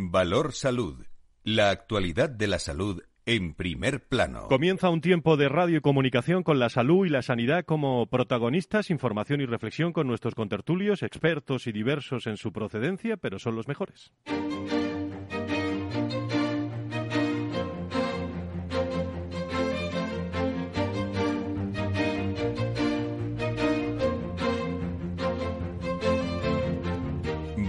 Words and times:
Valor 0.00 0.52
Salud. 0.52 1.04
La 1.42 1.70
actualidad 1.70 2.30
de 2.30 2.46
la 2.46 2.60
salud 2.60 3.02
en 3.26 3.52
primer 3.52 4.06
plano. 4.06 4.46
Comienza 4.46 4.90
un 4.90 5.00
tiempo 5.00 5.36
de 5.36 5.48
radio 5.48 5.78
y 5.78 5.80
comunicación 5.80 6.44
con 6.44 6.60
la 6.60 6.68
salud 6.68 7.04
y 7.04 7.08
la 7.08 7.22
sanidad 7.22 7.64
como 7.64 8.06
protagonistas, 8.06 8.90
información 8.90 9.40
y 9.40 9.46
reflexión 9.46 9.92
con 9.92 10.06
nuestros 10.06 10.36
contertulios, 10.36 11.02
expertos 11.02 11.66
y 11.66 11.72
diversos 11.72 12.28
en 12.28 12.36
su 12.36 12.52
procedencia, 12.52 13.16
pero 13.16 13.40
son 13.40 13.56
los 13.56 13.66
mejores. 13.66 14.12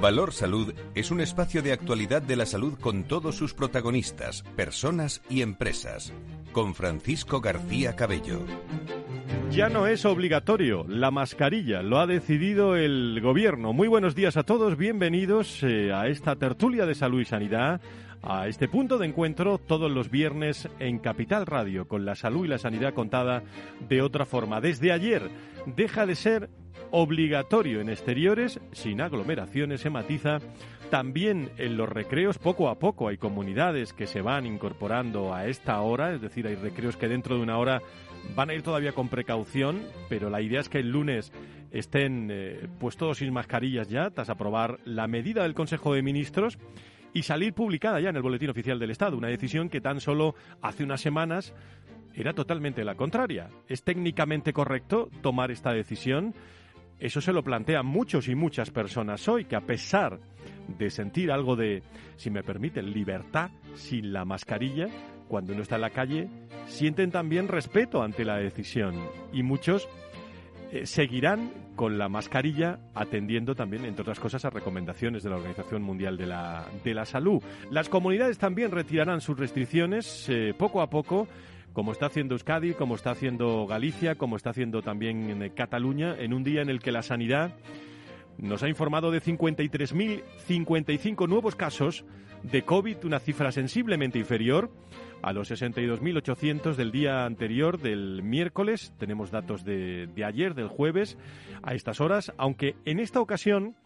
Valor 0.01 0.31
Salud 0.31 0.73
es 0.95 1.11
un 1.11 1.19
espacio 1.19 1.61
de 1.61 1.73
actualidad 1.73 2.21
de 2.21 2.37
la 2.37 2.45
salud 2.45 2.75
con 2.79 3.03
todos 3.03 3.35
sus 3.35 3.53
protagonistas, 3.53 4.43
personas 4.55 5.21
y 5.29 5.41
empresas. 5.41 6.13
Con 6.53 6.73
Francisco 6.73 7.41
García 7.41 7.97
Cabello. 7.97 8.45
Ya 9.51 9.67
no 9.67 9.87
es 9.87 10.05
obligatorio 10.05 10.85
la 10.87 11.11
mascarilla, 11.11 11.81
lo 11.81 11.99
ha 11.99 12.07
decidido 12.07 12.77
el 12.77 13.19
gobierno. 13.21 13.73
Muy 13.73 13.89
buenos 13.89 14.15
días 14.15 14.37
a 14.37 14.43
todos, 14.43 14.77
bienvenidos 14.77 15.63
eh, 15.63 15.91
a 15.91 16.07
esta 16.07 16.37
tertulia 16.37 16.85
de 16.85 16.95
salud 16.95 17.19
y 17.19 17.25
sanidad, 17.25 17.81
a 18.23 18.47
este 18.47 18.69
punto 18.69 18.99
de 18.99 19.07
encuentro 19.07 19.57
todos 19.57 19.91
los 19.91 20.09
viernes 20.09 20.69
en 20.79 20.99
Capital 20.99 21.45
Radio, 21.45 21.89
con 21.89 22.05
la 22.05 22.15
salud 22.15 22.45
y 22.45 22.47
la 22.47 22.57
sanidad 22.57 22.93
contada 22.93 23.43
de 23.89 24.01
otra 24.01 24.25
forma. 24.25 24.61
Desde 24.61 24.93
ayer 24.93 25.29
deja 25.65 26.05
de 26.05 26.15
ser 26.15 26.49
obligatorio 26.91 27.81
en 27.81 27.89
exteriores, 27.89 28.59
sin 28.71 29.01
aglomeraciones, 29.01 29.81
se 29.81 29.89
matiza. 29.89 30.39
También 30.89 31.49
en 31.57 31.77
los 31.77 31.87
recreos, 31.87 32.37
poco 32.39 32.69
a 32.69 32.79
poco, 32.79 33.07
hay 33.07 33.17
comunidades 33.17 33.93
que 33.93 34.07
se 34.07 34.21
van 34.21 34.45
incorporando 34.45 35.33
a 35.33 35.47
esta 35.47 35.79
hora, 35.81 36.13
es 36.13 36.21
decir, 36.21 36.47
hay 36.47 36.55
recreos 36.55 36.97
que 36.97 37.07
dentro 37.07 37.35
de 37.35 37.43
una 37.43 37.57
hora 37.57 37.81
van 38.35 38.49
a 38.49 38.53
ir 38.53 38.63
todavía 38.63 38.93
con 38.93 39.07
precaución, 39.07 39.81
pero 40.09 40.29
la 40.29 40.41
idea 40.41 40.59
es 40.59 40.69
que 40.69 40.79
el 40.79 40.91
lunes 40.91 41.31
estén 41.71 42.29
eh, 42.31 42.67
pues 42.79 42.97
todos 42.97 43.19
sin 43.19 43.31
mascarillas 43.31 43.89
ya, 43.89 44.09
tras 44.09 44.29
aprobar 44.29 44.79
la 44.85 45.07
medida 45.07 45.43
del 45.43 45.53
Consejo 45.53 45.93
de 45.93 46.01
Ministros 46.01 46.57
y 47.13 47.23
salir 47.23 47.53
publicada 47.53 47.99
ya 47.99 48.09
en 48.09 48.15
el 48.15 48.21
Boletín 48.21 48.49
Oficial 48.49 48.79
del 48.79 48.91
Estado, 48.91 49.17
una 49.17 49.27
decisión 49.27 49.69
que 49.69 49.81
tan 49.81 49.99
solo 49.99 50.35
hace 50.61 50.83
unas 50.83 51.01
semanas 51.01 51.53
era 52.13 52.33
totalmente 52.33 52.83
la 52.83 52.95
contraria. 52.95 53.49
¿Es 53.67 53.83
técnicamente 53.83 54.53
correcto 54.53 55.09
tomar 55.21 55.51
esta 55.51 55.71
decisión? 55.71 56.33
Eso 56.99 57.21
se 57.21 57.31
lo 57.31 57.43
plantean 57.43 57.85
muchos 57.85 58.27
y 58.27 58.35
muchas 58.35 58.71
personas 58.71 59.27
hoy, 59.27 59.45
que 59.45 59.55
a 59.55 59.61
pesar 59.61 60.19
de 60.67 60.89
sentir 60.89 61.31
algo 61.31 61.55
de, 61.55 61.81
si 62.17 62.29
me 62.29 62.43
permiten, 62.43 62.91
libertad 62.91 63.51
sin 63.73 64.11
la 64.11 64.25
mascarilla, 64.25 64.87
cuando 65.27 65.53
uno 65.53 65.61
está 65.61 65.75
en 65.75 65.81
la 65.81 65.91
calle, 65.91 66.27
sienten 66.65 67.11
también 67.11 67.47
respeto 67.47 68.01
ante 68.01 68.25
la 68.25 68.37
decisión. 68.37 68.95
Y 69.31 69.43
muchos 69.43 69.87
eh, 70.71 70.85
seguirán 70.85 71.51
con 71.75 71.97
la 71.97 72.09
mascarilla 72.09 72.79
atendiendo 72.93 73.55
también, 73.55 73.85
entre 73.85 74.01
otras 74.01 74.19
cosas, 74.19 74.43
a 74.43 74.49
recomendaciones 74.49 75.23
de 75.23 75.29
la 75.29 75.37
Organización 75.37 75.81
Mundial 75.81 76.17
de 76.17 76.27
la, 76.27 76.67
de 76.83 76.93
la 76.93 77.05
Salud. 77.05 77.41
Las 77.71 77.87
comunidades 77.87 78.37
también 78.37 78.71
retirarán 78.71 79.21
sus 79.21 79.39
restricciones 79.39 80.27
eh, 80.27 80.53
poco 80.57 80.81
a 80.81 80.89
poco 80.89 81.27
como 81.79 81.93
está 81.93 82.07
haciendo 82.07 82.35
Euskadi, 82.35 82.73
como 82.73 82.95
está 82.95 83.11
haciendo 83.11 83.65
Galicia, 83.65 84.15
como 84.15 84.35
está 84.35 84.49
haciendo 84.49 84.81
también 84.81 85.29
en 85.29 85.49
Cataluña, 85.51 86.13
en 86.19 86.33
un 86.33 86.43
día 86.43 86.61
en 86.61 86.69
el 86.69 86.81
que 86.81 86.91
la 86.91 87.01
sanidad 87.01 87.55
nos 88.37 88.63
ha 88.63 88.67
informado 88.67 89.11
de 89.11 89.21
53.055 89.21 91.29
nuevos 91.29 91.55
casos 91.55 92.03
de 92.43 92.63
COVID, 92.63 93.05
una 93.05 93.19
cifra 93.19 93.53
sensiblemente 93.53 94.19
inferior 94.19 94.69
a 95.21 95.31
los 95.31 95.49
62.800 95.51 96.75
del 96.75 96.91
día 96.91 97.23
anterior, 97.23 97.79
del 97.79 98.23
miércoles. 98.23 98.93
Tenemos 98.97 99.31
datos 99.31 99.63
de 99.63 100.09
ayer, 100.25 100.55
del 100.55 100.67
jueves, 100.67 101.17
a 101.63 101.75
estas 101.75 102.01
horas, 102.01 102.33
aunque 102.37 102.75
en 102.83 102.99
esta 102.99 103.21
ocasión 103.21 103.77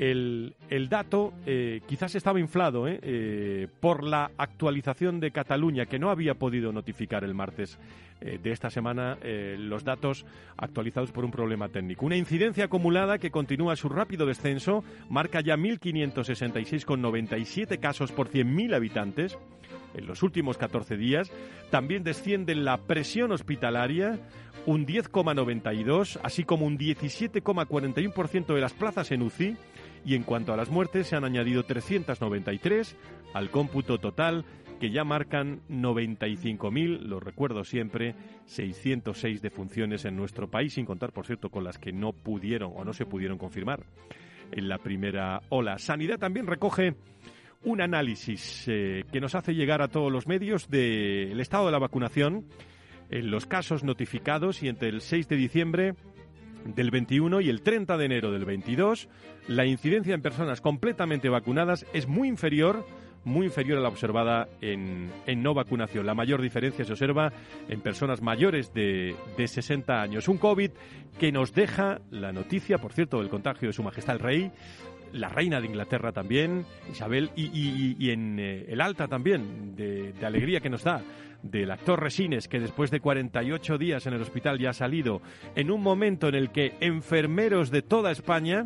el, 0.00 0.54
dato 0.88 1.32
eh, 1.44 1.82
quizás 1.86 2.14
estaba 2.14 2.40
inflado 2.40 2.88
eh, 2.88 2.98
eh, 3.02 3.68
por 3.80 4.02
la 4.02 4.30
actualización 4.38 5.20
de 5.20 5.30
Cataluña, 5.30 5.84
que 5.84 5.98
no 5.98 6.08
había 6.08 6.32
podido 6.34 6.72
notificar 6.72 7.22
el 7.22 7.34
martes 7.34 7.78
de 8.20 8.52
esta 8.52 8.68
semana 8.68 9.16
los 9.56 9.82
datos 9.82 10.26
actualizados 10.58 11.10
por 11.10 11.24
un 11.24 11.30
problema 11.30 11.70
técnico. 11.70 12.04
Una 12.04 12.18
incidencia 12.18 12.66
acumulada 12.66 13.16
que 13.16 13.30
continúa 13.30 13.76
su 13.76 13.88
rápido 13.88 14.26
descenso, 14.26 14.84
marca 15.08 15.40
ya 15.40 15.56
1.566,97 15.56 17.80
casos 17.80 18.12
por 18.12 18.28
100.000 18.28 18.74
habitantes 18.74 19.38
en 19.94 20.06
los 20.06 20.22
últimos 20.22 20.58
14 20.58 20.98
días. 20.98 21.32
También 21.70 22.04
desciende 22.04 22.54
la 22.54 22.76
presión 22.76 23.32
hospitalaria, 23.32 24.18
un 24.66 24.86
10,92, 24.86 26.20
así 26.22 26.44
como 26.44 26.66
un 26.66 26.76
17,41% 26.76 28.54
de 28.54 28.60
las 28.60 28.74
plazas 28.74 29.12
en 29.12 29.22
UCI 29.22 29.56
y 30.04 30.14
en 30.14 30.22
cuanto 30.22 30.52
a 30.52 30.56
las 30.56 30.70
muertes, 30.70 31.08
se 31.08 31.16
han 31.16 31.24
añadido 31.24 31.64
393 31.64 32.96
al 33.34 33.50
cómputo 33.50 33.98
total 33.98 34.44
que 34.80 34.90
ya 34.90 35.04
marcan 35.04 35.60
95.000, 35.68 37.00
lo 37.00 37.20
recuerdo 37.20 37.64
siempre, 37.64 38.14
606 38.46 39.42
defunciones 39.42 40.06
en 40.06 40.16
nuestro 40.16 40.50
país, 40.50 40.72
sin 40.72 40.86
contar, 40.86 41.12
por 41.12 41.26
cierto, 41.26 41.50
con 41.50 41.64
las 41.64 41.78
que 41.78 41.92
no 41.92 42.12
pudieron 42.12 42.72
o 42.74 42.84
no 42.84 42.94
se 42.94 43.04
pudieron 43.04 43.36
confirmar 43.36 43.84
en 44.50 44.68
la 44.68 44.78
primera 44.78 45.42
ola. 45.50 45.78
Sanidad 45.78 46.18
también 46.18 46.46
recoge 46.46 46.94
un 47.62 47.82
análisis 47.82 48.64
eh, 48.68 49.04
que 49.12 49.20
nos 49.20 49.34
hace 49.34 49.54
llegar 49.54 49.82
a 49.82 49.88
todos 49.88 50.10
los 50.10 50.26
medios 50.26 50.70
del 50.70 51.38
estado 51.40 51.66
de 51.66 51.72
la 51.72 51.78
vacunación 51.78 52.46
en 53.10 53.30
los 53.30 53.46
casos 53.46 53.84
notificados 53.84 54.62
y 54.62 54.68
entre 54.68 54.88
el 54.88 55.02
6 55.02 55.28
de 55.28 55.36
diciembre 55.36 55.94
del 56.64 56.90
21 56.90 57.40
y 57.40 57.48
el 57.48 57.62
30 57.62 57.96
de 57.96 58.04
enero 58.04 58.32
del 58.32 58.44
22, 58.44 59.08
la 59.48 59.66
incidencia 59.66 60.14
en 60.14 60.22
personas 60.22 60.60
completamente 60.60 61.28
vacunadas 61.28 61.86
es 61.92 62.06
muy 62.06 62.28
inferior 62.28 62.84
muy 63.24 63.46
inferior 63.46 63.78
a 63.78 63.82
la 63.82 63.88
observada 63.88 64.48
en, 64.60 65.10
en, 65.26 65.42
no 65.42 65.52
vacunación. 65.54 66.06
La 66.06 66.14
mayor 66.14 66.40
diferencia 66.40 66.84
se 66.84 66.92
observa 66.92 67.32
en 67.68 67.80
personas 67.80 68.22
mayores 68.22 68.72
de, 68.72 69.14
de, 69.36 69.48
60 69.48 70.00
años. 70.00 70.28
Un 70.28 70.38
COVID 70.38 70.70
que 71.18 71.32
nos 71.32 71.52
deja 71.52 72.00
la 72.10 72.32
noticia, 72.32 72.78
por 72.78 72.92
cierto, 72.92 73.18
del 73.18 73.28
contagio 73.28 73.68
de 73.68 73.72
Su 73.72 73.82
Majestad 73.82 74.16
el 74.16 74.22
Rey, 74.22 74.52
la 75.12 75.28
reina 75.28 75.60
de 75.60 75.66
Inglaterra 75.66 76.12
también, 76.12 76.64
Isabel, 76.90 77.30
y, 77.36 78.10
en 78.10 78.38
eh, 78.38 78.66
el 78.68 78.80
alta 78.80 79.08
también, 79.08 79.74
de, 79.74 80.12
de 80.12 80.26
alegría 80.26 80.60
que 80.60 80.70
nos 80.70 80.84
da 80.84 81.02
del 81.42 81.70
actor 81.70 82.00
Resines, 82.00 82.48
que 82.48 82.60
después 82.60 82.90
de 82.90 83.00
48 83.00 83.78
días 83.78 84.06
en 84.06 84.14
el 84.14 84.22
hospital 84.22 84.58
ya 84.58 84.70
ha 84.70 84.74
salido, 84.74 85.22
en 85.54 85.70
un 85.70 85.82
momento 85.82 86.28
en 86.28 86.34
el 86.34 86.50
que 86.50 86.74
enfermeros 86.80 87.70
de 87.70 87.82
toda 87.82 88.10
España, 88.10 88.64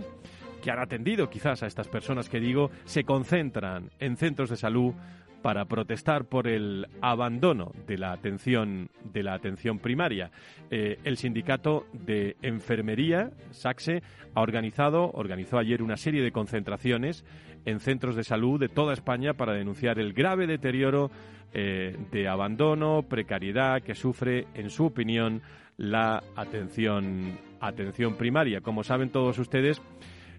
que 0.63 0.71
han 0.71 0.79
atendido 0.79 1.29
quizás 1.29 1.63
a 1.63 1.67
estas 1.67 1.89
personas 1.89 2.29
que 2.29 2.41
digo, 2.41 2.71
se 2.85 3.05
concentran 3.05 3.91
en 3.99 4.17
centros 4.17 4.51
de 4.51 4.57
salud 4.57 4.95
para 5.45 5.67
protestar 5.67 6.25
por 6.25 6.49
el 6.49 6.87
abandono 7.03 7.73
de 7.87 7.99
la 7.99 8.13
atención 8.13 8.89
de 9.13 9.23
la 9.23 9.35
atención 9.35 9.79
primaria. 9.79 10.31
Eh, 10.71 10.97
el 11.05 11.19
sindicato 11.19 11.85
de 11.93 12.39
enfermería 12.41 13.31
Saxe 13.51 14.03
ha 14.35 14.41
organizado 14.41 15.11
organizó 15.13 15.59
ayer 15.59 15.83
una 15.83 15.99
serie 15.99 16.23
de 16.23 16.33
concentraciones 16.33 17.27
en 17.67 17.79
centros 17.81 18.17
de 18.17 18.25
salud 18.25 18.59
de 18.59 18.71
toda 18.71 18.95
España 18.95 19.35
para 19.35 19.53
denunciar 19.53 19.99
el 19.99 20.15
grave 20.15 20.47
deterioro 20.47 21.11
eh, 21.53 21.95
de 22.11 22.27
abandono, 22.27 23.03
precariedad 23.03 23.83
que 23.83 23.95
sufre, 23.95 24.47
en 24.55 24.71
su 24.71 24.87
opinión, 24.87 25.43
la 25.77 26.23
atención 26.37 27.39
atención 27.61 28.17
primaria. 28.17 28.63
Como 28.63 28.83
saben 28.83 29.11
todos 29.11 29.39
ustedes, 29.39 29.83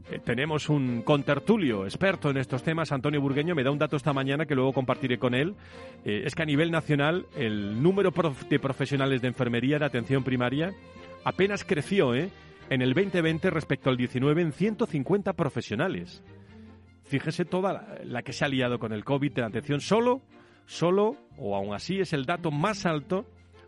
eh, 0.09 0.19
tenemos 0.23 0.69
un 0.69 1.01
contertulio 1.01 1.85
experto 1.85 2.29
en 2.29 2.38
estos 2.38 2.61
temas, 2.61 2.91
Antonio 2.91 3.19
Burgueño, 3.19 3.55
me 3.55 3.63
da 3.63 3.72
un 3.72 3.79
dato 3.79 3.96
esta 3.96 4.13
mañana 4.13 4.46
que 4.46 4.53
luego 4.53 4.72
compartiré 4.72 5.17
con 5.17 5.34
él. 5.34 5.55
Eh, 6.03 6.23
es 6.25 6.35
que 6.35 6.43
a 6.43 6.46
nivel 6.46 6.69
nacional 6.69 7.25
el 7.35 7.81
número 7.81 8.13
de 8.49 8.59
profesionales 8.59 9.22
de 9.22 9.28
enfermería 9.28 9.79
de 9.79 9.85
atención 9.85 10.23
primaria 10.23 10.73
apenas 11.23 11.63
creció 11.63 12.13
¿eh? 12.13 12.29
en 12.69 12.84
el 12.84 12.93
2020 12.93 13.49
respecto 13.49 13.90
al 13.90 13.97
19 13.97 14.43
en 14.43 14.52
150 14.52 15.34
profesionales. 15.34 16.23
Fíjese 17.03 17.46
toda 17.46 17.73
la, 17.73 17.99
la 18.03 18.22
que 18.22 18.34
se 18.34 18.46
ha 18.46 18.47
liado 18.47 18.78
con 18.78 18.93
el 18.93 19.03
COVID 19.03 19.34
de 19.34 19.41
la 19.41 19.47
atención 19.47 19.81
solo, 19.81 20.22
solo, 20.67 21.17
o 21.37 21.55
aún 21.55 21.73
así 21.73 21.99
es 21.99 22.13
el 22.13 22.25
dato 22.25 22.52
más 22.52 22.85
alto 22.85 23.25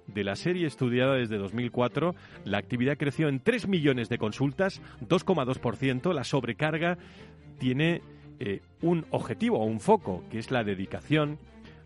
de 0.07 0.23
la 0.23 0.35
serie 0.35 0.67
estudiada 0.67 1.15
desde 1.15 1.37
2004, 1.37 2.15
la 2.45 2.57
actividad 2.57 2.97
creció 2.97 3.27
en 3.27 3.39
3 3.39 3.67
millones 3.67 4.09
de 4.09 4.17
consultas, 4.17 4.81
2,2%. 5.01 6.13
La 6.13 6.23
sobrecarga 6.23 6.97
tiene 7.59 8.01
eh, 8.39 8.61
un 8.81 9.05
objetivo 9.11 9.59
o 9.59 9.65
un 9.65 9.79
foco, 9.79 10.23
que 10.29 10.39
es 10.39 10.51
la 10.51 10.63
dedicación 10.63 11.37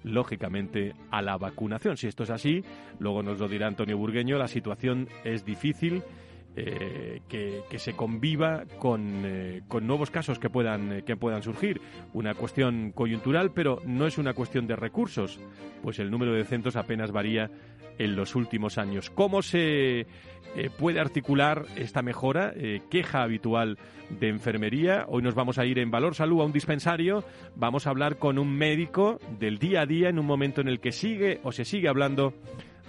lógicamente 0.04 0.94
a 1.12 1.22
la 1.22 1.38
vacunación. 1.38 1.98
Si 1.98 2.08
esto 2.08 2.24
es 2.24 2.30
así, 2.30 2.64
luego 3.00 3.24
nos 3.24 3.40
lo 3.40 3.48
dirá 3.48 3.68
Antonio 3.68 3.98
Burgueño, 3.98 4.38
la 4.38 4.48
situación 4.48 5.08
es 5.24 5.46
difícil 5.46 6.04
eh, 6.58 7.22
que, 7.30 7.80
se 7.80 7.94
conviva 7.94 8.66
con, 8.78 9.22
eh, 9.24 9.62
con, 9.70 9.88
nuevos 9.88 10.12
casos 10.12 10.38
que 10.38 10.50
puedan, 10.50 11.02
que 11.04 11.16
puedan 11.16 11.44
surgir. 11.44 11.80
Una 12.14 12.34
cuestión 12.34 12.92
coyuntural, 12.92 13.52
pero 13.54 13.82
no 13.86 14.06
es 14.06 14.18
una 14.18 14.34
cuestión 14.34 14.68
de 14.68 14.76
recursos, 14.76 15.40
pues 15.82 16.00
el 16.00 16.12
número 16.12 16.34
de 16.34 16.44
centros 16.44 16.76
apenas 16.76 17.14
varía 17.14 17.50
en 18.04 18.16
los 18.16 18.36
últimos 18.36 18.78
años. 18.78 19.10
¿Cómo 19.10 19.42
se 19.42 20.08
puede 20.78 21.00
articular 21.00 21.66
esta 21.78 22.02
mejora? 22.02 22.54
queja 22.90 23.24
habitual 23.24 23.78
de 24.20 24.30
enfermería. 24.30 25.06
Hoy 25.08 25.22
nos 25.22 25.36
vamos 25.36 25.58
a 25.58 25.66
ir 25.66 25.80
en 25.80 25.92
Valor 25.92 26.16
Salud 26.16 26.42
a 26.42 26.46
un 26.46 26.52
dispensario. 26.52 27.24
Vamos 27.56 27.88
a 27.88 27.92
hablar 27.92 28.18
con 28.18 28.38
un 28.38 28.52
médico 28.52 29.20
del 29.40 29.58
día 29.58 29.82
a 29.82 29.86
día 29.86 30.10
en 30.10 30.20
un 30.20 30.26
momento 30.26 30.62
en 30.62 30.68
el 30.68 30.80
que 30.80 30.92
sigue 30.92 31.40
o 31.44 31.52
se 31.52 31.66
sigue 31.66 31.88
hablando 31.88 32.34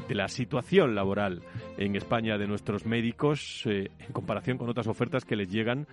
de 0.09 0.15
la 0.15 0.29
situación 0.29 0.95
laboral 0.95 1.43
en 1.79 1.97
España 1.97 2.39
de 2.39 2.47
nuestros 2.47 2.87
médicos 2.87 3.63
eh, 3.67 3.91
en 4.01 4.13
comparación 4.13 4.59
con 4.59 4.69
otras 4.69 4.87
ofertas 4.87 5.25
que 5.25 5.37
les 5.37 5.51
llegan 5.51 5.87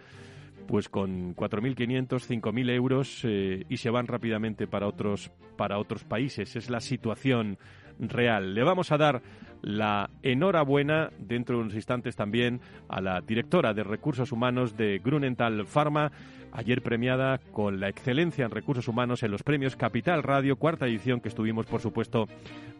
pues 0.67 0.87
con 0.87 1.35
4.500, 1.35 2.07
5.000 2.07 2.69
euros 2.69 3.21
eh, 3.23 3.65
y 3.69 3.77
se 3.77 3.89
van 3.89 4.05
rápidamente 4.05 4.67
para 4.67 4.87
otros, 4.87 5.31
para 5.57 5.79
otros 5.79 6.03
países. 6.03 6.55
Es 6.55 6.69
la 6.69 6.79
situación 6.79 7.57
real. 7.99 8.53
Le 8.53 8.63
vamos 8.63 8.91
a 8.91 8.97
dar 8.97 9.21
la 9.61 10.09
enhorabuena 10.23 11.11
dentro 11.17 11.57
de 11.57 11.61
unos 11.63 11.75
instantes 11.75 12.15
también 12.15 12.61
a 12.87 13.01
la 13.01 13.21
directora 13.21 13.73
de 13.73 13.83
Recursos 13.83 14.31
Humanos 14.31 14.77
de 14.77 14.99
Grunenthal 15.03 15.65
Pharma, 15.65 16.11
ayer 16.51 16.81
premiada 16.81 17.39
con 17.51 17.79
la 17.79 17.89
excelencia 17.89 18.45
en 18.45 18.51
recursos 18.51 18.87
humanos 18.87 19.21
en 19.23 19.31
los 19.31 19.43
premios 19.43 19.75
Capital 19.75 20.23
Radio, 20.23 20.55
cuarta 20.55 20.87
edición 20.87 21.19
que 21.19 21.29
estuvimos, 21.29 21.65
por 21.65 21.81
supuesto, 21.81 22.27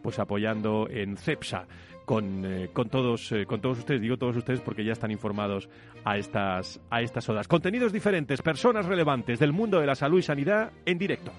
pues 0.02 0.18
apoyando 0.18 0.88
en 0.90 1.16
CEPSA. 1.16 1.66
Con, 2.06 2.44
eh, 2.44 2.70
con, 2.72 2.88
todos, 2.88 3.30
eh, 3.30 3.46
con 3.46 3.60
todos 3.60 3.78
ustedes, 3.78 4.00
digo 4.00 4.16
todos 4.16 4.36
ustedes 4.36 4.60
porque 4.60 4.84
ya 4.84 4.92
están 4.92 5.12
informados 5.12 5.68
a 6.04 6.16
estas, 6.16 6.80
a 6.90 7.02
estas 7.02 7.28
horas. 7.28 7.46
Contenidos 7.46 7.92
diferentes, 7.92 8.42
personas 8.42 8.86
relevantes 8.86 9.38
del 9.38 9.52
mundo 9.52 9.78
de 9.78 9.86
la 9.86 9.94
salud 9.94 10.18
y 10.18 10.22
sanidad 10.22 10.72
en 10.86 10.98
directo. 10.98 11.30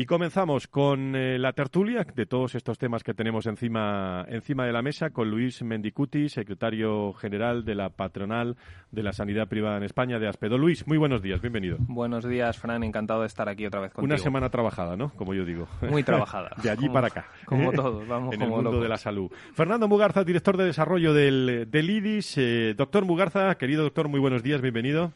Y 0.00 0.06
comenzamos 0.06 0.68
con 0.68 1.16
eh, 1.16 1.40
la 1.40 1.54
tertulia 1.54 2.06
de 2.14 2.24
todos 2.24 2.54
estos 2.54 2.78
temas 2.78 3.02
que 3.02 3.14
tenemos 3.14 3.46
encima, 3.48 4.24
encima 4.28 4.64
de 4.64 4.72
la 4.72 4.80
mesa 4.80 5.10
con 5.10 5.28
Luis 5.28 5.60
Mendicuti, 5.64 6.28
secretario 6.28 7.12
general 7.14 7.64
de 7.64 7.74
la 7.74 7.88
patronal 7.90 8.54
de 8.92 9.02
la 9.02 9.10
sanidad 9.10 9.48
privada 9.48 9.76
en 9.76 9.82
España 9.82 10.20
de 10.20 10.28
Aspedo. 10.28 10.56
Luis, 10.56 10.86
muy 10.86 10.98
buenos 10.98 11.20
días, 11.20 11.40
bienvenido. 11.40 11.78
Buenos 11.80 12.24
días, 12.28 12.56
Fran, 12.58 12.84
encantado 12.84 13.22
de 13.22 13.26
estar 13.26 13.48
aquí 13.48 13.66
otra 13.66 13.80
vez 13.80 13.92
contigo. 13.92 14.14
Una 14.14 14.18
semana 14.18 14.48
trabajada, 14.50 14.94
¿no? 14.94 15.10
Como 15.16 15.34
yo 15.34 15.44
digo. 15.44 15.66
Muy 15.90 16.04
trabajada. 16.04 16.50
de 16.62 16.70
allí 16.70 16.88
para 16.88 17.08
acá. 17.08 17.26
Como 17.44 17.72
todos, 17.72 18.06
vamos 18.06 18.32
En 18.36 18.42
el 18.42 18.50
mundo 18.50 18.80
de 18.80 18.88
la 18.88 18.98
salud. 18.98 19.32
Fernando 19.54 19.88
Mugarza, 19.88 20.22
director 20.22 20.56
de 20.56 20.66
desarrollo 20.66 21.12
del, 21.12 21.66
del 21.68 21.90
IDIS. 21.90 22.38
Eh, 22.38 22.74
doctor 22.76 23.04
Mugarza, 23.04 23.52
querido 23.56 23.82
doctor, 23.82 24.06
muy 24.06 24.20
buenos 24.20 24.44
días, 24.44 24.60
bienvenido. 24.60 25.10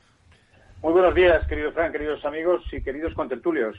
Muy 0.83 0.91
buenos 0.91 1.15
días, 1.15 1.47
querido 1.47 1.71
Fran, 1.71 1.93
queridos 1.93 2.25
amigos 2.25 2.65
y 2.73 2.83
queridos 2.83 3.15
contertulios. 3.15 3.77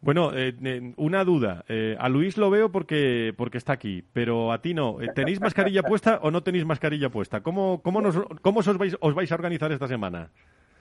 Bueno, 0.00 0.30
eh, 0.34 0.54
una 0.96 1.24
duda. 1.24 1.64
Eh, 1.68 1.96
a 1.98 2.08
Luis 2.08 2.36
lo 2.36 2.50
veo 2.50 2.70
porque, 2.70 3.34
porque 3.36 3.58
está 3.58 3.72
aquí, 3.72 4.04
pero 4.12 4.52
a 4.52 4.62
ti 4.62 4.72
no. 4.72 5.00
Eh, 5.00 5.08
¿Tenéis 5.14 5.40
mascarilla 5.40 5.82
puesta 5.82 6.20
o 6.22 6.30
no 6.30 6.42
tenéis 6.42 6.64
mascarilla 6.64 7.08
puesta? 7.08 7.40
¿Cómo, 7.40 7.82
cómo, 7.82 8.00
nos, 8.00 8.16
cómo 8.40 8.60
os, 8.60 8.78
vais, 8.78 8.96
os 9.00 9.14
vais 9.14 9.30
a 9.32 9.34
organizar 9.34 9.72
esta 9.72 9.88
semana? 9.88 10.30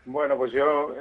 Bueno, 0.05 0.37
pues 0.37 0.51
yo 0.53 0.95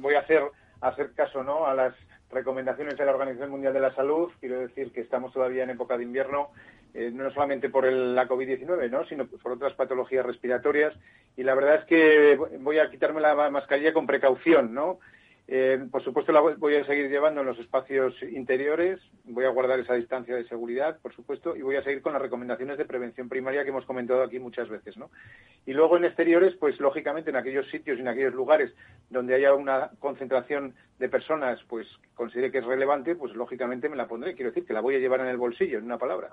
voy 0.00 0.14
a 0.14 0.20
hacer, 0.20 0.42
hacer 0.80 1.12
caso 1.12 1.44
¿no? 1.44 1.66
a 1.66 1.74
las 1.74 1.94
recomendaciones 2.30 2.96
de 2.96 3.04
la 3.04 3.12
Organización 3.12 3.50
Mundial 3.50 3.74
de 3.74 3.80
la 3.80 3.94
Salud. 3.94 4.30
Quiero 4.40 4.60
decir 4.60 4.90
que 4.92 5.02
estamos 5.02 5.32
todavía 5.32 5.64
en 5.64 5.70
época 5.70 5.98
de 5.98 6.04
invierno, 6.04 6.48
no 6.94 7.30
solamente 7.32 7.68
por 7.68 7.90
la 7.92 8.26
COVID-19, 8.26 8.90
¿no? 8.90 9.04
sino 9.04 9.26
por 9.26 9.52
otras 9.52 9.74
patologías 9.74 10.24
respiratorias. 10.24 10.94
Y 11.36 11.42
la 11.42 11.54
verdad 11.54 11.76
es 11.76 11.84
que 11.84 12.38
voy 12.58 12.78
a 12.78 12.90
quitarme 12.90 13.20
la 13.20 13.50
mascarilla 13.50 13.92
con 13.92 14.06
precaución, 14.06 14.72
¿no? 14.72 14.98
Eh, 15.52 15.84
por 15.90 16.04
supuesto, 16.04 16.30
la 16.30 16.40
voy 16.40 16.76
a 16.76 16.86
seguir 16.86 17.10
llevando 17.10 17.40
en 17.40 17.48
los 17.48 17.58
espacios 17.58 18.14
interiores, 18.22 19.00
voy 19.24 19.46
a 19.46 19.48
guardar 19.48 19.80
esa 19.80 19.94
distancia 19.94 20.36
de 20.36 20.46
seguridad, 20.46 21.00
por 21.02 21.12
supuesto, 21.12 21.56
y 21.56 21.62
voy 21.62 21.74
a 21.74 21.82
seguir 21.82 22.02
con 22.02 22.12
las 22.12 22.22
recomendaciones 22.22 22.78
de 22.78 22.84
prevención 22.84 23.28
primaria 23.28 23.64
que 23.64 23.70
hemos 23.70 23.84
comentado 23.84 24.22
aquí 24.22 24.38
muchas 24.38 24.68
veces, 24.68 24.96
¿no? 24.96 25.10
Y 25.66 25.72
luego 25.72 25.96
en 25.96 26.04
exteriores, 26.04 26.54
pues 26.54 26.78
lógicamente 26.78 27.30
en 27.30 27.36
aquellos 27.36 27.68
sitios 27.68 27.98
y 27.98 28.00
en 28.00 28.06
aquellos 28.06 28.32
lugares 28.32 28.72
donde 29.10 29.34
haya 29.34 29.52
una 29.52 29.90
concentración 29.98 30.72
de 31.00 31.08
personas, 31.08 31.58
pues 31.66 31.88
considere 32.14 32.52
que 32.52 32.58
es 32.58 32.64
relevante, 32.64 33.16
pues 33.16 33.34
lógicamente 33.34 33.88
me 33.88 33.96
la 33.96 34.06
pondré. 34.06 34.34
Quiero 34.34 34.50
decir 34.50 34.66
que 34.66 34.74
la 34.74 34.82
voy 34.82 34.96
a 34.96 34.98
llevar 34.98 35.20
en 35.20 35.28
el 35.28 35.38
bolsillo, 35.38 35.78
en 35.78 35.84
una 35.84 35.96
palabra. 35.96 36.28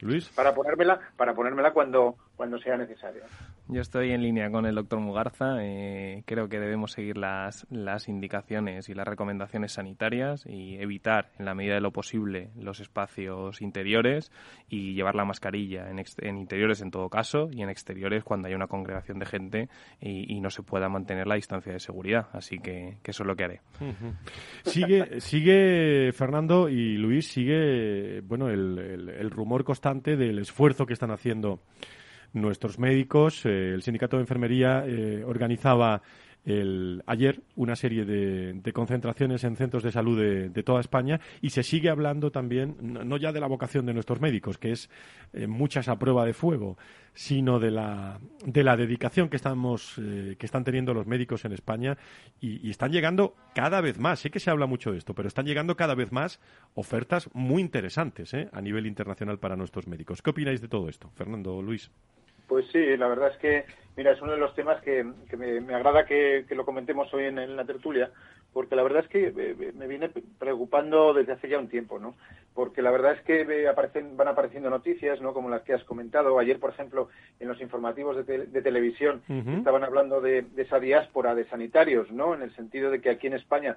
Luis. 0.00 0.30
Para 0.30 0.54
ponérmela, 0.54 0.98
para 1.16 1.34
ponérmela 1.34 1.72
cuando, 1.72 2.16
cuando 2.34 2.58
sea 2.58 2.78
necesario. 2.78 3.22
Yo 3.68 3.80
estoy 3.82 4.12
en 4.12 4.22
línea 4.22 4.50
con 4.50 4.64
el 4.64 4.74
doctor 4.74 4.98
Mugarza. 5.00 5.58
Eh, 5.60 6.22
creo 6.24 6.48
que 6.48 6.58
debemos 6.58 6.92
seguir 6.92 7.18
las, 7.18 7.66
las 7.70 8.08
indicaciones 8.08 8.88
y 8.88 8.94
las 8.94 9.06
recomendaciones 9.06 9.72
sanitarias 9.72 10.46
y 10.46 10.76
evitar, 10.80 11.30
en 11.38 11.44
la 11.44 11.54
medida 11.54 11.74
de 11.74 11.80
lo 11.82 11.92
posible, 11.92 12.50
los 12.56 12.80
espacios 12.80 13.60
interiores 13.60 14.32
y 14.70 14.94
llevar 14.94 15.14
la 15.14 15.26
mascarilla 15.26 15.90
en, 15.90 15.98
en 15.98 16.38
interiores 16.38 16.80
en 16.80 16.90
todo 16.90 17.10
caso 17.10 17.50
y 17.52 17.62
en 17.62 17.68
exteriores 17.68 18.24
cuando 18.24 18.48
haya 18.48 18.56
una 18.56 18.68
congregación 18.68 19.18
de 19.18 19.26
gente 19.26 19.68
y, 20.00 20.40
no 20.40 20.50
se 20.50 20.62
pueda 20.62 20.88
mantener 20.88 21.26
la 21.26 21.34
distancia 21.34 21.72
de 21.72 21.80
seguridad. 21.80 22.28
Así 22.32 22.58
que, 22.58 22.98
eso 23.04 23.22
es 23.22 23.26
lo 23.26 23.36
que 23.36 23.44
haré. 23.44 23.60
Sigue, 24.64 25.20
sigue 25.20 26.12
Fernando 26.12 26.68
y 26.68 26.96
Luis, 26.96 27.28
sigue 27.28 28.20
bueno 28.22 28.48
el, 28.48 28.78
el 29.08 29.30
rumor 29.30 29.64
constante 29.64 30.16
del 30.16 30.38
esfuerzo 30.38 30.86
que 30.86 30.94
están 30.94 31.10
haciendo 31.10 31.60
nuestros 32.32 32.78
médicos. 32.78 33.44
Eh, 33.44 33.72
el 33.74 33.82
sindicato 33.82 34.16
de 34.16 34.22
enfermería 34.22 34.84
eh, 34.86 35.24
organizaba 35.24 36.02
ayer 37.06 37.42
una 37.56 37.74
serie 37.74 38.04
de, 38.04 38.72
concentraciones 38.72 39.42
en 39.44 39.56
centros 39.56 39.82
de 39.82 39.90
salud 39.90 40.18
de, 40.18 40.62
toda 40.62 40.80
España 40.80 41.20
y 41.40 41.50
se 41.50 41.62
sigue 41.62 41.90
hablando 41.90 42.30
también, 42.30 42.76
no, 42.80 43.16
ya 43.16 43.32
de 43.32 43.40
la 43.40 43.48
vocación 43.48 43.86
de 43.86 43.94
nuestros 43.94 44.20
médicos, 44.20 44.58
que 44.58 44.72
es 44.72 44.88
eh, 45.32 45.46
muchas 45.46 45.88
a 45.88 45.98
prueba 45.98 46.24
de 46.24 46.34
fuego, 46.34 46.78
sino 47.14 47.58
de 47.58 47.70
la, 47.70 48.20
de 48.44 48.62
la 48.62 48.76
dedicación 48.76 49.28
que, 49.28 49.36
estamos, 49.36 49.94
que 49.96 50.46
están 50.46 50.64
teniendo 50.64 50.94
los 50.94 51.06
médicos 51.06 51.44
en 51.44 51.52
España 51.52 51.96
y, 52.40 52.66
y, 52.66 52.70
están 52.70 52.92
llegando 52.92 53.34
cada 53.54 53.80
vez 53.80 53.98
más. 53.98 54.20
Sé 54.20 54.30
que 54.30 54.38
se 54.38 54.50
habla 54.50 54.66
mucho 54.66 54.92
de 54.92 54.98
esto, 54.98 55.14
pero 55.14 55.26
están 55.26 55.46
llegando 55.46 55.76
cada 55.76 55.94
vez 55.94 56.12
más 56.12 56.40
ofertas 56.74 57.28
muy 57.32 57.62
interesantes 57.62 58.34
a 58.34 58.60
nivel 58.60 58.86
internacional 58.86 59.38
para 59.38 59.56
nuestros 59.56 59.86
médicos. 59.88 60.22
¿Qué 60.22 60.30
opináis 60.30 60.60
de 60.60 60.68
todo 60.68 60.88
esto, 60.88 61.10
Fernando 61.14 61.62
Luis? 61.62 61.90
Pues 62.46 62.66
sí, 62.72 62.96
la 62.96 63.08
verdad 63.08 63.32
es 63.32 63.38
que, 63.38 63.64
mira, 63.96 64.12
es 64.12 64.22
uno 64.22 64.32
de 64.32 64.38
los 64.38 64.54
temas 64.54 64.80
que, 64.82 65.04
me, 65.36 65.74
agrada 65.74 66.06
que, 66.06 66.44
lo 66.50 66.64
comentemos 66.64 67.12
hoy 67.12 67.24
en, 67.24 67.56
la 67.56 67.64
tertulia, 67.64 68.10
porque 68.52 68.76
la 68.76 68.82
verdad 68.82 69.04
es 69.04 69.08
que 69.08 69.32
eh, 69.36 69.72
me 69.74 69.86
viene 69.86 70.10
preocupando 70.38 71.12
desde 71.12 71.32
hace 71.32 71.48
ya 71.48 71.58
un 71.58 71.68
tiempo, 71.68 71.98
¿no? 71.98 72.14
Porque 72.54 72.82
la 72.82 72.90
verdad 72.90 73.12
es 73.12 73.20
que 73.22 73.68
aparecen, 73.68 74.16
van 74.16 74.28
apareciendo 74.28 74.70
noticias, 74.70 75.20
¿no? 75.20 75.34
Como 75.34 75.50
las 75.50 75.62
que 75.62 75.74
has 75.74 75.84
comentado. 75.84 76.38
Ayer, 76.38 76.58
por 76.58 76.70
ejemplo, 76.70 77.08
en 77.38 77.48
los 77.48 77.60
informativos 77.60 78.24
de, 78.26 78.62
televisión 78.62 79.22
estaban 79.28 79.84
hablando 79.84 80.20
de, 80.20 80.42
de, 80.42 80.62
esa 80.62 80.80
diáspora 80.80 81.34
de 81.34 81.44
sanitarios, 81.48 82.10
¿no? 82.10 82.34
En 82.34 82.42
el 82.42 82.54
sentido 82.54 82.90
de 82.90 83.00
que 83.00 83.10
aquí 83.10 83.26
en 83.26 83.34
España 83.34 83.76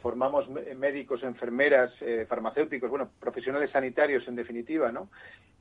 formamos 0.00 0.48
médicos, 0.76 1.22
enfermeras, 1.22 1.92
eh, 2.00 2.24
farmacéuticos, 2.28 2.88
bueno, 2.88 3.10
profesionales 3.18 3.70
sanitarios 3.70 4.26
en 4.28 4.36
definitiva, 4.36 4.92
¿no? 4.92 5.08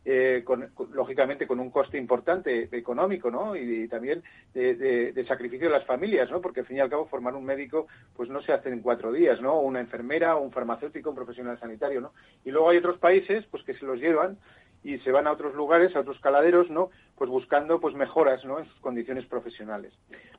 Eh, 0.06 0.46
lógicamente 0.94 1.46
con 1.46 1.60
un 1.60 1.70
coste 1.70 1.98
importante 1.98 2.70
económico, 2.72 3.30
¿no? 3.30 3.58
Y, 3.58 3.90
también 3.90 4.24
de, 4.54 5.26
sacrificio 5.28 5.68
de 5.68 5.74
las 5.74 5.86
familias, 5.86 6.32
¿no? 6.32 6.40
Porque 6.40 6.62
al 6.62 6.66
fin 6.66 6.78
y 6.78 6.80
al 6.80 6.90
cabo 6.90 7.08
formar 7.08 7.36
un 7.36 7.44
médico, 7.44 7.88
pues 8.16 8.30
no 8.30 8.42
se 8.42 8.54
hace 8.54 8.70
en 8.70 8.82
cuatro 8.82 9.12
días, 9.12 9.42
¿no? 9.42 9.60
Una 9.60 9.82
enfermera, 9.82 10.38
un 10.38 10.52
farmacéutico, 10.52 11.10
un 11.10 11.16
profesional 11.16 11.60
sanitario, 11.60 12.00
¿no? 12.00 12.14
Y 12.46 12.52
luego 12.52 12.70
hay 12.70 12.78
otros 12.78 13.00
países, 13.00 13.46
pues 13.52 13.64
que 13.64 13.74
se 13.74 13.86
los 13.86 14.00
llevan 14.00 14.38
y 14.84 14.98
se 15.00 15.12
van 15.12 15.28
a 15.28 15.32
otros 15.32 15.56
lugares, 15.56 15.96
a 15.96 16.00
otros 16.00 16.20
caladeros, 16.20 16.70
¿no? 16.70 16.90
Pues 17.16 17.30
buscando 17.30 17.80
pues 17.80 17.96
mejoras, 17.96 18.44
¿no? 18.46 18.60
En 18.60 18.66
sus 18.66 18.80
condiciones 18.80 19.26
profesionales. 19.26 19.94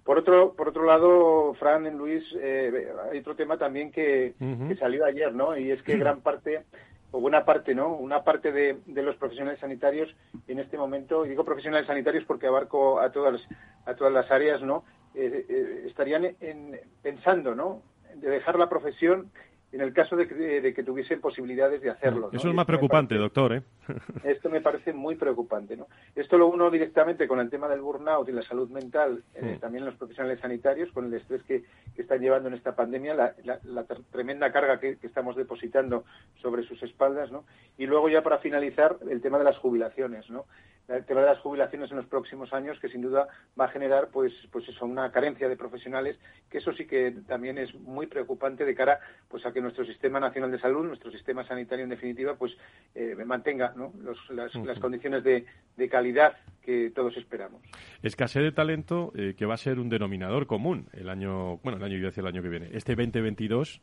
Por 0.05 0.19
otro, 0.19 0.55
por 0.55 0.69
otro 0.69 0.85
lado, 0.85 1.55
Fran, 1.55 1.85
Luis, 1.97 2.25
eh, 2.41 2.89
hay 3.11 3.19
otro 3.19 3.37
tema 3.37 3.59
también 3.59 3.93
que, 3.93 4.35
salió 4.79 5.05
ayer, 5.05 5.35
¿no? 5.35 5.57
Y 5.57 5.71
es 5.71 5.83
que 5.83 5.97
gran 5.99 6.21
parte 6.21 6.65
o 7.11 7.21
buena 7.21 7.45
parte, 7.45 7.75
¿no? 7.75 7.95
Una 7.95 8.23
parte 8.23 8.53
de, 8.53 9.03
los 9.03 9.17
profesionales 9.17 9.61
sanitarios 9.61 10.15
en 10.47 10.59
este 10.59 10.77
momento, 10.79 11.25
y 11.25 11.31
digo 11.31 11.45
profesionales 11.45 11.87
sanitarios 11.87 12.25
porque 12.25 12.47
abarco 12.47 13.01
a 13.01 13.11
todas 13.11 13.41
a 13.87 13.95
todas 13.95 14.13
las 14.13 14.31
áreas, 14.31 14.63
¿no? 14.63 14.85
Eh, 15.15 15.47
eh, 15.49 15.85
estarían 15.87 16.25
en, 16.41 16.81
pensando, 17.03 17.55
¿no? 17.55 17.83
De 18.15 18.29
dejar 18.31 18.59
la 18.59 18.69
profesión 18.69 19.31
en 19.71 19.83
el 19.83 19.93
caso 19.93 20.17
de 20.17 20.27
que, 20.27 20.83
tuviesen 20.83 21.21
posibilidades 21.21 21.83
de 21.83 21.91
hacerlo. 21.91 22.31
Eso 22.33 22.49
es 22.49 22.55
más 22.55 22.65
preocupante, 22.65 23.17
doctor. 23.17 23.53
¿eh? 23.53 23.63
Esto 24.25 24.49
me 24.49 24.63
parece 24.63 24.93
muy 24.93 25.17
preocupante. 25.17 25.77
¿no? 25.77 25.89
Esto 26.15 26.39
lo 26.39 26.47
uno 26.47 26.71
directamente 26.71 27.29
con 27.29 27.39
el 27.41 27.51
tema 27.51 27.69
del 27.69 27.83
burnout 27.83 28.29
y 28.29 28.33
la 28.33 28.43
salud 28.43 28.71
mental, 28.71 29.23
eh, 29.35 29.59
también 29.61 29.85
los 29.85 29.95
profesionales 29.97 30.41
sanitarios, 30.41 30.91
con 30.93 31.07
el 31.07 31.15
estrés 31.15 31.43
que, 31.43 31.65
están 31.99 32.21
llevando 32.21 32.49
en 32.49 32.55
esta 32.55 32.77
pandemia, 32.77 33.13
la, 33.15 33.85
tremenda 34.13 34.53
carga 34.53 34.79
que, 34.79 34.99
estamos 35.03 35.35
depositando 35.35 36.05
sobre 36.41 36.63
sus 36.63 36.81
espaldas. 36.83 37.31
¿no? 37.33 37.45
Y 37.77 37.87
luego 37.87 38.09
ya 38.09 38.23
para 38.23 38.39
finalizar, 38.39 38.97
el 39.11 39.21
tema 39.21 39.37
de 39.39 39.45
las 39.45 39.59
jubilaciones. 39.59 40.31
¿no? 40.31 40.45
el 40.89 41.05
tema 41.05 41.21
de 41.21 41.27
las 41.27 41.41
jubilaciones 41.41 41.91
en 41.91 41.99
los 41.99 42.07
próximos 42.07 42.53
años 42.53 42.79
que 42.81 42.89
sin 42.89 43.03
duda 43.03 43.29
va 43.59 43.67
a 43.67 43.69
generar 43.69 44.09
pues 44.09 44.33
pues 44.51 44.67
eso 44.69 44.87
una 44.87 45.13
carencia 45.13 45.49
de 45.49 45.57
profesionales 45.57 46.19
que 46.51 46.59
eso 46.59 46.73
sí 46.73 46.87
que 46.87 47.15
también 47.27 47.59
es 47.59 47.75
muy 47.75 48.07
preocupante 48.07 48.65
de 48.65 48.75
cara 48.75 49.01
pues 49.29 49.45
a 49.45 49.53
que 49.53 49.58
nuestro 49.61 49.85
sistema 49.85 50.21
nacional 50.21 50.51
de 50.51 50.59
salud 50.59 50.87
nuestro 50.87 51.11
sistema 51.11 51.47
sanitario 51.47 51.85
en 51.85 51.91
definitiva 51.91 52.37
pues 52.37 52.57
eh, 52.95 53.15
mantenga 53.25 53.75
las, 54.31 54.79
condiciones 54.79 55.25
de, 55.25 55.45
calidad 55.89 56.37
que 56.63 56.91
todos 56.95 57.17
esperamos. 57.17 57.63
Escasez 58.03 58.43
de 58.43 58.53
talento 58.53 59.13
eh, 59.15 59.35
que 59.37 59.47
va 59.47 59.55
a 59.55 59.59
ser 59.59 59.79
un 59.79 59.89
denominador 59.89 60.47
común 60.47 60.89
el 60.93 61.09
año 61.09 61.59
bueno 61.59 61.79
el 61.79 61.85
año 61.85 61.99
y 61.99 62.07
hacia 62.07 62.21
el 62.21 62.27
año 62.27 62.43
que 62.43 62.49
viene. 62.49 62.69
Este 62.73 62.95
2022 62.95 63.81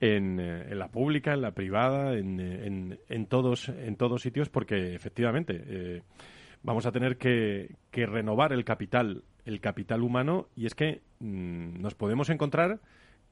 en, 0.00 0.40
eh, 0.40 0.66
en, 0.70 0.78
la 0.78 0.88
pública, 0.88 1.32
en 1.32 1.42
la 1.42 1.52
privada, 1.52 2.14
en, 2.14 2.40
en, 2.40 2.98
en, 3.08 3.26
todos, 3.26 3.68
en 3.68 3.96
todos 3.96 4.22
sitios, 4.22 4.48
porque 4.48 4.94
efectivamente 4.94 5.62
eh, 5.66 6.02
vamos 6.62 6.86
a 6.86 6.92
tener 6.92 7.16
que, 7.16 7.76
que, 7.90 8.06
renovar 8.06 8.52
el 8.52 8.64
capital, 8.64 9.22
el 9.44 9.60
capital 9.60 10.02
humano, 10.02 10.48
y 10.56 10.66
es 10.66 10.74
que 10.74 11.02
mm, 11.20 11.80
nos 11.80 11.94
podemos 11.94 12.30
encontrar 12.30 12.80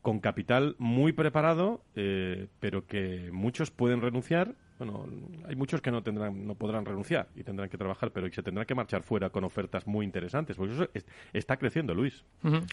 con 0.02 0.18
capital 0.18 0.74
muy 0.78 1.12
preparado, 1.12 1.80
eh, 1.94 2.48
pero 2.60 2.86
que 2.86 3.30
muchos 3.32 3.70
pueden 3.70 4.02
renunciar 4.02 4.54
bueno, 4.78 5.06
hay 5.46 5.54
muchos 5.54 5.80
que 5.80 5.90
no 5.90 6.02
tendrán, 6.02 6.46
no 6.46 6.54
podrán 6.54 6.84
renunciar 6.84 7.28
y 7.34 7.44
tendrán 7.44 7.68
que 7.68 7.78
trabajar, 7.78 8.10
pero 8.12 8.28
se 8.30 8.42
tendrán 8.42 8.66
que 8.66 8.74
marchar 8.74 9.02
fuera 9.02 9.30
con 9.30 9.44
ofertas 9.44 9.86
muy 9.86 10.04
interesantes. 10.04 10.56
Porque 10.56 10.74
eso 10.74 10.88
está 11.32 11.56
creciendo, 11.56 11.94
Luis. 11.94 12.24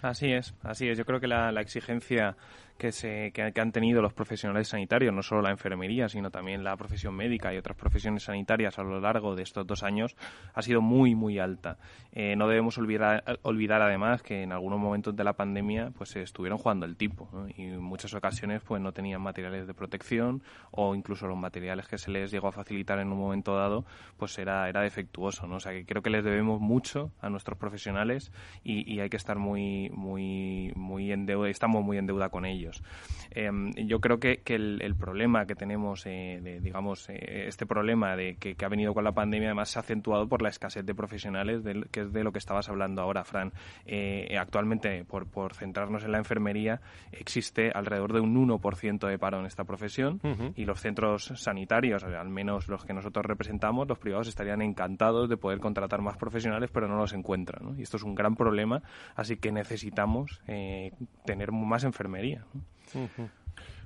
Así 0.02 0.32
es, 0.32 0.56
así 0.64 0.88
es. 0.88 0.98
Yo 0.98 1.06
creo 1.06 1.20
que 1.20 1.28
la, 1.28 1.50
exigencia 1.62 2.36
que, 2.78 2.92
se, 2.92 3.32
que, 3.32 3.52
han 3.60 3.72
tenido 3.72 4.02
los 4.02 4.14
profesionales 4.14 4.70
sanitarios, 4.70 5.14
no 5.14 5.22
solo 5.22 5.42
la 5.42 5.52
enfermería, 5.52 6.08
sino 6.10 6.32
también 6.32 6.64
la 6.64 6.76
profesión 6.78 7.16
médica 7.16 7.54
y 7.54 7.58
otras 7.58 7.78
profesiones 7.78 8.24
sanitarias 8.24 8.80
a 8.80 8.84
lo 8.84 9.00
largo 9.00 9.36
de 9.36 9.44
estos 9.44 9.68
dos 9.68 9.84
años, 9.84 10.16
ha 10.54 10.62
sido 10.62 10.82
muy, 10.82 11.16
muy 11.16 11.40
alta. 11.40 11.78
Eh, 12.12 12.36
no 12.36 12.48
debemos 12.48 12.78
olvidar, 12.78 13.24
olvidar 13.44 13.82
además 13.82 14.24
que 14.24 14.44
en 14.44 14.52
algunos 14.52 14.80
momentos 14.80 15.16
de 15.16 15.24
la 15.24 15.34
pandemia 15.34 15.92
pues 15.92 16.16
estuvieron 16.16 16.58
jugando 16.58 16.86
el 16.86 16.96
tipo 16.96 17.30
y 17.56 17.64
en 17.64 17.82
muchas 17.82 18.14
ocasiones 18.14 18.62
pues 18.64 18.82
no 18.82 18.92
tenían 18.92 19.22
materiales 19.22 19.68
de 19.68 19.74
protección 19.74 20.42
o 20.72 20.96
incluso 20.96 21.28
los 21.28 21.38
materiales 21.38 21.88
que 21.90 21.98
se 21.98 22.12
les 22.12 22.32
llegó 22.32 22.48
a 22.48 22.52
facilitar 22.52 23.00
en 23.00 23.12
un 23.12 23.18
momento 23.18 23.56
dado, 23.56 23.86
pues 24.18 24.38
era, 24.38 24.70
era 24.70 24.82
defectuoso, 24.82 25.48
¿no? 25.48 25.56
O 25.56 25.60
sea, 25.60 25.72
que 25.72 25.86
creo 25.86 26.02
que 26.02 26.10
les 26.10 26.24
debemos 26.24 26.62
mucho 26.62 27.12
a 27.22 27.30
nuestros 27.30 27.58
profesionales 27.58 28.32
y, 28.64 29.00
hay 29.00 29.10
que 29.10 29.18
estar 29.18 29.38
muy, 29.38 29.90
muy, 29.92 30.74
muy 30.76 31.12
en 31.12 31.26
deuda, 31.26 31.50
estamos 31.50 31.84
muy 31.84 31.98
en 31.98 32.06
deuda 32.06 32.30
con 32.30 32.46
ellos. 32.46 32.84
Em, 33.32 33.72
yo 33.74 34.02
creo 34.02 34.20
que, 34.20 34.42
que 34.42 34.56
el, 34.56 34.96
problema 35.00 35.46
que 35.46 35.56
tenemos, 35.56 36.06
eh, 36.06 36.40
de, 36.44 36.60
digamos, 36.60 37.10
eh, 37.10 37.48
este 37.48 37.66
problema 37.66 38.18
de 38.18 38.36
que, 38.36 38.56
ha 38.64 38.68
venido 38.68 38.94
con 38.94 39.06
la 39.06 39.14
pandemia, 39.14 39.50
además 39.50 39.70
se 39.70 39.80
ha 39.80 39.82
acentuado 39.82 40.28
por 40.28 40.42
la 40.42 40.50
escasez 40.50 40.86
de 40.86 40.94
profesionales, 40.94 41.62
que 41.92 42.02
es 42.02 42.12
de 42.12 42.24
lo 42.24 42.34
que 42.34 42.40
estabas 42.40 42.68
hablando 42.68 43.02
ahora, 43.02 43.24
Fran. 43.24 43.54
Eh, 43.86 44.36
actualmente, 44.38 45.06
por, 45.06 45.28
por 45.28 45.54
centrarnos 45.54 46.04
en 46.04 46.12
la 46.12 46.18
enfermería, 46.18 46.82
existe 47.14 47.72
alrededor 47.74 48.14
de 48.14 48.20
un 48.20 48.36
1% 48.36 49.08
de 49.08 49.18
paro 49.18 49.40
en 49.40 49.46
esta 49.46 49.64
profesión 49.64 50.20
y 50.56 50.66
los 50.66 50.82
centros 50.82 51.32
sanitarios 51.36 51.79
al 52.18 52.30
menos 52.30 52.68
los 52.68 52.86
que 52.86 52.94
nosotros 52.94 53.26
representamos, 53.26 53.88
los 53.88 54.00
privados 54.00 54.28
estarían 54.28 54.62
encantados 54.62 55.30
de 55.30 55.38
poder 55.38 55.60
contratar 55.60 56.02
más 56.02 56.18
profesionales, 56.18 56.70
pero 56.72 56.88
no 56.88 56.98
los 56.98 57.14
encuentran. 57.14 57.78
Y 57.78 57.84
esto 57.84 57.98
es 57.98 58.04
un 58.04 58.16
gran 58.16 58.36
problema, 58.36 58.82
así 59.16 59.38
que 59.38 59.52
necesitamos 59.52 60.42
eh, 60.48 60.92
tener 61.26 61.52
más 61.52 61.84
enfermería. 61.84 62.46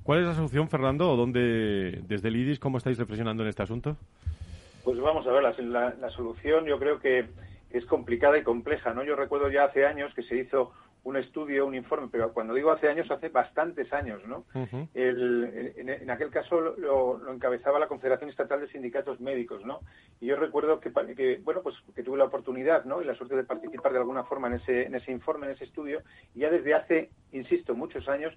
¿Cuál 0.03 0.19
es 0.19 0.25
la 0.25 0.33
solución, 0.33 0.69
Fernando? 0.69 1.12
¿O 1.12 1.15
dónde, 1.15 2.01
desde 2.07 2.27
el 2.27 2.35
IDIS, 2.35 2.59
cómo 2.59 2.77
estáis 2.77 2.97
reflexionando 2.97 3.43
en 3.43 3.50
este 3.50 3.63
asunto? 3.63 3.95
Pues 4.83 5.00
vamos 5.00 5.25
a 5.27 5.31
ver, 5.31 5.43
la, 5.63 5.93
la 5.93 6.09
solución 6.09 6.65
yo 6.65 6.77
creo 6.77 7.00
que 7.00 7.29
es 7.69 7.85
complicada 7.85 8.38
y 8.38 8.43
compleja, 8.43 8.93
¿no? 8.93 9.03
Yo 9.03 9.15
recuerdo 9.15 9.50
ya 9.50 9.65
hace 9.65 9.85
años 9.85 10.13
que 10.13 10.23
se 10.23 10.38
hizo 10.38 10.71
un 11.03 11.17
estudio, 11.17 11.65
un 11.65 11.75
informe, 11.75 12.07
pero 12.10 12.31
cuando 12.31 12.53
digo 12.53 12.72
hace 12.72 12.88
años, 12.88 13.12
hace 13.12 13.29
bastantes 13.29 13.91
años, 13.91 14.22
¿no? 14.25 14.45
en, 14.93 16.10
aquel 16.10 16.29
caso 16.29 16.60
lo, 16.62 17.31
encabezaba 17.31 17.79
la 17.79 17.88
Confederación 17.88 18.29
Estatal 18.29 18.62
de 18.62 18.69
Sindicatos 18.69 19.19
Médicos, 19.19 19.65
¿no? 19.65 19.81
Y 20.22 20.27
yo 20.27 20.38
recuerdo 20.38 20.79
que, 20.79 20.89
bueno, 21.43 21.62
pues 21.62 21.75
que 21.93 22.03
tuve 22.03 22.17
la 22.17 22.25
oportunidad, 22.25 22.86
¿no? 22.86 23.01
Y 23.01 23.05
la 23.05 23.15
suerte 23.15 23.36
de 23.36 23.43
participar 23.43 23.91
de 23.91 24.00
alguna 24.00 24.24
forma 24.24 24.48
en 24.48 24.53
ese, 24.55 24.83
en 24.83 24.95
ese 24.95 25.12
informe, 25.12 25.48
en 25.48 25.53
ese 25.53 25.65
estudio, 25.65 26.01
y 26.33 26.39
ya 26.39 26.50
desde 26.50 26.74
hace, 26.74 27.10
insisto, 27.31 27.75
muchos 27.75 28.07
años 28.07 28.33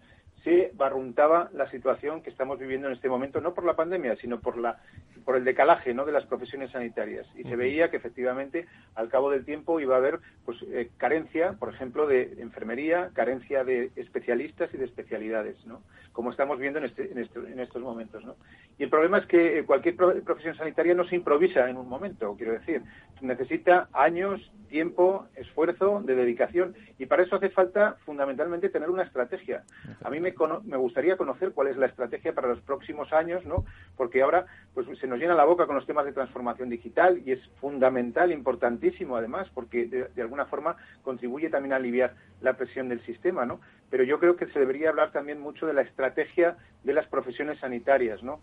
se 0.47 0.71
barruntaba 0.75 1.51
la 1.55 1.69
situación 1.73 2.23
que 2.23 2.31
estamos 2.31 2.61
viviendo 2.61 2.87
en 2.87 2.93
este 2.93 3.09
momento, 3.09 3.41
no 3.41 3.53
por 3.53 3.65
la 3.65 3.75
pandemia, 3.75 4.15
sino 4.15 4.39
por 4.39 4.57
la 4.57 4.79
por 5.25 5.35
el 5.35 5.43
decalaje 5.43 5.93
¿no? 5.93 6.05
de 6.05 6.13
las 6.13 6.25
profesiones 6.25 6.71
sanitarias. 6.71 7.27
Y 7.35 7.43
se 7.43 7.57
veía 7.57 7.91
que 7.91 7.97
efectivamente 7.97 8.69
al 8.95 9.09
cabo 9.09 9.29
del 9.29 9.45
tiempo 9.45 9.81
iba 9.81 9.97
a 9.97 9.99
haber 9.99 10.21
pues 10.45 10.57
eh, 10.71 10.89
carencia, 10.99 11.55
por 11.55 11.75
ejemplo, 11.75 12.07
de 12.07 12.37
enfermería, 12.39 13.11
carencia 13.13 13.65
de 13.65 13.91
especialistas 13.97 14.73
y 14.73 14.77
de 14.77 14.85
especialidades, 14.85 15.57
¿no? 15.67 15.83
Como 16.17 16.31
estamos 16.31 16.59
viendo 16.59 16.79
en, 16.79 16.87
este, 16.87 17.13
en, 17.13 17.19
este, 17.19 17.39
en 17.41 17.61
estos 17.61 17.83
momentos. 17.83 18.25
¿no? 18.25 18.37
Y 18.79 18.85
el 18.85 18.89
problema 18.89 19.19
es 19.19 19.27
que 19.27 19.63
cualquier 19.67 19.97
profesión 19.97 20.57
sanitaria 20.57 20.95
no 20.95 21.05
se 21.05 21.15
improvisa 21.15 21.69
en 21.69 21.77
un 21.77 21.91
momento, 21.91 22.35
quiero 22.39 22.53
decir, 22.55 22.81
necesita 23.21 23.91
años, 23.93 24.41
tiempo, 24.71 25.27
esfuerzo, 25.35 26.01
de 26.03 26.15
dedicación. 26.15 26.75
Y 26.99 27.05
para 27.05 27.23
eso 27.23 27.37
hace 27.37 27.51
falta 27.51 27.97
fundamentalmente 28.07 28.71
tener 28.71 28.89
una 28.89 29.03
estrategia. 29.03 29.65
A 30.03 30.09
mí 30.09 30.19
me, 30.21 30.35
me 30.65 30.77
gustaría 30.79 31.19
conocer 31.19 31.53
cuál 31.53 31.69
es 31.69 31.77
la 31.77 31.87
estrategia 31.87 32.33
para 32.33 32.49
los 32.49 32.61
próximos 32.61 33.13
años, 33.13 33.45
¿no? 33.45 33.67
Porque 33.97 34.23
ahora 34.23 34.47
pues 34.73 34.87
se 34.99 35.07
nos 35.07 35.19
llena 35.19 35.35
la 35.35 35.45
boca 35.45 35.67
con 35.67 35.77
los 35.77 35.87
temas 35.87 36.07
de 36.07 36.13
transformación 36.13 36.71
digital 36.71 37.21
y 37.25 37.33
es 37.33 37.41
fundamental, 37.61 38.33
importantísimo 38.33 39.17
además, 39.17 39.49
porque 39.55 39.87
de, 39.87 40.23
alguna 40.23 40.47
forma 40.47 40.77
contribuye 41.03 41.51
también 41.51 41.75
a 41.75 41.77
aliviar 41.77 42.15
la 42.41 42.55
presión 42.55 42.89
del 42.89 43.05
sistema, 43.05 43.45
¿no? 43.45 43.61
Pero 43.91 44.05
yo 44.05 44.19
creo 44.19 44.37
que 44.37 44.47
se 44.47 44.59
debería 44.59 44.91
hablar 44.91 45.13
también 45.13 45.41
mucho 45.41 45.67
de 45.67 45.75
la 45.75 45.83
estrategia 45.83 46.57
de 46.85 46.93
las 46.93 47.07
profesiones 47.07 47.59
sanitarias, 47.61 48.23
¿no? 48.23 48.41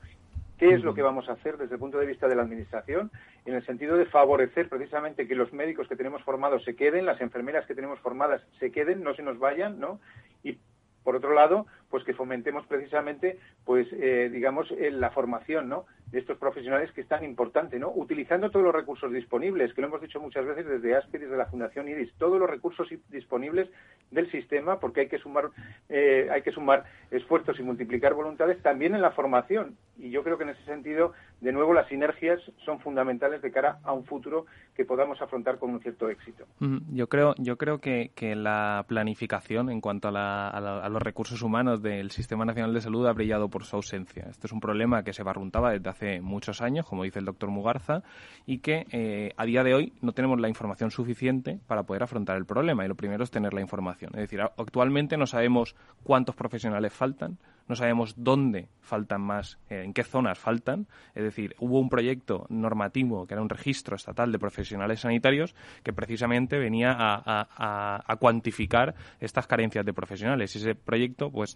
¿Qué 0.58 0.70
es 0.74 0.84
lo 0.84 0.94
que 0.94 1.02
vamos 1.02 1.28
a 1.28 1.34
hacer 1.34 1.58
desde 1.58 1.74
el 1.74 1.80
punto 1.80 1.98
de 1.98 2.06
vista 2.06 2.28
de 2.28 2.36
la 2.36 2.44
Administración? 2.44 3.12
En 3.46 3.56
el 3.56 3.66
sentido 3.66 3.98
de 3.98 4.06
favorecer 4.06 4.70
precisamente 4.70 5.28
que 5.28 5.36
los 5.36 5.52
médicos 5.52 5.88
que 5.88 5.96
tenemos 5.96 6.24
formados 6.24 6.64
se 6.64 6.76
queden, 6.76 7.06
las 7.06 7.20
enfermeras 7.20 7.66
que 7.66 7.76
tenemos 7.76 8.00
formadas 8.00 8.42
se 8.60 8.72
queden, 8.72 9.04
no 9.04 9.14
se 9.16 9.24
nos 9.24 9.40
vayan, 9.40 9.80
¿no? 9.80 10.00
Y 10.44 10.58
por 11.04 11.16
otro 11.16 11.34
lado, 11.34 11.66
pues 11.90 12.04
que 12.04 12.14
fomentemos 12.14 12.66
precisamente, 12.68 13.40
pues 13.66 13.88
eh, 13.94 14.30
digamos, 14.32 14.72
la 14.72 15.12
formación, 15.12 15.70
¿no? 15.70 15.86
De 16.12 16.20
estos 16.20 16.38
profesionales 16.38 16.92
que 16.92 17.02
es 17.02 17.08
tan 17.08 17.24
importante, 17.24 17.80
¿no? 17.80 17.92
Utilizando 17.94 18.52
todos 18.52 18.66
los 18.66 18.74
recursos 18.74 19.12
disponibles, 19.12 19.74
que 19.74 19.82
lo 19.82 19.88
hemos 19.88 20.02
dicho 20.02 20.20
muchas 20.20 20.46
veces 20.46 20.66
desde 20.66 20.96
ASPE 20.96 21.20
desde 21.20 21.38
la 21.38 21.48
Fundación 21.48 21.88
IRIS, 21.88 22.14
todos 22.18 22.40
los 22.40 22.50
recursos 22.50 22.88
disponibles 23.10 23.70
del 24.12 24.30
sistema, 24.32 24.80
porque 24.80 25.02
hay 25.02 25.08
que 25.08 25.18
sumar, 25.18 25.50
eh, 25.90 26.30
hay 26.32 26.42
que 26.42 26.52
sumar 26.52 26.86
esfuerzos 27.12 27.60
y 27.60 27.64
multiplicar 27.64 28.14
voluntades 28.14 28.62
también 28.62 28.96
en 28.96 29.02
la 29.02 29.12
formación. 29.12 29.78
Y 29.98 30.10
yo 30.10 30.24
creo 30.24 30.38
que 30.38 30.44
en 30.44 30.50
ese 30.50 30.64
sentido, 30.66 31.14
de 31.44 31.52
nuevo, 31.52 31.74
las 31.74 31.90
sinergias 31.90 32.40
son 32.64 32.80
fundamentales 32.80 33.42
de 33.42 33.52
cara 33.52 33.80
a 33.84 33.92
un 33.92 34.06
futuro 34.06 34.46
que 34.74 34.86
podamos 34.86 35.22
afrontar 35.22 35.60
con 35.60 35.72
un 35.72 35.82
cierto 35.82 36.08
éxito. 36.08 36.46
Yo 36.90 37.08
creo, 37.10 37.36
yo 37.38 37.58
creo 37.58 37.80
que, 37.80 38.12
la 38.34 38.86
planificación 38.88 39.70
en 39.70 39.82
cuanto 39.82 40.08
a, 40.08 40.48
a 40.50 40.90
los 40.90 41.02
recursos 41.02 41.42
humanos 41.42 41.84
del 41.84 42.12
Sistema 42.12 42.46
Nacional 42.46 42.74
de 42.74 42.80
Salud 42.80 43.06
ha 43.06 43.12
brillado 43.12 43.50
por 43.50 43.66
su 43.66 43.76
ausencia. 43.76 44.26
Este 44.30 44.48
es 44.48 44.54
un 44.54 44.62
problema 44.62 45.04
que 45.04 45.12
se 45.12 45.22
barruntaba 45.22 45.72
desde 45.72 45.90
hace 45.90 46.22
muchos 46.22 46.62
años, 46.62 46.86
como 46.88 47.04
dice 47.04 47.20
el 47.20 47.26
doctor 47.26 47.50
Mugarza, 47.50 48.04
y 48.46 48.60
que 48.60 48.86
eh, 48.92 49.34
a 49.36 49.46
día 49.46 49.64
de 49.64 49.74
hoy 49.76 49.94
no 50.02 50.14
tenemos 50.14 50.40
la 50.40 50.48
información 50.48 50.92
suficiente 50.92 51.60
para 51.68 51.84
poder 51.84 52.04
afrontar 52.04 52.38
el 52.38 52.46
problema. 52.46 52.86
Y 52.86 52.88
lo 52.88 52.96
primero 52.96 53.24
es 53.24 53.32
tener 53.32 53.54
la 53.54 53.62
información. 53.62 54.12
Es 54.16 54.22
decir, 54.22 54.42
actualmente 54.42 55.18
no 55.18 55.28
sabemos 55.28 55.76
cuántos 56.04 56.36
profesionales 56.36 56.94
faltan, 56.94 57.38
no 57.68 57.76
sabemos 57.76 58.16
dónde 58.18 58.68
faltan 58.82 59.22
más, 59.22 59.58
eh, 59.70 59.84
en 59.86 59.94
qué 59.94 60.04
zonas 60.04 60.38
faltan. 60.38 60.88
Es 61.16 61.24
decir, 61.24 61.56
hubo 61.60 61.80
un 61.80 61.90
proyecto 61.90 62.46
normativo 62.50 63.26
que 63.26 63.34
era 63.34 63.42
un 63.42 63.50
registro 63.50 63.96
estatal 63.96 64.32
de 64.32 64.40
profesionales 64.40 65.00
sanitarios 65.02 65.56
que 65.84 65.94
precisamente 65.94 66.58
venía 66.60 66.96
a, 67.00 68.18
cuantificar 68.20 68.94
estas 69.20 69.48
carencias 69.48 69.86
de 69.86 69.94
profesionales. 69.94 70.56
Y 70.56 70.60
ese 70.60 70.76
proyecto, 70.76 71.32
pues, 71.32 71.56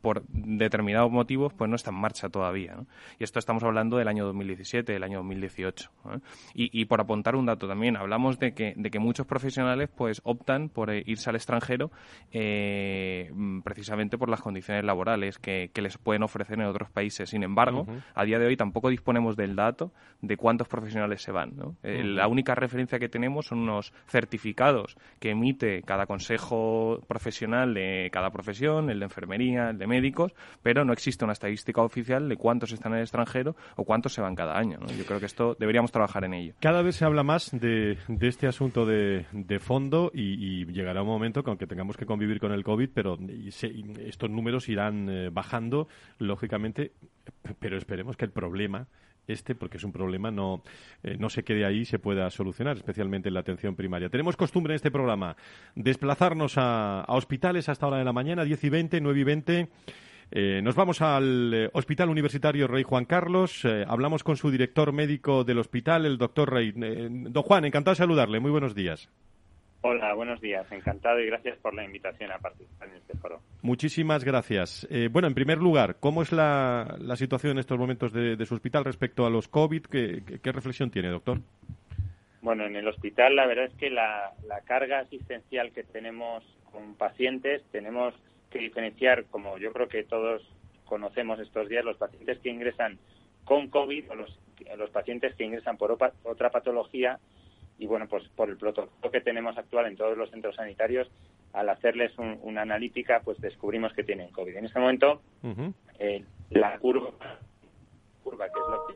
por 0.00 0.24
determinados 0.28 1.10
motivos, 1.10 1.52
pues 1.54 1.70
no 1.70 1.76
está 1.76 1.90
en 1.90 1.96
marcha 1.96 2.28
todavía. 2.28 2.76
Y 3.18 3.24
esto 3.24 3.38
estamos 3.38 3.62
hablando 3.62 3.96
del 3.96 4.08
año 4.08 4.24
2017, 4.26 4.92
del 4.92 5.02
año 5.02 5.18
2018. 5.18 5.90
Y, 6.54 6.84
por 6.86 7.00
apuntar 7.00 7.36
un 7.36 7.46
dato 7.46 7.68
también, 7.68 7.96
hablamos 7.96 8.38
de 8.38 8.52
que, 8.54 8.74
de 8.76 8.90
que 8.90 8.98
muchos 8.98 9.26
profesionales 9.26 9.88
pues 9.94 10.20
optan 10.24 10.68
por 10.68 10.90
eh, 10.90 11.02
irse 11.06 11.30
al 11.30 11.36
extranjero 11.36 11.90
eh, 12.32 13.30
precisamente 13.62 14.18
por 14.18 14.28
las 14.28 14.40
condiciones 14.40 14.84
laborales 14.84 15.17
que, 15.38 15.70
les 15.74 15.98
pueden 15.98 16.22
ofrecer 16.22 16.58
en 16.58 16.66
otros 16.66 16.90
países. 16.90 17.30
Sin 17.30 17.42
embargo, 17.42 17.86
a 18.14 18.24
día 18.24 18.38
de 18.38 18.46
hoy 18.46 18.56
tampoco 18.56 18.88
disponemos 18.88 19.36
del 19.36 19.54
dato 19.54 19.92
de 20.20 20.36
cuántos 20.36 20.68
profesionales 20.68 21.22
se 21.22 21.32
van. 21.32 21.52
La 21.82 22.26
única 22.28 22.54
referencia 22.54 22.98
que 22.98 23.08
tenemos 23.08 23.46
son 23.46 23.60
unos 23.60 23.92
certificados 24.06 24.96
que 25.20 25.30
emite 25.30 25.82
cada 25.82 26.06
consejo 26.06 27.00
profesional 27.06 27.74
de 27.74 28.08
cada 28.12 28.30
profesión, 28.30 28.90
el 28.90 28.98
de 28.98 29.04
enfermería, 29.04 29.70
el 29.70 29.78
de 29.78 29.86
médicos, 29.86 30.34
pero 30.62 30.84
no 30.84 30.92
existe 30.92 31.24
una 31.24 31.32
estadística 31.32 31.82
oficial 31.82 32.28
de 32.28 32.36
cuántos 32.36 32.72
están 32.72 32.92
en 32.92 32.98
el 32.98 33.04
extranjero 33.04 33.56
o 33.76 33.84
cuántos 33.84 34.12
se 34.12 34.20
van 34.20 34.34
cada 34.34 34.58
año. 34.58 34.78
Yo 34.96 35.04
creo 35.04 35.20
que 35.20 35.26
esto 35.26 35.56
deberíamos 35.58 35.92
trabajar 35.92 36.24
en 36.24 36.34
ello. 36.34 36.54
Cada 36.60 36.82
vez 36.82 36.96
se 36.96 37.04
habla 37.04 37.22
más 37.22 37.50
de, 37.52 37.98
este 38.20 38.46
asunto 38.46 38.86
de, 38.86 39.24
fondo 39.60 40.10
y, 40.14 40.66
llegará 40.66 41.02
un 41.02 41.08
momento 41.08 41.42
que 41.42 41.66
tengamos 41.66 41.96
que 41.96 42.06
convivir 42.06 42.40
con 42.40 42.52
el 42.52 42.64
COVID, 42.64 42.90
pero 42.92 43.18
estos 44.06 44.30
números 44.30 44.68
irán 44.68 45.07
eh, 45.10 45.30
bajando, 45.30 45.88
lógicamente, 46.18 46.92
pero 47.58 47.76
esperemos 47.76 48.16
que 48.16 48.24
el 48.24 48.30
problema 48.30 48.86
este, 49.26 49.54
porque 49.54 49.76
es 49.76 49.84
un 49.84 49.92
problema, 49.92 50.30
no, 50.30 50.62
eh, 51.02 51.16
no 51.18 51.28
se 51.28 51.44
quede 51.44 51.66
ahí 51.66 51.84
se 51.84 51.98
pueda 51.98 52.30
solucionar, 52.30 52.78
especialmente 52.78 53.28
en 53.28 53.34
la 53.34 53.40
atención 53.40 53.76
primaria. 53.76 54.08
Tenemos 54.08 54.36
costumbre 54.36 54.72
en 54.72 54.76
este 54.76 54.90
programa 54.90 55.36
desplazarnos 55.74 56.54
a, 56.56 57.04
hospitales 57.08 57.68
hasta 57.68 57.86
hora 57.86 57.98
de 57.98 58.04
la 58.04 58.14
mañana, 58.14 58.44
10 58.44 58.64
y 58.64 58.68
20, 58.70 59.00
9 59.02 59.20
y 59.20 59.24
20. 59.24 59.68
Eh, 60.30 60.60
nos 60.62 60.74
vamos 60.74 61.02
al 61.02 61.70
Hospital 61.74 62.08
Universitario 62.08 62.66
Rey 62.68 62.84
Juan 62.84 63.04
Carlos. 63.04 63.66
hablamos 63.86 64.24
con 64.24 64.36
su 64.36 64.50
director 64.50 64.92
médico 64.92 65.44
del 65.44 65.58
hospital, 65.58 66.06
el 66.06 66.16
doctor 66.16 66.50
Rey. 66.50 66.72
don 66.74 67.42
Juan, 67.42 67.66
encantado 67.66 67.92
de 67.92 67.98
saludarle. 67.98 68.40
Muy 68.40 68.50
buenos 68.50 68.74
días. 68.74 69.10
Hola, 69.80 70.12
buenos 70.14 70.40
días. 70.40 70.70
Encantado 70.72 71.20
y 71.20 71.26
gracias 71.26 71.56
por 71.58 71.72
la 71.72 71.84
invitación 71.84 72.32
a 72.32 72.38
participar 72.38 72.88
en 72.88 72.96
este 72.96 73.16
foro. 73.16 73.40
Muchísimas 73.62 74.24
gracias. 74.24 74.88
Eh, 74.90 75.08
bueno, 75.10 75.28
en 75.28 75.34
primer 75.34 75.58
lugar, 75.58 75.96
¿cómo 76.00 76.22
es 76.22 76.32
la, 76.32 76.98
situación 77.14 77.52
en 77.52 77.58
estos 77.58 77.78
momentos 77.78 78.12
de, 78.12 78.44
su 78.44 78.54
hospital 78.54 78.84
respecto 78.84 79.24
a 79.24 79.30
los 79.30 79.46
COVID? 79.46 79.82
¿Qué, 79.84 80.52
reflexión 80.52 80.90
tiene, 80.90 81.10
doctor? 81.10 81.38
Bueno, 82.42 82.66
en 82.66 82.74
el 82.74 82.88
hospital 82.88 83.36
la 83.36 83.46
verdad 83.46 83.66
es 83.66 83.74
que 83.74 83.90
la, 83.90 84.32
carga 84.64 85.00
asistencial 85.00 85.72
que 85.72 85.84
tenemos 85.84 86.44
con 86.72 86.94
pacientes 86.94 87.62
tenemos 87.70 88.14
que 88.50 88.58
diferenciar, 88.58 89.26
como 89.26 89.58
yo 89.58 89.72
creo 89.72 89.88
que 89.88 90.02
todos 90.02 90.42
conocemos 90.86 91.38
estos 91.38 91.68
días, 91.68 91.84
los 91.84 91.98
pacientes 91.98 92.38
que 92.40 92.50
ingresan 92.50 92.98
con 93.44 93.68
COVID 93.68 94.10
o 94.10 94.14
los, 94.16 94.38
los 94.76 94.90
pacientes 94.90 95.34
que 95.36 95.44
ingresan 95.44 95.76
por 95.76 95.92
otra 95.92 96.50
patología 96.50 97.20
y 97.78 97.86
bueno, 97.86 98.06
pues 98.08 98.28
por 98.34 98.50
el 98.50 98.56
protocolo 98.56 99.10
que 99.10 99.20
tenemos 99.20 99.56
actual 99.56 99.86
en 99.86 99.96
todos 99.96 100.16
los 100.18 100.30
centros 100.30 100.56
sanitarios, 100.56 101.08
al 101.52 101.68
hacerles 101.68 102.12
una 102.18 102.62
analítica, 102.62 103.20
pues 103.24 103.40
descubrimos 103.40 103.92
que 103.92 104.04
tienen 104.04 104.30
COVID. 104.30 104.56
En 104.56 104.66
este 104.66 104.78
momento, 104.78 105.22
eh, 105.98 106.24
la 106.50 106.78
curva, 106.78 107.10
curva, 108.22 108.46
que 108.46 108.58
es 108.58 108.66
lo 108.68 108.86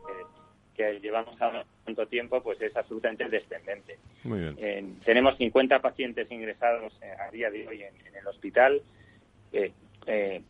que, 0.76 1.00
llevamos 1.00 1.40
a 1.40 1.64
tanto 1.84 2.06
tiempo, 2.08 2.42
pues 2.42 2.60
es 2.60 2.76
absolutamente 2.76 3.28
descendente. 3.28 3.98
Eh, 4.24 4.84
tenemos 5.04 5.36
50 5.36 5.80
pacientes 5.80 6.30
ingresados 6.30 6.92
eh, 7.02 7.12
a 7.20 7.30
día 7.30 7.50
de 7.50 7.68
hoy 7.68 7.82
en, 7.82 7.94
el 8.14 8.26
hospital 8.26 8.82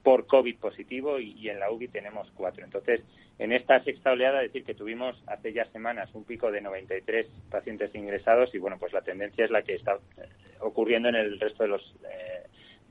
por 0.03 0.27
COVID 0.27 0.57
positivo 0.57 1.19
y, 1.19 1.33
y 1.33 1.51
en 1.51 1.61
la 1.61 1.71
UBI 1.71 1.89
tenemos 1.89 2.31
cuatro. 2.35 2.65
Entonces, 2.65 3.03
en 3.43 3.51
esta 3.51 3.83
sexta 3.83 4.13
oleada, 4.13 4.41
decir 4.41 4.63
que 4.63 4.73
tuvimos 4.73 5.21
hace 5.27 5.53
ya 5.53 5.65
semanas 5.73 6.09
un 6.15 6.23
pico 6.23 6.53
de 6.53 6.61
93 6.61 7.27
pacientes 7.51 7.93
ingresados 7.93 8.55
y 8.55 8.59
bueno, 8.59 8.77
pues 8.79 8.93
la 8.93 9.01
tendencia 9.01 9.45
es 9.45 9.51
la 9.51 9.63
que 9.63 9.75
está 9.75 9.95
eh, 9.95 10.29
ocurriendo 10.61 11.09
en 11.09 11.17
el 11.17 11.41
resto 11.41 11.65
de 11.65 11.71
los 11.71 11.83
eh, 12.05 12.47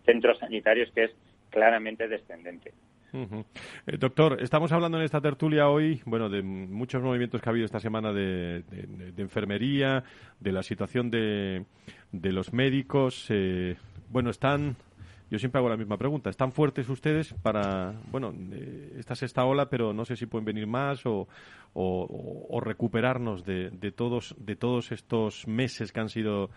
centros 0.06 0.40
sanitarios, 0.40 0.92
que 0.92 1.06
es 1.06 1.12
claramente 1.50 2.10
descendente. 2.10 2.74
Eh, 3.14 3.98
doctor, 3.98 4.42
estamos 4.42 4.74
hablando 4.74 4.98
en 4.98 5.06
esta 5.06 5.22
tertulia 5.22 5.70
hoy, 5.70 6.02
bueno, 6.04 6.28
de 6.28 6.42
muchos 6.42 7.02
movimientos 7.02 7.42
que 7.42 7.48
ha 7.48 7.52
habido 7.52 7.66
esta 7.66 7.80
semana 7.80 8.12
de, 8.12 8.64
enfermería, 9.18 10.04
de 10.42 10.52
la 10.52 10.64
situación 10.64 11.10
de, 11.10 11.64
los 12.12 12.52
médicos. 12.52 13.32
bueno, 14.10 14.30
están 14.30 14.76
yo 15.32 15.40
siempre 15.40 15.60
hago 15.60 15.70
la 15.70 15.78
misma 15.78 15.98
pregunta. 15.98 16.30
¿Están 16.30 16.52
fuertes 16.52 16.90
ustedes 16.90 17.34
para, 17.42 17.94
bueno, 18.12 18.34
esta 19.00 19.16
sexta 19.16 19.46
ola, 19.46 19.70
pero 19.70 19.94
no 19.94 20.04
sé 20.04 20.18
si 20.18 20.26
pueden 20.26 20.44
venir 20.44 20.68
más 20.68 21.04
o, 21.06 21.28
recuperarnos 22.62 23.46
de, 23.46 23.94
todos, 23.96 24.36
de 24.38 24.58
todos 24.58 24.92
estos 24.92 25.48
meses 25.48 25.94
que 25.94 26.02
han 26.02 26.10
sido 26.10 26.50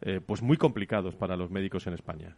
eh, 0.00 0.20
pues 0.24 0.40
muy 0.40 0.56
complicados 0.56 1.14
para 1.14 1.36
los 1.36 1.50
médicos 1.50 1.86
en 1.86 1.92
España? 1.92 2.34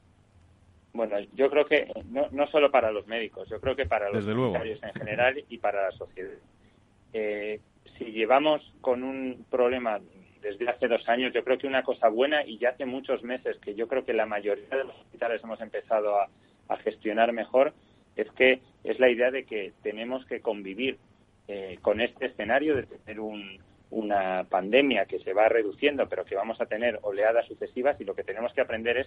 Bueno, 0.92 1.16
yo 1.32 1.48
creo 1.48 1.64
que 1.64 1.86
no, 2.10 2.28
no 2.32 2.48
solo 2.48 2.72
para 2.72 2.90
los 2.90 3.06
médicos, 3.06 3.48
yo 3.48 3.60
creo 3.60 3.76
que 3.76 3.86
para 3.86 4.10
los 4.10 4.24
sanitarios 4.24 4.82
en 4.82 4.92
general 4.94 5.44
y 5.48 5.58
para 5.58 5.90
la 5.90 5.92
sociedad. 5.92 6.30
Eh, 7.12 7.60
si 7.96 8.06
llevamos 8.06 8.60
con 8.80 9.04
un 9.04 9.46
problema 9.48 10.00
desde 10.44 10.68
hace 10.68 10.88
dos 10.88 11.08
años. 11.08 11.32
Yo 11.32 11.42
creo 11.42 11.58
que 11.58 11.66
una 11.66 11.82
cosa 11.82 12.08
buena 12.08 12.44
y 12.44 12.58
ya 12.58 12.70
hace 12.70 12.84
muchos 12.84 13.22
meses 13.22 13.56
que 13.58 13.74
yo 13.74 13.88
creo 13.88 14.04
que 14.04 14.12
la 14.12 14.26
mayoría 14.26 14.68
de 14.68 14.84
los 14.84 14.96
hospitales 14.96 15.42
hemos 15.42 15.60
empezado 15.60 16.20
a, 16.20 16.28
gestionar 16.82 17.32
mejor 17.32 17.72
es 18.16 18.28
que 18.32 18.60
es 18.82 18.98
la 18.98 19.08
idea 19.08 19.30
de 19.30 19.44
que 19.44 19.72
tenemos 19.82 20.24
que 20.26 20.40
convivir 20.40 20.98
eh, 21.46 21.78
con 21.82 22.00
este 22.00 22.26
escenario 22.26 22.74
de 22.74 22.82
tener 22.82 23.20
una 23.90 24.44
pandemia 24.48 25.04
que 25.06 25.20
se 25.20 25.32
va 25.32 25.48
reduciendo, 25.48 26.08
pero 26.08 26.24
que 26.24 26.34
vamos 26.34 26.60
a 26.60 26.66
tener 26.66 26.98
oleadas 27.02 27.46
sucesivas 27.46 28.00
y 28.00 28.04
lo 28.04 28.14
que 28.14 28.24
tenemos 28.24 28.52
que 28.54 28.60
aprender 28.60 28.96
es 28.96 29.06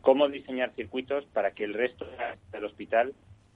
cómo 0.00 0.28
diseñar 0.28 0.70
circuitos 0.74 1.24
para 1.32 1.52
que 1.52 1.64
el 1.64 1.74
resto 1.74 2.06
del 2.52 2.64
hospital 2.64 3.14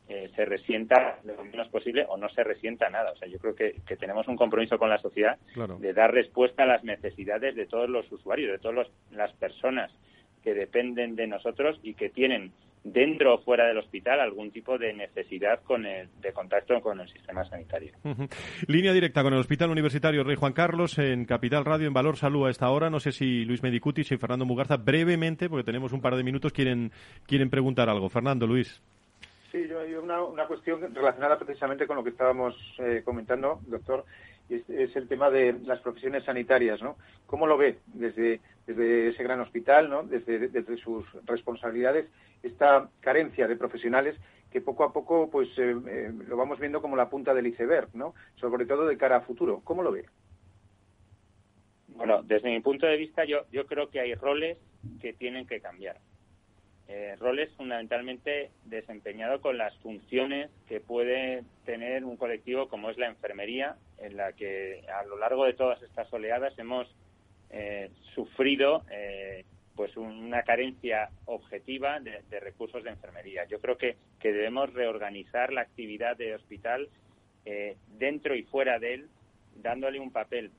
eh, 0.09 0.31
se 0.37 0.45
resienta 0.45 1.19
lo 1.25 1.45
menos 1.45 1.69
posible 1.69 2.07
o 2.09 2.17
no 2.17 2.29
se 2.29 2.45
resienta 2.45 2.89
nada. 2.89 3.13
O 3.13 3.17
sea, 3.17 3.29
yo 3.29 3.39
creo 3.39 3.55
que, 3.55 3.75
tenemos 3.97 4.29
un 4.29 4.37
compromiso 4.37 4.79
con 4.79 4.89
la 4.89 4.99
sociedad 4.99 5.39
de 5.79 5.93
dar 5.93 6.13
respuesta 6.13 6.63
a 6.63 6.67
las 6.67 6.85
necesidades 6.85 7.57
de 7.57 7.67
todos 7.67 7.89
los 7.89 8.11
usuarios, 8.13 8.53
de 8.53 8.59
todas 8.59 8.89
las 9.11 9.33
personas 9.35 9.91
que 10.45 10.55
dependen 10.55 11.17
de 11.17 11.27
nosotros 11.27 11.81
y 11.83 11.95
que 11.95 12.09
tienen 12.09 12.53
dentro 12.85 13.35
o 13.35 13.39
fuera 13.39 13.67
del 13.67 13.79
hospital 13.79 14.21
algún 14.21 14.53
tipo 14.53 14.79
de 14.79 14.93
necesidad 14.93 15.61
con 15.65 15.85
el, 15.85 16.09
de 16.21 16.33
contacto 16.33 16.81
con 16.81 17.01
el 17.01 17.09
sistema 17.09 17.45
sanitario. 17.45 17.93
Línea 18.69 18.93
directa 18.93 19.25
con 19.25 19.33
el 19.33 19.41
Hospital 19.41 19.71
Universitario 19.71 20.23
Rey 20.23 20.37
Juan 20.37 20.53
Carlos 20.53 20.99
en 20.99 21.25
Capital 21.25 21.65
Radio, 21.65 21.89
en 21.89 21.95
Valor 21.95 22.17
Salud 22.17 22.47
a 22.47 22.51
esta 22.51 22.71
hora. 22.71 22.89
No 22.91 23.01
sé 23.01 23.11
si 23.11 23.45
Luis 23.45 23.63
Medicutis 23.63 24.13
y 24.13 24.17
Fernando 24.19 24.45
Mugarza, 24.45 24.77
brevemente, 24.77 25.49
porque 25.49 25.65
tenemos 25.65 25.93
un 25.93 26.01
par 26.01 26.15
de 26.15 26.23
minutos, 26.23 26.53
quieren, 26.53 26.93
quieren 27.27 27.51
preguntar 27.51 27.89
algo. 27.89 28.09
Fernando, 28.09 28.47
Luis. 28.47 28.81
Sí, 29.57 29.69
yo 29.69 29.81
hay 29.81 29.95
una, 29.95 30.47
cuestión 30.47 30.95
relacionada 30.95 31.39
precisamente 31.39 31.87
con 31.87 31.97
lo 31.97 32.05
que 32.05 32.11
estábamos 32.11 32.55
eh, 32.77 33.01
comentando, 33.03 33.61
doctor, 33.67 34.05
es, 34.51 34.95
el 34.95 35.09
tema 35.09 35.31
de 35.31 35.55
las 35.65 35.81
profesiones 35.81 36.25
sanitarias, 36.25 36.83
¿no? 36.83 36.99
¿Cómo 37.25 37.47
lo 37.47 37.57
ve 37.57 37.79
desde, 37.87 38.43
desde 38.67 39.09
ese 39.09 39.23
gran 39.23 39.41
hospital, 39.41 39.89
¿no? 39.89 40.03
Desde, 40.03 40.49
desde 40.49 40.77
sus 40.77 41.07
responsabilidades, 41.25 42.07
esta 42.43 42.91
carencia 43.01 43.49
de 43.49 43.57
profesionales 43.57 44.15
que 44.51 44.61
poco 44.61 44.85
a 44.85 44.93
poco 44.93 45.31
pues 45.31 45.49
eh, 45.57 45.75
eh, 45.87 46.13
lo 46.29 46.37
vamos 46.37 46.61
viendo 46.61 46.83
como 46.83 46.95
la 46.95 47.09
punta 47.09 47.33
del 47.33 47.47
iceberg, 47.47 47.89
¿no? 47.95 48.15
Sobre 48.35 48.67
todo 48.67 48.87
de 48.87 48.99
cara 48.99 49.17
a 49.17 49.21
futuro. 49.23 49.63
¿Cómo 49.65 49.83
lo 49.83 49.91
ve? 49.91 50.05
Bueno, 51.89 52.23
desde 52.23 52.51
mi 52.51 52.61
punto 52.61 52.87
de 52.87 52.99
vista 52.99 53.25
yo, 53.25 53.47
yo 53.51 53.65
creo 53.65 53.89
que 53.89 54.01
hay 54.01 54.15
roles 54.17 54.59
que 55.01 55.15
tienen 55.15 55.47
que 55.47 55.63
cambiar 55.63 55.97
eh, 56.89 57.17
roles 57.19 57.51
fundamentalmente 57.57 58.51
desempeñados 58.65 59.41
con 59.41 59.59
las 59.59 59.77
funciones 59.79 60.51
que 60.69 60.81
puede 60.81 61.43
tener 61.65 62.05
un 62.05 62.17
colectivo 62.17 62.69
como 62.69 62.91
es 62.91 62.99
la 62.99 63.09
enfermería, 63.09 63.77
en 63.99 64.17
la 64.17 64.33
que 64.33 64.85
a 64.89 65.05
lo 65.05 65.19
largo 65.19 65.45
de 65.45 65.55
todas 65.55 65.83
estas 65.83 66.13
oleadas 66.13 66.57
hemos 66.59 66.87
eh, 67.51 67.91
sufrido 68.15 68.85
eh, 68.91 69.45
pues 69.75 69.97
una 69.97 70.43
carencia 70.43 71.11
objetiva 71.27 72.01
de, 72.01 72.41
recursos 72.41 72.83
de 72.83 72.91
enfermería. 72.91 73.45
Yo 73.45 73.61
creo 73.61 73.77
que, 73.77 73.97
que 74.19 74.33
debemos 74.33 74.73
reorganizar 74.73 75.53
la 75.53 75.61
actividad 75.61 76.17
de 76.17 76.35
hospital 76.35 76.89
eh, 77.45 77.77
dentro 77.99 78.35
y 78.35 78.43
fuera 78.45 78.79
de 78.79 78.95
él, 78.95 79.09
dándole 79.57 80.01
un 80.01 80.11
papel 80.11 80.51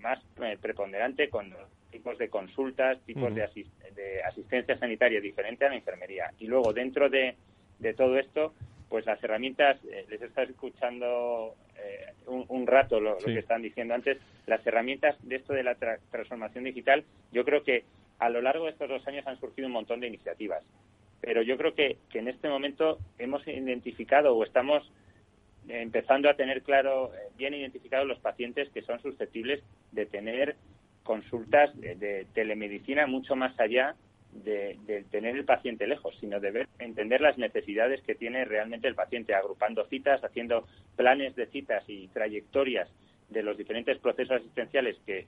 más 0.00 0.18
preponderante 0.60 1.28
con 1.28 1.54
tipos 1.90 2.18
de 2.18 2.28
consultas, 2.28 2.98
tipos 3.04 3.34
de, 3.34 3.42
asistencia 4.24 4.76
sanitaria 4.78 5.20
diferente 5.20 5.64
a 5.64 5.70
la 5.70 5.76
enfermería. 5.76 6.32
Y 6.38 6.46
luego, 6.46 6.72
dentro 6.72 7.08
de, 7.08 7.36
todo 7.96 8.18
esto, 8.18 8.54
pues 8.88 9.06
las 9.06 9.22
herramientas, 9.22 9.78
eh, 9.84 10.04
les 10.08 10.22
está 10.22 10.42
escuchando 10.42 11.54
eh, 11.76 12.12
un, 12.26 12.66
rato 12.66 13.00
lo, 13.00 13.16
que 13.18 13.38
están 13.38 13.62
diciendo 13.62 13.94
antes, 13.94 14.18
las 14.46 14.66
herramientas 14.66 15.16
de 15.22 15.36
esto 15.36 15.52
de 15.52 15.62
la 15.62 15.74
transformación 15.74 16.64
digital, 16.64 17.04
yo 17.32 17.44
creo 17.44 17.62
que 17.62 17.84
a 18.18 18.28
lo 18.28 18.42
largo 18.42 18.64
de 18.64 18.72
estos 18.72 18.88
dos 18.88 19.06
años 19.06 19.26
han 19.26 19.38
surgido 19.38 19.66
un 19.66 19.72
montón 19.72 20.00
de 20.00 20.08
iniciativas. 20.08 20.62
Pero 21.20 21.42
yo 21.42 21.56
creo 21.56 21.74
que, 21.74 21.96
que 22.10 22.20
en 22.20 22.28
este 22.28 22.48
momento 22.48 22.98
hemos 23.18 23.46
identificado 23.46 24.36
o 24.36 24.44
estamos 24.44 24.90
empezando 25.68 26.30
a 26.30 26.34
tener 26.34 26.62
claro, 26.62 27.12
eh, 27.14 27.28
bien 27.36 27.54
identificados 27.54 28.06
los 28.06 28.18
pacientes 28.18 28.68
que 28.70 28.82
son 28.82 29.00
susceptibles 29.00 29.62
de 29.92 30.06
tener 30.06 30.56
consultas 31.08 31.70
de, 31.80 32.26
telemedicina 32.34 33.06
mucho 33.06 33.34
más 33.34 33.58
allá 33.58 33.96
de, 34.44 34.76
tener 35.10 35.36
el 35.36 35.46
paciente 35.46 35.86
lejos, 35.86 36.14
sino 36.20 36.38
de 36.38 36.50
ver, 36.50 36.68
entender 36.78 37.22
las 37.22 37.38
necesidades 37.38 38.02
que 38.02 38.14
tiene 38.14 38.44
realmente 38.44 38.88
el 38.88 38.94
paciente, 38.94 39.34
agrupando 39.34 39.86
citas, 39.86 40.22
haciendo 40.22 40.68
planes 40.96 41.34
de 41.34 41.46
citas 41.46 41.82
y 41.88 42.08
trayectorias 42.08 42.90
de 43.30 43.42
los 43.42 43.56
diferentes 43.56 43.96
procesos 43.96 44.36
asistenciales 44.36 44.98
que, 45.06 45.26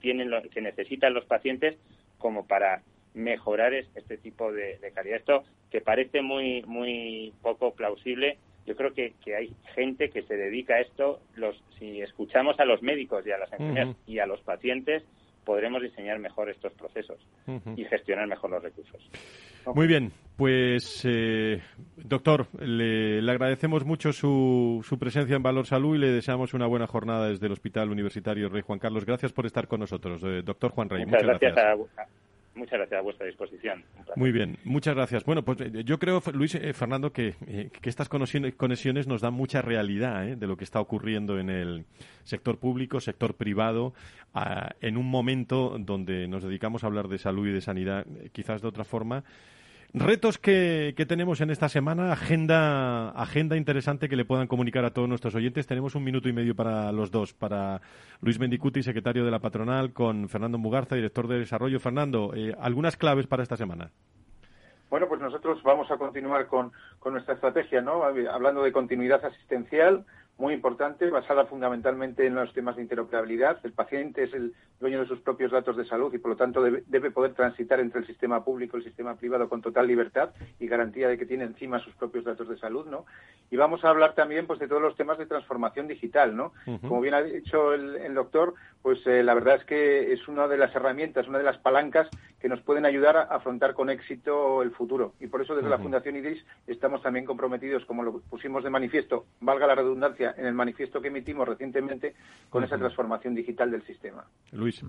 tienen 0.00 0.28
que 0.50 0.60
necesitan 0.60 1.14
los 1.14 1.24
pacientes 1.24 1.76
como 2.18 2.48
para 2.48 2.82
mejorar 3.14 3.74
este 3.74 4.16
tipo 4.18 4.52
de, 4.52 4.80
calidad. 4.92 5.18
Esto 5.18 5.44
que 5.70 5.80
parece 5.80 6.20
muy 6.20 6.62
muy 6.66 7.32
poco 7.42 7.74
plausible, 7.74 8.38
yo 8.66 8.74
creo 8.76 8.92
que, 8.92 9.14
hay 9.34 9.54
gente 9.74 10.10
que 10.10 10.22
se 10.22 10.36
dedica 10.36 10.74
a 10.74 10.80
esto. 10.80 11.20
Los, 11.36 11.56
si 11.78 12.00
escuchamos 12.00 12.58
a 12.58 12.64
los 12.64 12.82
médicos 12.82 13.26
y 13.26 13.30
a 13.30 13.38
las 13.38 13.52
enfermeras 13.52 13.96
y 14.06 14.18
a 14.18 14.26
los 14.26 14.40
pacientes, 14.40 15.04
podremos 15.44 15.80
diseñar 15.80 16.18
mejor 16.18 16.50
estos 16.50 16.72
procesos 16.72 17.18
y 17.76 17.84
gestionar 17.84 18.26
mejor 18.26 18.50
los 18.50 18.62
recursos. 18.62 19.00
Muy 19.74 19.86
bien, 19.86 20.12
pues 20.36 21.04
eh, 21.04 21.60
doctor, 21.96 22.46
le, 22.60 23.18
agradecemos 23.30 23.84
mucho 23.84 24.12
su, 24.12 24.84
su, 24.86 24.98
presencia 24.98 25.36
en 25.36 25.42
Valor 25.42 25.66
Salud 25.66 25.96
y 25.96 25.98
le 25.98 26.10
deseamos 26.10 26.54
una 26.54 26.66
buena 26.66 26.86
jornada 26.86 27.28
desde 27.28 27.46
el 27.46 27.52
Hospital 27.52 27.90
Universitario 27.90 28.48
Rey 28.48 28.62
Juan 28.62 28.78
Carlos. 28.78 29.04
Gracias 29.04 29.32
por 29.32 29.46
estar 29.46 29.66
con 29.66 29.80
nosotros, 29.80 30.22
eh, 30.24 30.42
doctor 30.44 30.72
Juan 30.72 30.88
Rey. 30.88 31.04
Muchas, 31.04 31.22
gracias. 31.22 31.56
A, 31.56 31.74
Muchas 32.56 32.78
gracias 32.78 32.98
a 32.98 33.02
vuestra 33.02 33.26
disposición. 33.26 33.84
Muy 34.16 34.32
bien, 34.32 34.56
muchas 34.64 34.94
gracias. 34.94 35.24
Bueno, 35.24 35.44
pues 35.44 35.60
eh, 35.60 35.84
yo 35.84 35.98
creo, 35.98 36.22
Luis 36.32 36.54
eh, 36.54 36.72
Fernando, 36.72 37.12
que, 37.12 37.34
eh, 37.46 37.68
que, 37.70 37.90
estas 37.90 38.08
conexiones 38.08 39.06
nos 39.06 39.20
dan 39.20 39.34
mucha 39.34 39.60
realidad 39.60 40.24
de 40.24 40.46
lo 40.46 40.56
que 40.56 40.64
está 40.64 40.80
ocurriendo 40.80 41.38
en 41.38 41.50
el 41.50 41.84
sector 42.24 42.58
público, 42.58 42.98
sector 43.00 43.34
privado, 43.34 43.92
en 44.80 44.96
un 44.96 45.08
momento 45.10 45.76
donde 45.78 46.28
nos 46.28 46.42
dedicamos 46.42 46.82
a 46.82 46.86
hablar 46.86 47.08
de 47.08 47.18
salud 47.18 47.46
y 47.46 47.52
de 47.52 47.60
sanidad, 47.60 48.06
quizás 48.32 48.62
de 48.62 48.68
otra 48.68 48.84
forma, 48.84 49.22
Retos 49.98 50.36
que, 50.36 50.92
tenemos 51.08 51.40
en 51.40 51.48
esta 51.48 51.70
semana, 51.70 52.12
agenda, 52.12 53.08
agenda 53.12 53.56
interesante 53.56 54.10
que 54.10 54.16
le 54.16 54.26
puedan 54.26 54.46
comunicar 54.46 54.84
a 54.84 54.90
todos 54.90 55.08
nuestros 55.08 55.34
oyentes. 55.34 55.66
Tenemos 55.66 55.94
un 55.94 56.04
minuto 56.04 56.28
y 56.28 56.34
medio 56.34 56.54
para 56.54 56.92
los 56.92 57.10
dos, 57.10 57.32
para 57.32 57.80
Luis 58.20 58.38
Mendicuti, 58.38 58.82
secretario 58.82 59.24
de 59.24 59.30
la 59.30 59.38
patronal, 59.38 59.94
con 59.94 60.28
Fernando 60.28 60.58
Mugarza, 60.58 60.96
director 60.96 61.26
de 61.28 61.38
desarrollo. 61.38 61.80
Fernando, 61.80 62.34
eh, 62.36 62.54
algunas 62.60 62.98
claves 62.98 63.26
para 63.26 63.42
esta 63.42 63.56
semana. 63.56 63.90
Bueno, 64.90 65.08
pues 65.08 65.18
nosotros 65.18 65.62
vamos 65.62 65.90
a 65.90 65.96
continuar 65.96 66.46
con, 66.46 66.72
con 66.98 67.14
nuestra 67.14 67.32
estrategia, 67.32 67.80
¿no? 67.80 68.02
Hablando 68.04 68.62
de 68.64 68.72
continuidad 68.72 69.24
asistencial, 69.24 70.04
muy 70.38 70.52
importante, 70.52 71.08
basada 71.08 71.46
fundamentalmente 71.46 72.26
en 72.26 72.34
los 72.34 72.52
temas 72.52 72.76
de 72.76 72.82
interoperabilidad. 72.82 73.58
El 73.64 73.72
paciente 73.72 74.24
es 74.24 74.34
el 74.34 74.54
dueño 74.78 75.00
de 75.00 75.06
sus 75.06 75.20
propios 75.20 75.50
datos 75.50 75.76
de 75.76 75.86
salud 75.86 76.12
y, 76.12 76.18
por 76.18 76.32
lo 76.32 76.36
tanto, 76.36 76.62
debe, 76.62 77.10
poder 77.10 77.32
transitar 77.32 77.80
entre 77.80 78.00
el 78.00 78.06
sistema 78.06 78.44
público 78.44 78.76
y 78.76 78.80
el 78.80 78.86
sistema 78.86 79.16
privado 79.16 79.48
con 79.48 79.62
total 79.62 79.86
libertad 79.86 80.30
y 80.60 80.66
garantía 80.66 81.08
de 81.08 81.16
que 81.16 81.24
tiene 81.24 81.44
encima 81.44 81.78
sus 81.78 81.94
propios 81.94 82.24
datos 82.24 82.48
de 82.48 82.58
salud, 82.58 82.86
¿no? 82.86 83.06
Y 83.50 83.56
vamos 83.56 83.84
a 83.84 83.88
hablar 83.88 84.14
también, 84.14 84.46
pues, 84.46 84.58
de 84.58 84.68
todos 84.68 84.82
los 84.82 84.96
temas 84.96 85.16
de 85.16 85.26
transformación 85.26 85.88
digital, 85.88 86.36
¿no? 86.36 86.52
Como 86.82 87.00
bien 87.00 87.14
ha 87.14 87.22
dicho 87.22 87.72
el, 87.72 88.14
doctor, 88.14 88.54
pues 88.82 89.06
eh, 89.06 89.22
la 89.22 89.34
verdad 89.34 89.56
es 89.56 89.64
que 89.64 90.12
es 90.12 90.26
una 90.28 90.48
de 90.48 90.58
las 90.58 90.74
herramientas, 90.74 91.28
una 91.28 91.38
de 91.38 91.44
las 91.44 91.58
palancas 91.58 92.08
que 92.40 92.48
nos 92.48 92.60
pueden 92.60 92.84
ayudar 92.84 93.16
a 93.16 93.22
afrontar 93.22 93.74
con 93.74 93.90
éxito 93.90 94.62
el 94.62 94.70
futuro. 94.70 95.14
Y 95.20 95.26
por 95.26 95.42
eso, 95.42 95.54
desde 95.54 95.68
la 95.68 95.78
Fundación 95.78 96.16
IDIS 96.16 96.44
estamos 96.66 97.02
también 97.02 97.24
comprometidos, 97.24 97.84
como 97.86 98.02
lo 98.02 98.20
pusimos 98.20 98.62
de 98.62 98.70
manifiesto, 98.70 99.26
valga 99.40 99.66
la 99.66 99.74
redundancia, 99.74 100.25
en 100.36 100.46
el 100.46 100.54
manifiesto 100.54 101.00
que 101.00 101.08
emitimos 101.08 101.46
recientemente 101.46 102.14
con 102.50 102.64
esa 102.64 102.78
transformación 102.78 103.34
digital 103.34 103.70
del 103.70 103.82
sistema. 103.82 104.24
Luis. 104.52 104.82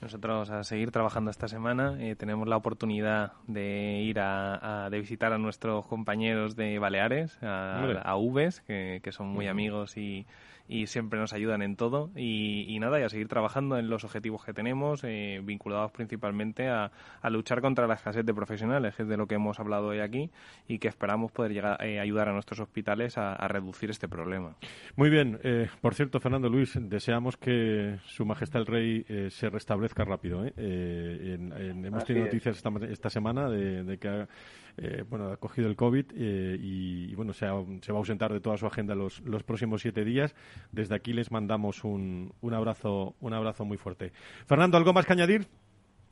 Nosotros 0.00 0.50
a 0.50 0.62
seguir 0.62 0.92
trabajando 0.92 1.30
esta 1.30 1.48
semana. 1.48 1.96
Eh, 1.98 2.14
tenemos 2.14 2.46
la 2.46 2.56
oportunidad 2.56 3.32
de 3.48 4.00
ir 4.02 4.20
a, 4.20 4.88
de 4.90 5.00
visitar 5.00 5.32
a 5.32 5.38
nuestros 5.38 5.86
compañeros 5.86 6.54
de 6.54 6.78
Baleares, 6.78 7.36
a, 7.42 8.00
a 8.02 8.16
UVES, 8.16 8.60
que, 8.60 9.00
que, 9.02 9.10
son 9.10 9.26
muy 9.26 9.48
amigos 9.48 9.96
y, 9.96 10.24
y 10.68 10.86
siempre 10.86 11.18
nos 11.18 11.32
ayudan 11.32 11.62
en 11.62 11.76
todo. 11.76 12.10
Y, 12.14 12.78
nada, 12.78 13.00
y 13.00 13.02
a 13.02 13.08
seguir 13.08 13.26
trabajando 13.26 13.78
en 13.78 13.88
los 13.88 14.04
objetivos 14.04 14.44
que 14.44 14.52
tenemos, 14.52 15.02
eh, 15.02 15.40
vinculados 15.42 15.90
principalmente 15.90 16.68
a, 16.68 16.90
luchar 17.30 17.60
contra 17.60 17.86
la 17.86 17.94
escasez 17.94 18.24
de 18.24 18.34
profesionales, 18.34 18.94
que 18.94 19.02
es 19.02 19.08
de 19.08 19.16
lo 19.16 19.26
que 19.26 19.34
hemos 19.34 19.58
hablado 19.60 19.88
hoy 19.88 20.00
aquí, 20.00 20.30
y 20.66 20.78
que 20.78 20.88
esperamos 20.88 21.32
poder 21.32 21.52
llegar, 21.52 21.82
eh, 21.84 22.00
ayudar 22.00 22.28
a 22.28 22.32
nuestros 22.32 22.60
hospitales 22.60 23.16
a, 23.16 23.48
reducir 23.48 23.88
este 23.88 24.08
problema. 24.08 24.56
Muy 24.94 25.08
bien. 25.08 25.38
Eh, 25.42 25.68
por 25.80 25.94
cierto, 25.94 26.20
Fernando 26.20 26.50
Luis, 26.50 26.78
deseamos 26.78 27.38
que 27.38 27.96
Su 28.04 28.26
Majestad 28.26 28.60
el 28.60 28.66
Rey 28.66 29.30
se 29.30 29.48
restablezca 29.48 30.04
rápido. 30.04 30.44
hemos 30.44 32.04
tenido 32.04 32.26
noticias 32.26 32.62
esta, 32.82 33.08
semana 33.08 33.48
de, 33.48 33.96
que 33.98 34.08
ha, 34.08 34.28
bueno, 35.08 35.32
ha 35.32 35.36
cogido 35.36 35.68
el 35.68 35.76
COVID 35.76 36.06
y, 36.14 37.14
bueno, 37.14 37.32
se, 37.32 37.46
se, 37.80 37.92
va 37.92 37.98
a 37.98 38.00
ausentar 38.00 38.32
de 38.32 38.40
toda 38.40 38.56
su 38.56 38.66
agenda 38.66 38.94
los, 38.94 39.20
los 39.20 39.42
próximos 39.42 39.82
siete 39.82 40.04
días. 40.04 40.34
Desde 40.72 40.94
aquí 40.94 41.12
les 41.12 41.30
mandamos 41.30 41.84
un, 41.84 42.32
un, 42.40 42.54
abrazo, 42.54 43.14
un 43.20 43.34
abrazo 43.34 43.64
muy 43.64 43.76
fuerte. 43.76 44.12
Fernando, 44.46 44.76
¿algo 44.76 44.92
más 44.92 45.06
que 45.06 45.12
añadir? 45.12 45.48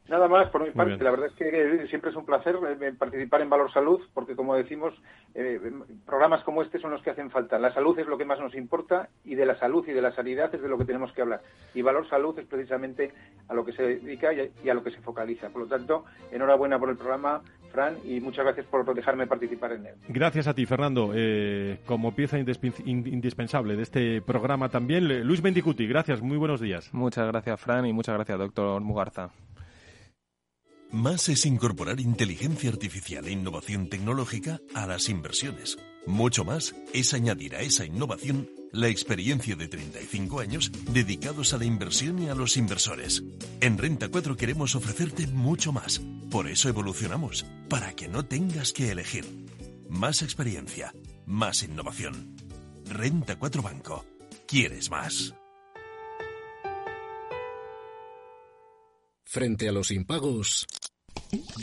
Nada 0.08 0.28
más 0.28 0.48
por 0.50 0.62
mi 0.62 0.70
parte. 0.70 1.02
La 1.02 1.10
verdad 1.10 1.26
es 1.26 1.34
que 1.34 1.86
siempre 1.88 2.10
es 2.10 2.16
un 2.16 2.24
placer 2.24 2.56
eh, 2.80 2.92
participar 2.96 3.42
en 3.42 3.50
Valor 3.50 3.72
Salud, 3.72 4.00
porque 4.14 4.36
como 4.36 4.54
decimos, 4.54 4.94
eh, 5.34 5.60
programas 6.04 6.44
como 6.44 6.62
este 6.62 6.78
son 6.78 6.92
los 6.92 7.02
que 7.02 7.10
hacen 7.10 7.30
falta. 7.30 7.58
La 7.58 7.74
salud 7.74 7.98
es 7.98 8.06
lo 8.06 8.16
que 8.16 8.24
más 8.24 8.38
nos 8.38 8.54
importa 8.54 9.08
y 9.24 9.34
de 9.34 9.44
la 9.44 9.58
salud 9.58 9.84
y 9.88 9.92
de 9.92 10.00
la 10.00 10.12
sanidad 10.12 10.54
es 10.54 10.62
de 10.62 10.68
lo 10.68 10.78
que 10.78 10.84
tenemos 10.84 11.12
que 11.12 11.22
hablar. 11.22 11.42
Y 11.74 11.82
Valor 11.82 12.08
Salud 12.08 12.38
es 12.38 12.46
precisamente 12.46 13.12
a 13.48 13.54
lo 13.54 13.64
que 13.64 13.72
se 13.72 13.82
dedica 13.82 14.32
y 14.32 14.68
a, 14.68 14.74
lo 14.74 14.84
que 14.84 14.92
se 14.92 15.00
focaliza. 15.00 15.50
Por 15.50 15.62
lo 15.62 15.68
tanto, 15.68 16.04
enhorabuena 16.30 16.78
por 16.78 16.90
el 16.90 16.96
programa, 16.96 17.42
Fran, 17.76 17.98
y 18.06 18.20
muchas 18.20 18.46
gracias 18.46 18.64
por 18.66 18.94
dejarme 18.94 19.26
participar 19.26 19.72
en 19.72 19.84
él. 19.84 19.94
Gracias 20.08 20.46
a 20.46 20.54
ti, 20.54 20.64
Fernando. 20.64 21.12
Eh, 21.14 21.80
como 21.84 22.14
pieza 22.14 22.38
indispensable 22.38 23.76
de 23.76 23.82
este 23.82 24.22
programa 24.22 24.70
también, 24.70 25.26
Luis 25.26 25.42
Mendicuti, 25.42 25.86
gracias, 25.86 26.22
muy 26.22 26.38
buenos 26.38 26.62
días. 26.62 26.88
Muchas 26.94 27.26
gracias, 27.26 27.60
Fran, 27.60 27.84
y 27.84 27.92
muchas 27.92 28.14
gracias, 28.14 28.38
doctor 28.38 28.80
Mugarza. 28.80 29.30
Más 30.90 31.28
es 31.28 31.44
incorporar 31.44 32.00
inteligencia 32.00 32.70
artificial 32.70 33.26
e 33.26 33.32
innovación 33.32 33.90
tecnológica 33.90 34.60
a 34.74 34.86
las 34.86 35.10
inversiones. 35.10 35.76
Mucho 36.06 36.46
más 36.46 36.74
es 36.94 37.12
añadir 37.12 37.56
a 37.56 37.60
esa 37.60 37.84
innovación 37.84 38.48
la 38.76 38.88
experiencia 38.88 39.56
de 39.56 39.68
35 39.68 40.40
años 40.40 40.70
dedicados 40.90 41.54
a 41.54 41.58
la 41.58 41.64
inversión 41.64 42.22
y 42.22 42.28
a 42.28 42.34
los 42.34 42.56
inversores. 42.56 43.24
En 43.60 43.78
Renta 43.78 44.08
4 44.08 44.36
queremos 44.36 44.74
ofrecerte 44.74 45.26
mucho 45.26 45.72
más. 45.72 46.00
Por 46.30 46.48
eso 46.48 46.68
evolucionamos, 46.68 47.46
para 47.68 47.94
que 47.94 48.08
no 48.08 48.26
tengas 48.26 48.72
que 48.72 48.90
elegir. 48.90 49.24
Más 49.88 50.22
experiencia, 50.22 50.92
más 51.24 51.62
innovación. 51.62 52.36
Renta 52.84 53.36
4 53.36 53.62
Banco. 53.62 54.04
¿Quieres 54.46 54.90
más? 54.90 55.34
Frente 59.24 59.68
a 59.68 59.72
los 59.72 59.90
impagos, 59.90 60.66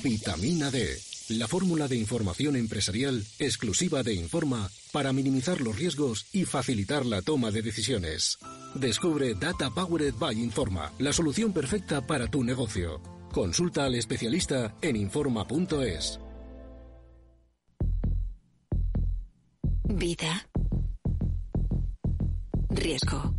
vitamina 0.03 0.69
D, 0.69 0.99
la 1.29 1.47
fórmula 1.47 1.87
de 1.87 1.95
información 1.95 2.55
empresarial 2.55 3.23
exclusiva 3.39 4.03
de 4.03 4.13
Informa 4.13 4.69
para 4.91 5.13
minimizar 5.13 5.61
los 5.61 5.77
riesgos 5.77 6.25
y 6.33 6.45
facilitar 6.45 7.05
la 7.05 7.21
toma 7.21 7.51
de 7.51 7.61
decisiones. 7.61 8.37
Descubre 8.75 9.33
Data 9.33 9.69
Powered 9.69 10.15
by 10.15 10.39
Informa, 10.41 10.91
la 10.99 11.13
solución 11.13 11.53
perfecta 11.53 12.05
para 12.05 12.27
tu 12.27 12.43
negocio. 12.43 13.01
Consulta 13.31 13.85
al 13.85 13.95
especialista 13.95 14.75
en 14.81 14.95
Informa.es. 14.95 16.19
Vida. 19.85 20.47
Riesgo. 22.69 23.35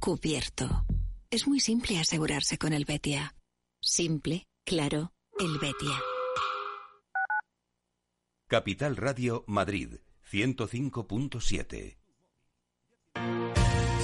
Cubierto. 0.00 0.84
Es 1.30 1.46
muy 1.46 1.60
simple 1.60 1.98
asegurarse 1.98 2.58
con 2.58 2.72
el 2.72 2.84
Betia. 2.84 3.34
Simple, 3.80 4.46
claro, 4.64 5.12
el. 5.38 5.58
Capital 8.48 8.96
Radio 8.96 9.44
Madrid 9.46 9.96
105.7 10.30 12.02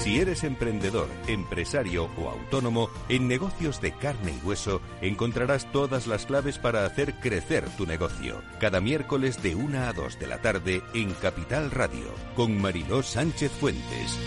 si 0.09 0.21
eres 0.21 0.45
emprendedor, 0.45 1.09
empresario 1.27 2.09
o 2.17 2.31
autónomo, 2.31 2.89
en 3.09 3.27
negocios 3.29 3.81
de 3.81 3.93
carne 3.93 4.33
y 4.33 4.47
hueso 4.47 4.81
encontrarás 5.03 5.71
todas 5.73 6.07
las 6.07 6.25
claves 6.25 6.57
para 6.57 6.87
hacer 6.87 7.15
crecer 7.17 7.69
tu 7.77 7.85
negocio. 7.85 8.41
Cada 8.61 8.81
miércoles 8.81 9.43
de 9.43 9.55
1 9.55 9.79
a 9.81 9.93
2 9.93 10.19
de 10.19 10.27
la 10.29 10.41
tarde 10.41 10.83
en 10.95 11.13
Capital 11.15 11.71
Radio, 11.73 12.15
con 12.37 12.59
Mariló 12.59 13.03
Sánchez 13.03 13.51
Fuentes. 13.53 14.19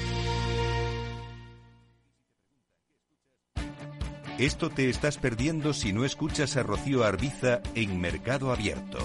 Esto 4.41 4.71
te 4.71 4.89
estás 4.89 5.19
perdiendo 5.19 5.71
si 5.71 5.93
no 5.93 6.03
escuchas 6.03 6.57
a 6.57 6.63
Rocío 6.63 7.03
Arbiza 7.03 7.61
en 7.75 8.01
Mercado 8.01 8.51
Abierto. 8.51 8.97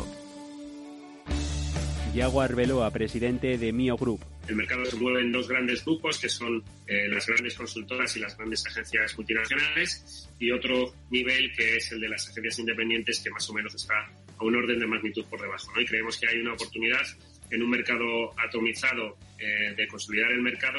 Yago 2.15 2.41
Arbeloa, 2.41 2.91
presidente 2.91 3.59
de 3.59 3.71
Mio 3.71 3.99
Group. 3.99 4.25
El 4.49 4.57
mercado 4.57 4.87
se 4.87 4.97
mueve 4.97 5.21
en 5.21 5.33
dos 5.33 5.47
grandes 5.47 5.85
grupos, 5.85 6.19
que 6.19 6.31
son 6.31 6.65
eh, 6.87 7.07
las 7.11 7.27
grandes 7.27 7.55
consultoras 7.55 8.17
y 8.17 8.21
las 8.21 8.35
grandes 8.35 8.67
agencias 8.67 9.15
multinacionales, 9.19 10.27
y 10.39 10.51
otro 10.53 10.95
nivel 11.11 11.53
que 11.55 11.77
es 11.77 11.93
el 11.93 12.01
de 12.01 12.09
las 12.09 12.31
agencias 12.31 12.59
independientes, 12.61 13.21
que 13.21 13.29
más 13.29 13.51
o 13.51 13.53
menos 13.53 13.75
está 13.75 14.11
a 14.39 14.43
un 14.43 14.57
orden 14.57 14.79
de 14.79 14.87
magnitud 14.87 15.27
por 15.27 15.39
debajo. 15.39 15.71
Y 15.79 15.85
creemos 15.85 16.17
que 16.17 16.29
hay 16.29 16.39
una 16.39 16.55
oportunidad 16.55 17.07
en 17.51 17.63
un 17.63 17.69
mercado 17.69 18.33
atomizado 18.41 19.19
eh, 19.39 19.75
de 19.77 19.87
consolidar 19.87 20.33
el 20.33 20.41
mercado. 20.41 20.79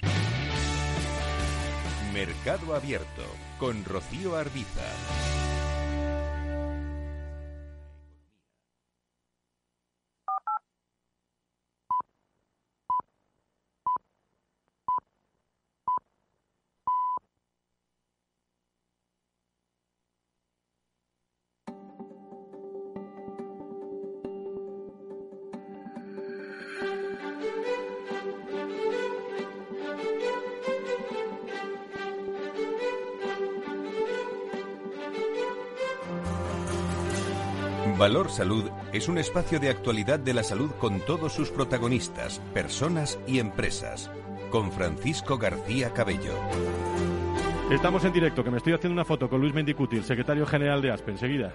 Mercado 2.12 2.74
Abierto 2.74 3.47
con 3.58 3.84
Rocío 3.86 4.36
Arbiza. 4.36 5.47
Valor 37.98 38.30
Salud 38.30 38.66
es 38.94 39.08
un 39.08 39.18
espacio 39.18 39.60
de 39.60 39.70
actualidad 39.70 40.20
de 40.20 40.36
la 40.36 40.44
salud 40.44 40.70
con 40.80 41.00
todos 41.00 41.34
sus 41.34 41.50
protagonistas, 41.50 42.40
personas 42.54 43.18
y 43.26 43.40
empresas. 43.40 44.12
Con 44.52 44.72
Francisco 44.72 45.40
García 45.40 45.92
Cabello. 45.94 46.34
Estamos 47.72 48.06
en 48.06 48.14
directo, 48.14 48.44
que 48.44 48.52
me 48.52 48.58
estoy 48.58 48.74
haciendo 48.74 48.94
una 48.94 49.04
foto 49.04 49.28
con 49.28 49.42
Luis 49.42 49.56
Mendicuti, 49.56 49.98
el 49.98 50.04
secretario 50.04 50.46
general 50.46 50.80
de 50.80 50.92
ASPE. 50.92 51.12
Enseguida. 51.12 51.54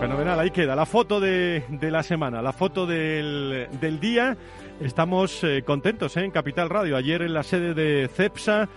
Fenomenal, 0.00 0.38
ahí 0.38 0.50
queda 0.50 0.76
la 0.76 0.84
foto 0.84 1.20
de, 1.20 1.64
de 1.68 1.90
la 1.90 2.02
semana, 2.02 2.42
la 2.42 2.52
foto 2.52 2.86
del, 2.86 3.66
del 3.80 3.98
día. 3.98 4.36
Estamos 4.78 5.42
eh, 5.42 5.62
contentos 5.64 6.16
¿eh? 6.18 6.24
en 6.24 6.30
Capital 6.30 6.68
Radio. 6.68 6.96
Ayer 6.96 7.22
en 7.22 7.32
la 7.32 7.42
sede 7.42 7.72
de 7.72 8.06
CEPSA, 8.08 8.68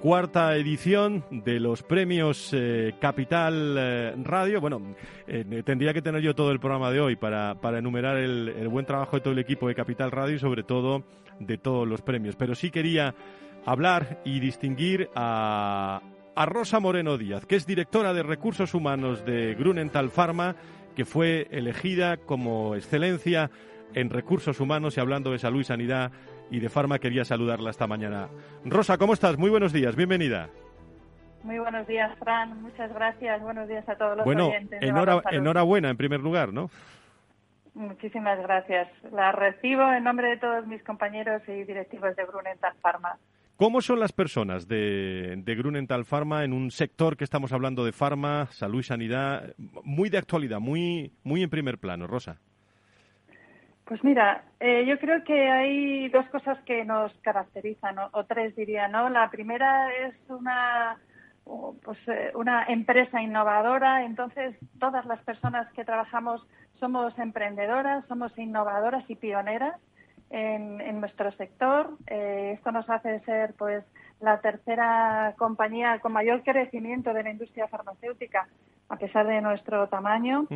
cuarta 0.00 0.56
edición 0.56 1.24
de 1.30 1.58
los 1.58 1.82
premios 1.82 2.50
eh, 2.52 2.94
Capital 3.00 3.74
eh, 3.76 4.14
Radio. 4.22 4.60
Bueno, 4.60 4.94
tendría 5.64 5.92
que 5.92 6.00
tener 6.00 6.22
yo 6.22 6.36
todo 6.36 6.52
el 6.52 6.60
programa 6.60 6.92
de 6.92 7.00
hoy 7.00 7.16
para, 7.16 7.56
para 7.60 7.80
enumerar 7.80 8.16
el, 8.16 8.48
el 8.48 8.68
buen 8.68 8.86
trabajo 8.86 9.16
de 9.16 9.20
todo 9.20 9.32
el 9.32 9.40
equipo 9.40 9.66
de 9.66 9.74
Capital 9.74 10.12
Radio 10.12 10.36
y 10.36 10.38
sobre 10.38 10.62
todo 10.62 11.02
de 11.40 11.58
todos 11.58 11.88
los 11.88 12.02
premios. 12.02 12.36
Pero 12.36 12.54
sí 12.54 12.70
quería 12.70 13.16
hablar 13.66 14.20
y 14.24 14.38
distinguir 14.38 15.10
a, 15.16 16.00
a 16.38 16.46
Rosa 16.46 16.78
Moreno 16.78 17.18
Díaz, 17.18 17.44
que 17.46 17.56
es 17.56 17.66
directora 17.66 18.14
de 18.14 18.22
Recursos 18.22 18.72
Humanos 18.72 19.24
de 19.24 19.56
Grunenthal 19.56 20.08
Pharma, 20.08 20.54
que 20.94 21.04
fue 21.04 21.48
elegida 21.50 22.16
como 22.16 22.76
excelencia 22.76 23.50
en 23.92 24.08
recursos 24.08 24.60
humanos 24.60 24.96
y 24.96 25.00
hablando 25.00 25.32
de 25.32 25.40
salud 25.40 25.62
y 25.62 25.64
sanidad 25.64 26.12
y 26.48 26.60
de 26.60 26.68
Pharma 26.68 27.00
quería 27.00 27.24
saludarla 27.24 27.70
esta 27.70 27.88
mañana. 27.88 28.28
Rosa, 28.64 28.98
¿cómo 28.98 29.14
estás? 29.14 29.36
Muy 29.36 29.50
buenos 29.50 29.72
días, 29.72 29.96
bienvenida. 29.96 30.48
Muy 31.42 31.58
buenos 31.58 31.88
días, 31.88 32.16
Fran. 32.20 32.62
Muchas 32.62 32.94
gracias. 32.94 33.42
Buenos 33.42 33.66
días 33.66 33.88
a 33.88 33.96
todos 33.96 34.18
los 34.18 34.24
bueno, 34.24 34.46
oyentes. 34.46 34.78
Salud. 34.78 35.24
enhorabuena 35.32 35.90
en 35.90 35.96
primer 35.96 36.20
lugar, 36.20 36.52
¿no? 36.52 36.70
Muchísimas 37.74 38.38
gracias. 38.38 38.88
La 39.10 39.32
recibo 39.32 39.92
en 39.92 40.04
nombre 40.04 40.28
de 40.28 40.36
todos 40.36 40.68
mis 40.68 40.84
compañeros 40.84 41.42
y 41.48 41.64
directivos 41.64 42.14
de 42.14 42.24
Grunenthal 42.26 42.74
Pharma. 42.80 43.18
¿Cómo 43.58 43.80
son 43.80 43.98
las 43.98 44.12
personas 44.12 44.68
de, 44.68 45.34
de 45.36 45.54
Grunenthal 45.56 46.04
Pharma 46.04 46.44
en 46.44 46.52
un 46.52 46.70
sector 46.70 47.16
que 47.16 47.24
estamos 47.24 47.52
hablando 47.52 47.84
de 47.84 47.90
farma, 47.90 48.46
salud 48.52 48.78
y 48.78 48.84
sanidad, 48.84 49.52
muy 49.82 50.10
de 50.10 50.18
actualidad, 50.18 50.60
muy, 50.60 51.10
muy 51.24 51.42
en 51.42 51.50
primer 51.50 51.78
plano, 51.78 52.06
Rosa? 52.06 52.36
Pues 53.84 54.04
mira, 54.04 54.44
eh, 54.60 54.84
yo 54.86 54.96
creo 55.00 55.24
que 55.24 55.50
hay 55.50 56.08
dos 56.08 56.24
cosas 56.26 56.56
que 56.66 56.84
nos 56.84 57.12
caracterizan, 57.14 57.96
o, 57.98 58.24
tres 58.26 58.54
diría, 58.54 58.86
¿no? 58.86 59.10
La 59.10 59.28
primera 59.28 59.92
es 60.06 60.14
una, 60.28 60.96
pues, 61.82 61.98
eh, 62.06 62.30
una 62.36 62.64
empresa 62.66 63.20
innovadora, 63.20 64.04
entonces 64.04 64.54
todas 64.78 65.04
las 65.06 65.20
personas 65.24 65.66
que 65.72 65.84
trabajamos 65.84 66.46
somos 66.78 67.18
emprendedoras, 67.18 68.06
somos 68.06 68.30
innovadoras 68.38 69.02
y 69.10 69.16
pioneras 69.16 69.74
en, 70.30 70.80
en 70.80 71.00
nuestro 71.00 71.30
sector. 71.32 71.90
Eh, 72.06 72.52
esto 72.54 72.72
nos 72.72 72.88
hace 72.88 73.20
ser, 73.20 73.54
pues, 73.54 73.84
la 74.20 74.40
tercera 74.40 75.34
compañía 75.38 75.98
con 76.00 76.12
mayor 76.12 76.42
crecimiento 76.42 77.12
de 77.12 77.22
la 77.22 77.30
industria 77.30 77.68
farmacéutica, 77.68 78.48
a 78.88 78.96
pesar 78.96 79.26
de 79.26 79.40
nuestro 79.40 79.88
tamaño. 79.88 80.46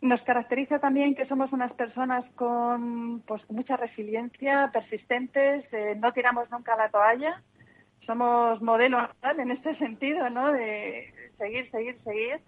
Nos 0.00 0.22
caracteriza 0.22 0.78
también 0.78 1.14
que 1.14 1.26
somos 1.26 1.52
unas 1.52 1.72
personas 1.72 2.24
con 2.36 3.20
pues 3.26 3.42
mucha 3.50 3.76
resiliencia, 3.76 4.70
persistentes, 4.72 5.64
eh, 5.72 5.96
no 5.98 6.12
tiramos 6.12 6.48
nunca 6.50 6.76
la 6.76 6.88
toalla. 6.88 7.42
Somos 8.06 8.62
modelo 8.62 8.98
en 9.22 9.50
este 9.50 9.76
sentido, 9.76 10.30
¿no? 10.30 10.52
De 10.52 11.12
seguir, 11.36 11.70
seguir, 11.70 11.98
seguir. 12.04 12.40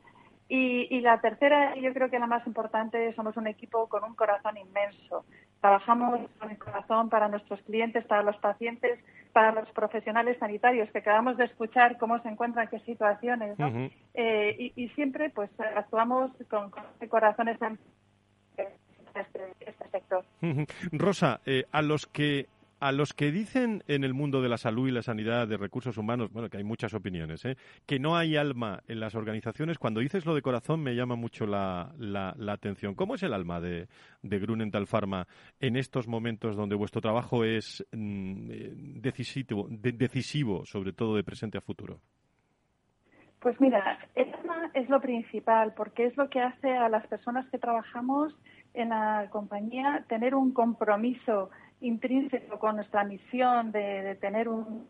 Y, 0.53 0.89
y 0.91 1.01
la 1.01 1.21
tercera, 1.21 1.77
y 1.77 1.83
yo 1.83 1.95
creo 1.95 2.11
que 2.11 2.19
la 2.19 2.27
más 2.27 2.45
importante, 2.45 3.15
somos 3.15 3.37
un 3.37 3.47
equipo 3.47 3.89
con 3.89 4.03
un 4.03 4.17
corazón 4.17 4.57
inmenso. 4.57 5.25
Trabajamos 5.61 6.29
con 6.41 6.51
el 6.51 6.59
corazón 6.59 7.09
para 7.09 7.29
nuestros 7.29 7.61
clientes, 7.63 8.05
para 8.07 8.25
los 8.25 8.37
pacientes, 8.39 8.99
para 9.33 9.53
los 9.53 9.71
profesionales 9.71 10.39
sanitarios, 10.41 10.91
que 10.91 10.99
acabamos 10.99 11.37
de 11.37 11.45
escuchar 11.45 11.99
cómo 11.99 12.21
se 12.23 12.31
encuentran, 12.31 12.67
qué 12.67 12.81
situaciones, 12.81 13.57
¿no? 13.61 13.69
Eh, 14.15 14.57
y, 14.59 14.73
y 14.75 14.89
siempre 14.89 15.31
pues 15.31 15.51
actuamos 15.77 16.33
con, 16.51 16.73
con 16.73 16.83
corazón 17.09 17.47
en 17.47 17.79
este, 19.15 19.55
este 19.61 19.89
sector. 19.93 20.25
Rosa, 20.91 21.41
eh, 21.47 21.65
a 21.71 21.81
los 21.81 22.09
que 22.09 22.49
a 22.81 22.93
los 22.93 23.12
que 23.12 23.31
dicen 23.31 23.85
en 23.87 24.05
el 24.05 24.14
mundo 24.14 24.40
de 24.43 24.49
la 24.49 24.57
salud 24.59 24.88
y 24.88 24.90
la 24.90 25.03
sanidad 25.03 25.47
de 25.47 25.57
recursos 25.57 25.97
humanos, 25.99 26.33
bueno, 26.33 26.49
que 26.49 26.57
hay 26.57 26.64
muchas 26.64 26.95
opiniones, 26.95 27.45
¿eh? 27.45 27.57
que 27.87 27.99
no 27.99 28.16
hay 28.16 28.37
alma 28.37 28.83
en 28.88 28.99
las 29.01 29.14
organizaciones, 29.14 29.79
cuando 29.79 30.01
dices 30.01 30.25
lo 30.27 30.35
de 30.35 30.43
corazón 30.43 30.83
me 30.83 30.95
llama 30.95 31.14
mucho 31.14 31.47
la, 31.47 31.93
la- 31.99 32.35
atención. 32.53 32.95
¿Cómo 32.95 33.14
es 33.14 33.23
el 33.23 33.33
alma 33.35 33.61
de, 33.61 33.87
de 34.23 34.38
Grunenthal 34.38 34.87
Pharma 34.87 35.27
en 35.61 35.77
estos 35.77 36.09
momentos 36.09 36.57
donde 36.57 36.75
vuestro 36.75 37.01
trabajo 37.01 37.45
es 37.45 37.87
mm, 37.93 38.51
eh, 38.51 38.71
decisivo, 38.75 39.66
de- 39.71 39.93
decisivo, 39.93 40.64
sobre 40.66 40.93
todo 40.93 41.16
de 41.16 41.23
presente 41.23 41.59
a 41.59 41.61
futuro? 41.61 42.01
Pues 43.40 43.59
mira, 43.61 43.99
el 44.14 44.33
alma 44.35 44.71
es 44.75 44.88
lo 44.88 45.01
principal 45.01 45.73
porque 45.75 46.07
es 46.07 46.16
lo 46.16 46.29
que 46.29 46.40
hace 46.40 46.71
a 46.71 46.88
las 46.88 47.07
personas 47.07 47.49
que 47.51 47.59
trabajamos 47.59 48.35
en 48.75 48.90
la 48.90 49.29
compañía 49.31 50.05
tener 50.09 50.35
un 50.35 50.53
compromiso 50.53 51.51
intrínseco 51.81 52.59
con 52.59 52.77
nuestra 52.77 53.05
misión 53.05 53.73
de, 53.73 54.03
de 54.03 54.14
tener 54.16 54.49
un 54.49 54.87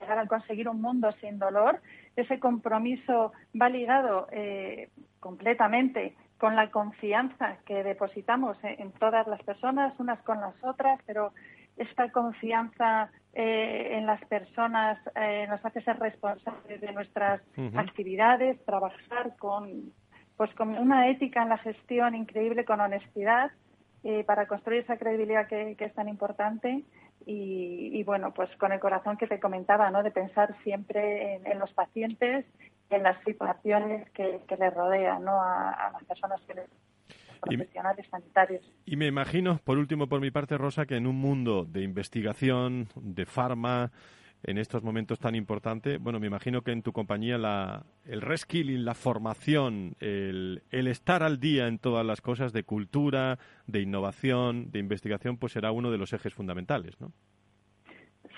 llegar 0.00 0.18
a 0.18 0.26
conseguir 0.26 0.68
un 0.68 0.80
mundo 0.80 1.10
sin 1.20 1.38
dolor. 1.38 1.80
Ese 2.16 2.38
compromiso 2.38 3.32
va 3.60 3.68
ligado 3.68 4.28
eh, 4.32 4.90
completamente 5.20 6.14
con 6.38 6.54
la 6.54 6.70
confianza 6.70 7.56
que 7.66 7.82
depositamos 7.82 8.56
en, 8.62 8.92
todas 8.92 9.26
las 9.26 9.42
personas, 9.42 9.98
unas 9.98 10.20
con 10.22 10.40
las 10.40 10.54
otras, 10.62 11.00
pero 11.04 11.32
esta 11.76 12.10
confianza 12.12 13.10
eh, 13.32 13.96
en 13.98 14.06
las 14.06 14.24
personas 14.26 14.98
eh, 15.16 15.46
nos 15.48 15.64
hace 15.64 15.80
ser 15.82 15.98
responsables 15.98 16.80
de 16.80 16.92
nuestras 16.92 17.40
actividades, 17.74 18.64
trabajar 18.64 19.36
con, 19.38 19.92
pues, 20.36 20.52
con 20.54 20.78
una 20.78 21.08
ética 21.08 21.42
en 21.42 21.48
la 21.48 21.58
gestión 21.58 22.14
increíble, 22.14 22.64
con 22.64 22.80
honestidad, 22.80 23.50
eh, 24.04 24.24
para 24.24 24.46
construir 24.46 24.82
esa 24.82 24.96
credibilidad 24.96 25.46
que, 25.48 25.74
que 25.76 25.84
es 25.86 25.94
tan 25.94 26.08
importante. 26.08 26.84
Y, 27.26 27.90
y, 27.92 28.04
bueno, 28.04 28.32
pues 28.32 28.48
con 28.56 28.72
el 28.72 28.80
corazón 28.80 29.16
que 29.18 29.26
te 29.26 29.40
comentaba, 29.40 29.90
¿no? 29.90 30.02
De 30.02 30.10
pensar 30.10 30.56
siempre 30.62 31.34
en, 31.34 31.46
en 31.46 31.58
los 31.58 31.70
pacientes, 31.74 32.46
en 32.90 33.02
las 33.02 33.22
situaciones 33.24 34.08
que, 34.10 34.40
que 34.48 34.56
les 34.56 34.72
rodean, 34.72 35.24
¿no? 35.24 35.32
A, 35.42 35.70
a 35.72 35.92
las 35.92 36.04
personas 36.04 36.40
que 36.46 36.54
les 36.54 36.68
Y 37.50 37.56
me- 37.56 37.64
profesionales 37.64 38.06
sanitarios. 38.10 38.72
Y 38.86 38.96
me 38.96 39.06
imagino, 39.06 39.58
por 39.64 39.76
último, 39.78 40.06
por 40.08 40.20
mi 40.20 40.30
parte, 40.30 40.56
Rosa, 40.56 40.86
que 40.86 40.96
en 40.96 41.06
un 41.06 41.16
mundo 41.16 41.64
de 41.64 41.82
investigación, 41.82 42.88
de 42.96 43.26
farma, 43.26 43.90
en 44.42 44.58
estos 44.58 44.82
momentos 44.82 45.18
tan 45.18 45.34
importantes. 45.34 46.00
Bueno, 46.00 46.20
me 46.20 46.26
imagino 46.26 46.62
que 46.62 46.72
en 46.72 46.82
tu 46.82 46.92
compañía 46.92 47.38
la, 47.38 47.84
el 48.06 48.20
reskilling, 48.20 48.84
la 48.84 48.94
formación, 48.94 49.94
el, 50.00 50.62
el, 50.70 50.86
estar 50.86 51.22
al 51.22 51.40
día 51.40 51.66
en 51.66 51.78
todas 51.78 52.04
las 52.04 52.20
cosas 52.20 52.52
de 52.52 52.62
cultura, 52.62 53.38
de 53.66 53.80
innovación, 53.80 54.70
de 54.70 54.78
investigación, 54.78 55.36
pues 55.36 55.52
será 55.52 55.72
uno 55.72 55.90
de 55.90 55.98
los 55.98 56.12
ejes 56.12 56.34
fundamentales, 56.34 57.00
¿no? 57.00 57.12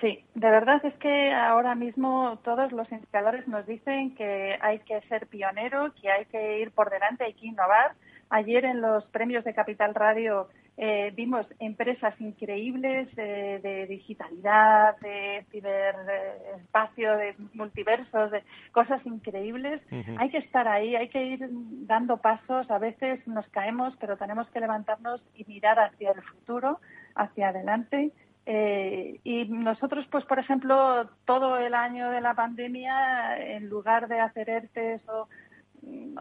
Sí, 0.00 0.24
de 0.34 0.50
verdad 0.50 0.80
es 0.84 0.94
que 0.94 1.30
ahora 1.32 1.74
mismo 1.74 2.38
todos 2.42 2.72
los 2.72 2.90
indicadores 2.90 3.46
nos 3.46 3.66
dicen 3.66 4.14
que 4.14 4.56
hay 4.62 4.78
que 4.80 5.02
ser 5.02 5.26
pionero, 5.26 5.92
que 6.00 6.10
hay 6.10 6.24
que 6.26 6.60
ir 6.60 6.70
por 6.70 6.88
delante, 6.88 7.24
hay 7.24 7.34
que 7.34 7.48
innovar. 7.48 7.92
Ayer 8.30 8.64
en 8.64 8.80
los 8.80 9.04
premios 9.06 9.44
de 9.44 9.52
Capital 9.52 9.94
Radio 9.94 10.48
eh, 10.82 11.12
vimos 11.14 11.44
empresas 11.58 12.18
increíbles 12.22 13.06
eh, 13.18 13.60
de 13.62 13.86
digitalidad, 13.86 14.98
de 15.00 15.44
ciberespacio, 15.50 17.18
de 17.18 17.34
multiversos, 17.52 18.30
de 18.30 18.42
cosas 18.72 19.04
increíbles. 19.04 19.82
Hay 20.16 20.30
que 20.30 20.38
estar 20.38 20.66
ahí, 20.66 20.96
hay 20.96 21.10
que 21.10 21.22
ir 21.22 21.46
dando 21.50 22.16
pasos. 22.16 22.70
A 22.70 22.78
veces 22.78 23.20
nos 23.28 23.46
caemos, 23.48 23.92
pero 24.00 24.16
tenemos 24.16 24.48
que 24.48 24.60
levantarnos 24.60 25.20
y 25.34 25.44
mirar 25.44 25.78
hacia 25.78 26.12
el 26.12 26.22
futuro, 26.22 26.80
hacia 27.14 27.50
adelante. 27.50 28.12
Eh, 28.46 29.20
y 29.22 29.44
nosotros, 29.50 30.06
pues, 30.10 30.24
por 30.24 30.38
ejemplo, 30.38 31.10
todo 31.26 31.58
el 31.58 31.74
año 31.74 32.08
de 32.08 32.22
la 32.22 32.32
pandemia, 32.32 33.36
en 33.36 33.68
lugar 33.68 34.08
de 34.08 34.18
hacer 34.20 34.48
ERTES 34.48 35.06
o 35.10 35.28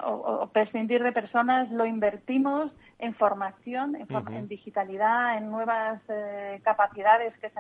o, 0.04 0.50
prescindir 0.54 1.04
de 1.04 1.12
personas, 1.12 1.70
lo 1.72 1.86
invertimos 1.86 2.72
en 3.00 3.14
formación, 3.16 3.96
en, 3.96 4.48
digitalidad, 4.48 5.38
en 5.38 5.50
nuevas 5.50 6.02
eh, 6.10 6.60
capacidades 6.64 7.38
que 7.40 7.50
se 7.50 7.60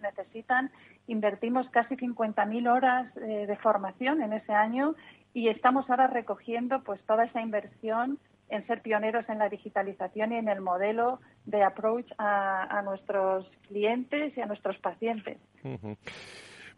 necesitan. 0.00 0.70
Invertimos 1.06 1.68
casi 1.70 1.96
50.000 1.96 2.70
horas 2.70 3.16
eh, 3.16 3.46
de 3.46 3.56
formación 3.56 4.22
en 4.22 4.32
ese 4.32 4.52
año 4.52 4.94
y 5.32 5.48
estamos 5.48 5.88
ahora 5.88 6.08
recogiendo 6.08 6.82
pues 6.82 7.00
toda 7.02 7.24
esa 7.24 7.40
inversión 7.40 8.18
en 8.48 8.66
ser 8.66 8.82
pioneros 8.82 9.28
en 9.28 9.38
la 9.38 9.48
digitalización 9.48 10.32
y 10.32 10.36
en 10.36 10.48
el 10.48 10.60
modelo 10.60 11.20
de 11.46 11.62
approach 11.62 12.06
a, 12.18 12.82
nuestros 12.84 13.48
clientes 13.68 14.36
y 14.36 14.40
a 14.40 14.46
nuestros 14.46 14.76
pacientes. 14.78 15.38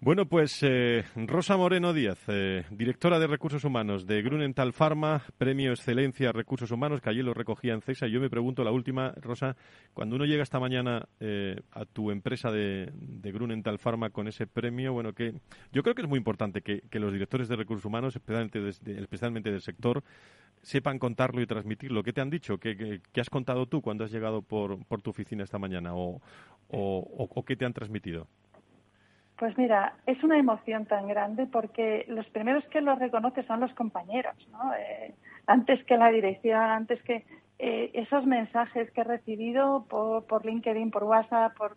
Bueno, 0.04 0.26
pues 0.26 0.58
eh, 0.64 1.04
Rosa 1.14 1.56
Moreno 1.56 1.92
Díaz, 1.92 2.18
eh, 2.26 2.64
directora 2.72 3.20
de 3.20 3.28
Recursos 3.28 3.62
Humanos 3.62 4.04
de 4.04 4.20
Grunenthal 4.20 4.72
Pharma, 4.72 5.22
Premio 5.38 5.70
Excelencia 5.70 6.32
Recursos 6.32 6.72
Humanos, 6.72 7.00
que 7.00 7.08
allí 7.08 7.22
lo 7.22 7.34
recogía 7.34 7.72
en 7.72 7.82
CESA. 7.82 8.08
Y 8.08 8.10
yo 8.10 8.20
me 8.20 8.28
pregunto, 8.28 8.64
la 8.64 8.72
última, 8.72 9.12
Rosa, 9.20 9.54
cuando 9.94 10.16
uno 10.16 10.24
llega 10.24 10.42
esta 10.42 10.58
mañana 10.58 11.06
eh, 11.20 11.60
a 11.70 11.84
tu 11.84 12.10
empresa 12.10 12.50
de, 12.50 12.90
de, 12.96 13.30
Grunenthal 13.30 13.78
Pharma 13.78 14.10
con 14.10 14.26
ese 14.26 14.48
premio, 14.48 14.92
bueno, 14.92 15.12
que 15.12 15.34
yo 15.70 15.84
creo 15.84 15.94
que 15.94 16.02
es 16.02 16.08
muy 16.08 16.18
importante 16.18 16.62
que, 16.62 16.82
los 16.98 17.12
directores 17.12 17.46
de 17.46 17.54
Recursos 17.54 17.84
Humanos, 17.84 18.16
especialmente, 18.16 18.70
especialmente 19.00 19.52
del 19.52 19.60
sector, 19.60 20.02
sepan 20.62 20.98
contarlo 20.98 21.40
y 21.40 21.46
transmitirlo. 21.46 22.02
¿Qué 22.02 22.12
te 22.12 22.20
han 22.20 22.30
dicho? 22.30 22.58
¿Qué, 22.58 23.00
has 23.20 23.30
contado 23.30 23.66
tú 23.66 23.80
cuando 23.80 24.02
has 24.02 24.10
llegado 24.10 24.42
por, 24.42 24.84
por 24.84 25.00
tu 25.00 25.10
oficina 25.10 25.44
esta 25.44 25.60
mañana? 25.60 25.94
¿O, 25.94 26.20
o, 26.66 27.28
o 27.30 27.44
qué 27.44 27.54
te 27.54 27.64
han 27.64 27.72
transmitido? 27.72 28.26
Pues 29.38 29.56
mira, 29.58 29.94
es 30.06 30.22
una 30.22 30.38
emoción 30.38 30.86
tan 30.86 31.08
grande 31.08 31.46
porque 31.46 32.04
los 32.08 32.26
primeros 32.28 32.64
que 32.66 32.80
lo 32.80 32.94
reconocen 32.94 33.46
son 33.46 33.60
los 33.60 33.72
compañeros, 33.74 34.36
¿no? 34.52 34.72
Eh, 34.74 35.14
antes 35.46 35.82
que 35.84 35.96
la 35.96 36.10
dirección, 36.10 36.60
antes 36.60 37.02
que 37.02 37.24
eh, 37.58 37.90
esos 37.94 38.26
mensajes 38.26 38.90
que 38.90 39.02
he 39.02 39.04
recibido 39.04 39.86
por, 39.88 40.24
por 40.26 40.44
LinkedIn, 40.44 40.90
por 40.90 41.04
WhatsApp, 41.04 41.56
por, 41.56 41.76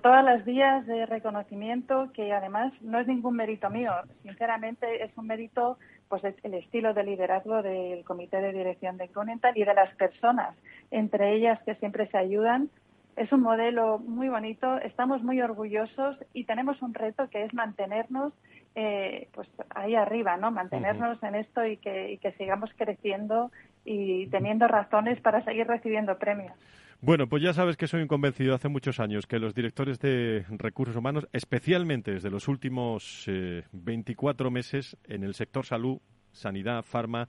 todas 0.00 0.24
las 0.24 0.44
vías 0.44 0.86
de 0.86 1.06
reconocimiento, 1.06 2.10
que 2.12 2.32
además 2.32 2.72
no 2.82 3.00
es 3.00 3.06
ningún 3.06 3.36
mérito 3.36 3.68
mío, 3.70 3.92
sinceramente 4.22 5.04
es 5.04 5.10
un 5.16 5.26
mérito 5.26 5.78
pues 6.08 6.22
el 6.24 6.54
estilo 6.54 6.94
de 6.94 7.04
liderazgo 7.04 7.62
del 7.62 8.04
comité 8.04 8.40
de 8.40 8.52
dirección 8.52 8.96
de 8.96 9.08
Grunenthal 9.08 9.56
y 9.56 9.64
de 9.64 9.74
las 9.74 9.94
personas, 9.96 10.56
entre 10.90 11.34
ellas 11.34 11.60
que 11.64 11.74
siempre 11.76 12.06
se 12.08 12.18
ayudan 12.18 12.70
es 13.16 13.30
un 13.32 13.42
modelo 13.42 13.98
muy 13.98 14.28
bonito, 14.28 14.78
estamos 14.78 15.22
muy 15.22 15.40
orgullosos 15.40 16.16
y 16.32 16.44
tenemos 16.44 16.80
un 16.82 16.94
reto 16.94 17.28
que 17.30 17.44
es 17.44 17.54
mantenernos 17.54 18.32
eh, 18.74 19.28
pues 19.34 19.48
ahí 19.74 19.94
arriba, 19.94 20.36
¿no? 20.38 20.50
Mantenernos 20.50 21.22
en 21.22 21.34
esto 21.34 21.66
y 21.66 21.76
que, 21.76 22.12
y 22.12 22.18
que 22.18 22.32
sigamos 22.32 22.70
creciendo 22.76 23.50
y 23.84 24.28
teniendo 24.28 24.66
razones 24.66 25.20
para 25.20 25.44
seguir 25.44 25.66
recibiendo 25.66 26.18
premios. 26.18 26.54
Bueno, 27.02 27.26
pues 27.26 27.42
ya 27.42 27.52
sabes 27.52 27.76
que 27.76 27.88
soy 27.88 28.00
un 28.00 28.08
convencido 28.08 28.54
hace 28.54 28.68
muchos 28.68 29.00
años 29.00 29.26
que 29.26 29.40
los 29.40 29.54
directores 29.54 29.98
de 29.98 30.44
recursos 30.50 30.94
humanos, 30.94 31.28
especialmente 31.32 32.12
desde 32.12 32.30
los 32.30 32.46
últimos 32.46 33.28
24 33.72 34.48
eh, 34.48 34.50
meses 34.52 34.96
en 35.08 35.24
el 35.24 35.34
sector 35.34 35.66
salud, 35.66 35.98
sanidad, 36.30 36.82
farma, 36.82 37.26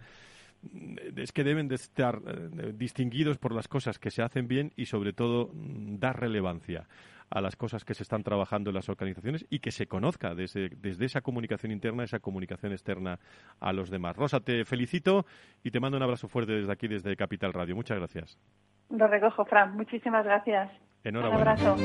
es 1.16 1.32
que 1.32 1.44
deben 1.44 1.68
de 1.68 1.76
estar 1.76 2.20
eh, 2.26 2.74
distinguidos 2.74 3.38
por 3.38 3.54
las 3.54 3.68
cosas 3.68 4.00
que 4.00 4.12
se 4.12 4.22
hacen 4.22 4.48
bien 4.48 4.72
y 4.76 4.86
sobre 4.86 5.14
todo 5.14 5.50
mm, 5.54 6.00
dar 6.00 6.20
relevancia 6.20 6.88
a 7.30 7.42
las 7.42 7.56
cosas 7.56 7.84
que 7.84 7.94
se 7.94 8.04
están 8.04 8.24
trabajando 8.24 8.70
en 8.70 8.76
las 8.76 8.90
organizaciones 8.90 9.46
y 9.50 9.60
que 9.60 9.72
se 9.72 9.88
conozca 9.88 10.36
desde, 10.36 10.70
desde 10.70 11.06
esa 11.06 11.22
comunicación 11.22 11.72
interna, 11.72 12.04
esa 12.04 12.20
comunicación 12.20 12.72
externa 12.74 13.20
a 13.60 13.74
los 13.74 13.90
demás. 13.90 14.16
Rosa, 14.16 14.40
te 14.40 14.66
felicito 14.66 15.26
y 15.64 15.72
te 15.72 15.80
mando 15.80 15.98
un 15.98 16.04
abrazo 16.04 16.28
fuerte 16.28 16.52
desde 16.54 16.72
aquí, 16.72 16.88
desde 16.88 17.16
Capital 17.16 17.54
Radio. 17.54 17.76
Muchas 17.76 17.98
gracias. 17.98 18.38
Lo 18.90 19.08
recojo, 19.08 19.46
Fran. 19.46 19.76
Muchísimas 19.76 20.24
gracias. 20.26 20.70
Enhorabuena. 21.04 21.42
Un 21.42 21.48
abrazo. 21.48 21.76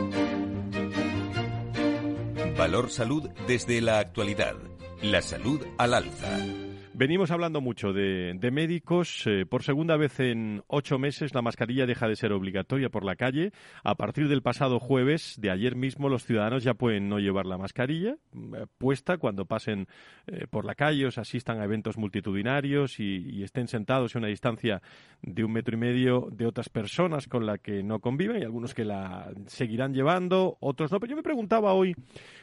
Valor 2.58 2.90
Salud 2.90 3.30
desde 3.46 3.80
la 3.80 4.00
actualidad. 4.00 4.54
La 5.02 5.22
salud 5.22 5.64
al 5.78 5.94
alza. 5.94 6.67
Venimos 6.98 7.30
hablando 7.30 7.60
mucho 7.60 7.92
de, 7.92 8.50
médicos. 8.50 9.22
Eh, 9.26 9.46
por 9.48 9.62
segunda 9.62 9.96
vez 9.96 10.18
en 10.18 10.64
ocho 10.66 10.98
meses 10.98 11.32
la 11.32 11.42
mascarilla 11.42 11.86
deja 11.86 12.08
de 12.08 12.16
ser 12.16 12.32
obligatoria 12.32 12.88
por 12.88 13.04
la 13.04 13.14
calle. 13.14 13.52
A 13.84 13.94
partir 13.94 14.26
del 14.26 14.42
pasado 14.42 14.80
jueves, 14.80 15.36
de 15.38 15.52
ayer 15.52 15.76
mismo, 15.76 16.08
los 16.08 16.24
ciudadanos 16.24 16.64
ya 16.64 16.74
pueden 16.74 17.08
no 17.08 17.20
llevar 17.20 17.46
la 17.46 17.56
mascarilla 17.56 18.16
eh, 18.34 18.66
puesta 18.78 19.16
cuando 19.16 19.44
pasen 19.44 19.86
eh, 20.26 20.48
por 20.50 20.64
la 20.64 20.74
calle 20.74 21.06
o 21.06 21.10
asistan 21.16 21.60
a 21.60 21.64
eventos 21.66 21.96
multitudinarios 21.96 22.98
y, 22.98 23.44
estén 23.44 23.68
sentados 23.68 24.16
en 24.16 24.22
una 24.22 24.28
distancia 24.28 24.82
de 25.22 25.44
un 25.44 25.52
metro 25.52 25.76
y 25.76 25.78
medio 25.78 26.26
de 26.32 26.46
otras 26.46 26.68
personas 26.68 27.28
con 27.28 27.46
las 27.46 27.60
que 27.60 27.84
no 27.84 28.00
conviven. 28.00 28.42
y 28.42 28.44
algunos 28.44 28.74
que 28.74 28.84
la 28.84 29.30
seguirán 29.46 29.94
llevando, 29.94 30.56
otros 30.58 30.90
no. 30.90 30.98
Pero 30.98 31.10
yo 31.10 31.16
me 31.16 31.22
preguntaba 31.22 31.74
hoy 31.74 31.94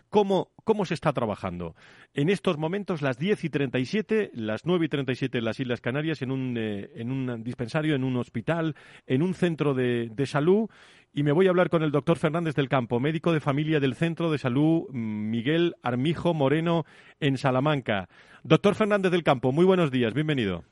cómo, 0.10 0.52
cómo 0.66 0.84
se 0.84 0.94
está 0.94 1.14
trabajando. 1.14 1.76
En 2.14 2.30
estos 2.30 2.58
momentos, 2.58 3.02
las 3.02 3.18
10 3.18 3.46
y 3.46 3.50
37, 3.50 4.32
las 4.34 4.66
9 4.66 4.88
y 4.88 4.90
37 4.90 5.38
en 5.38 5.46
las 5.46 5.60
Islas 5.60 5.80
Canarias, 5.80 6.22
en 6.22 6.32
un, 6.32 6.58
eh, 6.58 6.92
en 6.96 7.12
un 7.12 7.44
dispensario, 7.44 7.96
en 7.96 8.04
un 8.04 8.18
hospital, 8.18 8.76
en 9.08 9.22
un 9.22 9.34
centro 9.34 9.74
de, 9.74 10.10
de, 10.14 10.26
salud. 10.26 10.70
Y 11.14 11.24
me 11.24 11.32
voy 11.32 11.48
a 11.48 11.52
hablar 11.52 11.70
con 11.70 11.84
el 11.84 11.92
doctor 11.92 12.18
Fernández 12.18 12.56
del 12.56 12.68
Campo, 12.68 13.00
médico 13.00 13.32
de 13.32 13.40
familia 13.40 13.80
del 13.80 13.96
Centro 13.96 14.30
de 14.32 14.38
Salud 14.38 14.90
mm, 14.90 15.30
Miguel 15.30 15.76
Armijo 15.82 16.34
Moreno 16.34 16.84
en 17.22 17.38
Salamanca. 17.38 18.10
Doctor 18.44 18.76
Fernández 18.76 19.12
del 19.12 19.24
Campo, 19.24 19.54
muy 19.54 19.64
buenos 19.64 19.92
días, 19.92 20.14
bienvenido. 20.14 20.66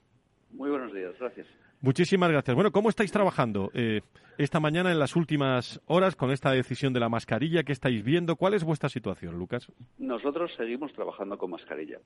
Muy 0.51 0.69
buenos 0.69 0.93
días, 0.93 1.13
gracias. 1.19 1.47
Muchísimas 1.83 2.31
gracias. 2.31 2.55
Bueno, 2.55 2.71
¿cómo 2.71 2.87
estáis 2.87 3.11
trabajando 3.11 3.69
eh, 3.73 3.99
esta 4.37 4.61
mañana 4.61 4.89
en 4.93 4.99
las 4.99 5.17
últimas 5.17 5.81
horas 5.85 6.15
con 6.15 6.31
esta 6.31 6.49
decisión 6.49 6.93
de 6.93 7.01
la 7.01 7.09
mascarilla? 7.09 7.63
¿Qué 7.63 7.73
estáis 7.73 8.05
viendo? 8.05 8.37
¿Cuál 8.37 8.53
es 8.53 8.63
vuestra 8.63 8.87
situación, 8.87 9.37
Lucas? 9.37 9.69
Nosotros 9.97 10.53
seguimos 10.55 10.93
trabajando 10.93 11.37
con 11.37 11.51
mascarilla. 11.51 11.99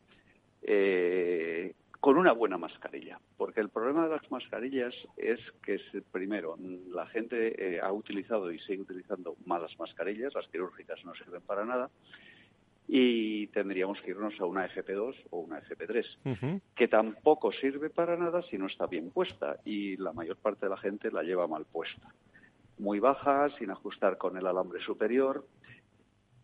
Eh, 0.64 1.76
con 2.00 2.18
una 2.18 2.32
buena 2.32 2.58
mascarilla, 2.58 3.20
porque 3.38 3.62
el 3.62 3.70
problema 3.70 4.08
de 4.08 4.16
las 4.16 4.32
mascarillas 4.32 4.96
es 5.16 5.40
que, 5.62 5.80
primero, 6.12 6.58
la 6.90 7.06
gente 7.06 7.76
eh, 7.76 7.80
ha 7.80 7.92
utilizado 7.92 8.52
y 8.52 8.58
sigue 8.62 8.82
utilizando 8.82 9.36
malas 9.46 9.78
mascarillas, 9.78 10.34
las 10.34 10.48
quirúrgicas 10.48 11.06
no 11.06 11.14
sirven 11.14 11.44
para 11.44 11.66
nada, 11.66 11.92
y 12.88 13.48
tendríamos 13.48 14.02
que 14.02 14.12
irnos 14.12 14.40
a 14.40 14.46
una 14.46 14.68
FP2 14.70 15.16
o 15.32 15.40
una 15.40 15.62
FP3, 15.62 16.62
que 16.76 16.88
tampoco 16.88 17.52
sirve 17.52 17.90
para 17.90 18.16
nada 18.16 18.42
si 18.44 18.58
no 18.58 18.68
está 18.68 18.88
bien 18.88 19.12
puesta 19.12 19.58
y 19.66 19.98
la 19.98 20.14
mayor 20.14 20.38
parte 20.38 20.66
de 20.66 20.70
la 20.70 20.78
gente 20.78 21.12
la 21.12 21.24
lleva 21.24 21.48
mal 21.48 21.66
puesta. 21.66 22.14
Muy 22.80 23.00
baja, 23.00 23.50
sin 23.58 23.72
ajustar 23.72 24.18
con 24.18 24.38
el 24.38 24.48
alambre 24.48 24.80
superior, 24.82 25.46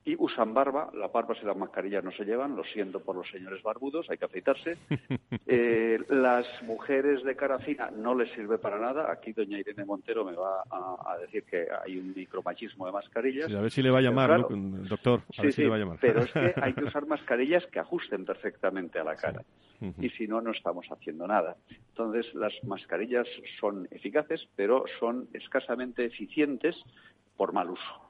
y 0.06 0.16
usan 0.18 0.54
barba. 0.54 0.90
Las 0.94 1.12
barbas 1.12 1.38
y 1.42 1.46
las 1.46 1.56
mascarillas 1.56 2.04
no 2.04 2.12
se 2.12 2.26
llevan, 2.26 2.56
lo 2.56 2.64
siento 2.64 3.00
por 3.00 3.16
los 3.16 3.30
señores 3.30 3.62
barbudos, 3.64 4.10
hay 4.10 4.18
que 4.18 4.26
afeitarse. 4.26 4.78
Eh, 5.46 6.00
las 6.10 6.46
mujeres 6.64 7.24
de 7.24 7.36
cara 7.36 7.60
fina 7.60 7.92
no 7.92 8.16
les 8.16 8.32
sirve 8.34 8.58
para 8.58 8.80
nada. 8.80 9.12
Aquí 9.12 9.34
doña 9.34 9.60
Irene 9.60 9.84
Montero 9.84 10.24
me 10.24 10.34
va 10.34 10.64
a, 10.70 11.18
decir 11.18 11.44
que 11.44 11.68
hay 11.84 11.98
un 11.98 12.14
micromachismo 12.16 12.86
de 12.86 12.92
mascarillas. 12.92 13.54
a 13.54 13.62
ver 13.62 13.72
si 13.72 13.82
le 13.82 13.92
va 13.92 14.00
a 14.00 14.02
llamar, 14.02 14.48
doctor. 14.88 15.22
A 15.38 15.42
ver 15.42 15.54
si 15.54 15.64
le 15.64 15.70
va 15.70 15.76
a 15.76 15.80
llamar. 15.80 15.98
Pero 16.00 16.22
es 16.22 16.32
que 16.32 16.54
hay 16.62 16.74
que 16.74 16.86
usar 16.86 17.06
mascarillas 17.08 17.66
que 17.68 17.80
ajusten 17.80 18.26
perfectamente 18.26 19.00
a 19.00 19.04
la 19.04 19.16
cara. 19.16 19.44
Y 20.00 20.10
si 20.12 20.28
no, 20.28 20.40
no 20.40 20.52
estamos 20.52 20.88
haciendo 20.90 21.28
nada. 21.28 21.58
Entonces, 21.90 22.34
las 22.34 22.54
mascarillas 22.64 23.28
son 23.60 23.88
eficaces, 23.92 24.48
pero 24.56 24.86
son 25.00 25.28
escasamente 25.34 26.06
eficientes 26.06 26.76
por 27.36 27.54
mal 27.54 27.70
uso. 27.70 28.03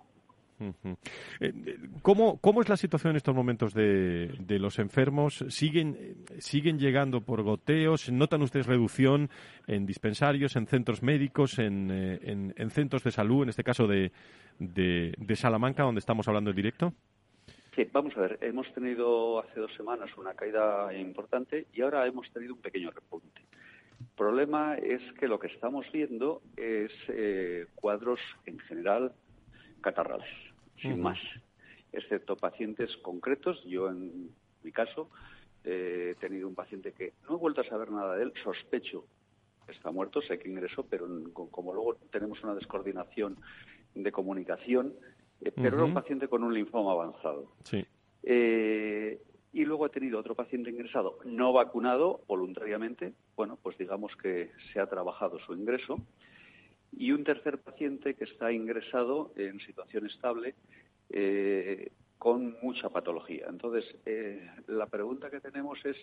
Eh, 1.39 1.53
¿Cómo, 2.01 2.37
¿Cómo, 2.39 2.61
es 2.61 2.69
la 2.69 2.77
situación 2.77 3.11
en 3.11 3.17
estos 3.17 3.35
momentos 3.35 3.73
de, 3.73 4.27
de, 4.39 4.59
los 4.59 4.79
enfermos? 4.79 5.43
¿Siguen, 5.49 6.25
¿Siguen 6.39 6.79
llegando 6.79 7.21
por 7.21 7.43
goteos? 7.43 8.11
¿Notan 8.11 8.41
ustedes 8.41 8.67
reducción 8.67 9.29
en 9.67 9.85
dispensarios, 9.85 10.55
en 10.55 10.67
centros 10.67 11.03
médicos, 11.03 11.59
en, 11.59 11.91
eh, 11.91 12.19
en, 12.23 12.53
en 12.57 12.69
centros 12.69 13.03
de 13.03 13.11
salud, 13.11 13.43
en 13.43 13.49
este 13.49 13.63
caso 13.63 13.87
de, 13.87 14.11
de, 14.59 15.13
de, 15.17 15.35
Salamanca, 15.35 15.83
donde 15.83 15.99
estamos 15.99 16.27
hablando 16.27 16.51
en 16.51 16.55
directo? 16.55 16.93
Sí, 17.75 17.87
vamos 17.91 18.15
a 18.17 18.21
ver. 18.21 18.39
Hemos 18.41 18.71
tenido 18.73 19.39
hace 19.39 19.59
dos 19.59 19.73
semanas 19.75 20.09
una 20.17 20.33
caída 20.33 20.93
importante 20.93 21.65
y 21.73 21.81
ahora 21.81 22.05
hemos 22.05 22.29
tenido 22.31 22.53
un 22.53 22.61
pequeño 22.61 22.91
repunte. 22.91 23.41
El 23.99 24.07
problema 24.15 24.75
es 24.75 25.01
que 25.19 25.27
lo 25.27 25.39
que 25.39 25.47
estamos 25.47 25.85
viendo 25.91 26.41
es 26.55 26.91
eh, 27.07 27.65
cuadros 27.75 28.19
en 28.45 28.59
general 28.59 29.13
catarrales, 29.81 30.29
sin 30.83 31.01
más, 31.01 31.17
excepto 31.91 32.35
pacientes 32.35 32.95
concretos. 32.97 33.63
Yo, 33.65 33.89
en 33.89 34.29
mi 34.63 34.71
caso, 34.71 35.09
eh, 35.63 36.11
he 36.11 36.15
tenido 36.15 36.47
un 36.47 36.55
paciente 36.55 36.91
que 36.91 37.13
no 37.27 37.35
he 37.35 37.39
vuelto 37.39 37.61
a 37.61 37.65
saber 37.65 37.91
nada 37.91 38.15
de 38.15 38.23
él, 38.23 38.33
sospecho 38.43 39.05
que 39.65 39.71
está 39.71 39.91
muerto, 39.91 40.21
sé 40.21 40.39
que 40.39 40.49
ingresó, 40.49 40.85
pero 40.85 41.07
como 41.33 41.73
luego 41.73 41.95
tenemos 42.11 42.43
una 42.43 42.53
descoordinación 42.53 43.37
de 43.95 44.11
comunicación, 44.11 44.93
eh, 45.41 45.51
pero 45.55 45.77
era 45.77 45.85
un 45.85 45.93
paciente 45.93 46.27
con 46.27 46.43
un 46.43 46.53
linfoma 46.53 46.91
avanzado. 46.91 47.53
Sí. 47.63 47.85
Eh, 48.23 49.21
y 49.53 49.65
luego 49.65 49.85
ha 49.85 49.89
tenido 49.89 50.19
otro 50.19 50.35
paciente 50.35 50.69
ingresado 50.69 51.19
no 51.25 51.53
vacunado 51.53 52.21
voluntariamente. 52.27 53.13
Bueno, 53.35 53.57
pues 53.61 53.77
digamos 53.77 54.15
que 54.17 54.51
se 54.71 54.79
ha 54.79 54.87
trabajado 54.87 55.39
su 55.39 55.53
ingreso 55.53 56.01
y 56.97 57.11
un 57.11 57.23
tercer 57.23 57.59
paciente 57.59 58.13
que 58.15 58.25
está 58.25 58.51
ingresado 58.51 59.31
en 59.35 59.59
situación 59.59 60.05
estable 60.05 60.55
eh, 61.09 61.91
con 62.17 62.55
mucha 62.61 62.89
patología. 62.89 63.47
Entonces, 63.49 63.83
eh, 64.05 64.49
la 64.67 64.85
pregunta 64.87 65.29
que 65.29 65.39
tenemos 65.39 65.83
es, 65.85 65.97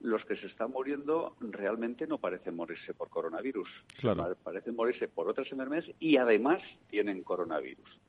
los 0.00 0.24
que 0.24 0.36
se 0.36 0.46
están 0.46 0.70
muriendo 0.70 1.36
realmente 1.40 2.06
no 2.06 2.18
parecen 2.18 2.56
morirse 2.56 2.92
por 2.94 3.08
coronavirus, 3.08 3.68
claro. 3.98 4.36
parecen 4.42 4.74
morirse 4.74 5.06
por 5.08 5.28
otras 5.28 5.50
enfermedades 5.52 5.94
y 6.00 6.16
además 6.16 6.60
tienen 6.88 7.22
coronavirus, 7.22 8.00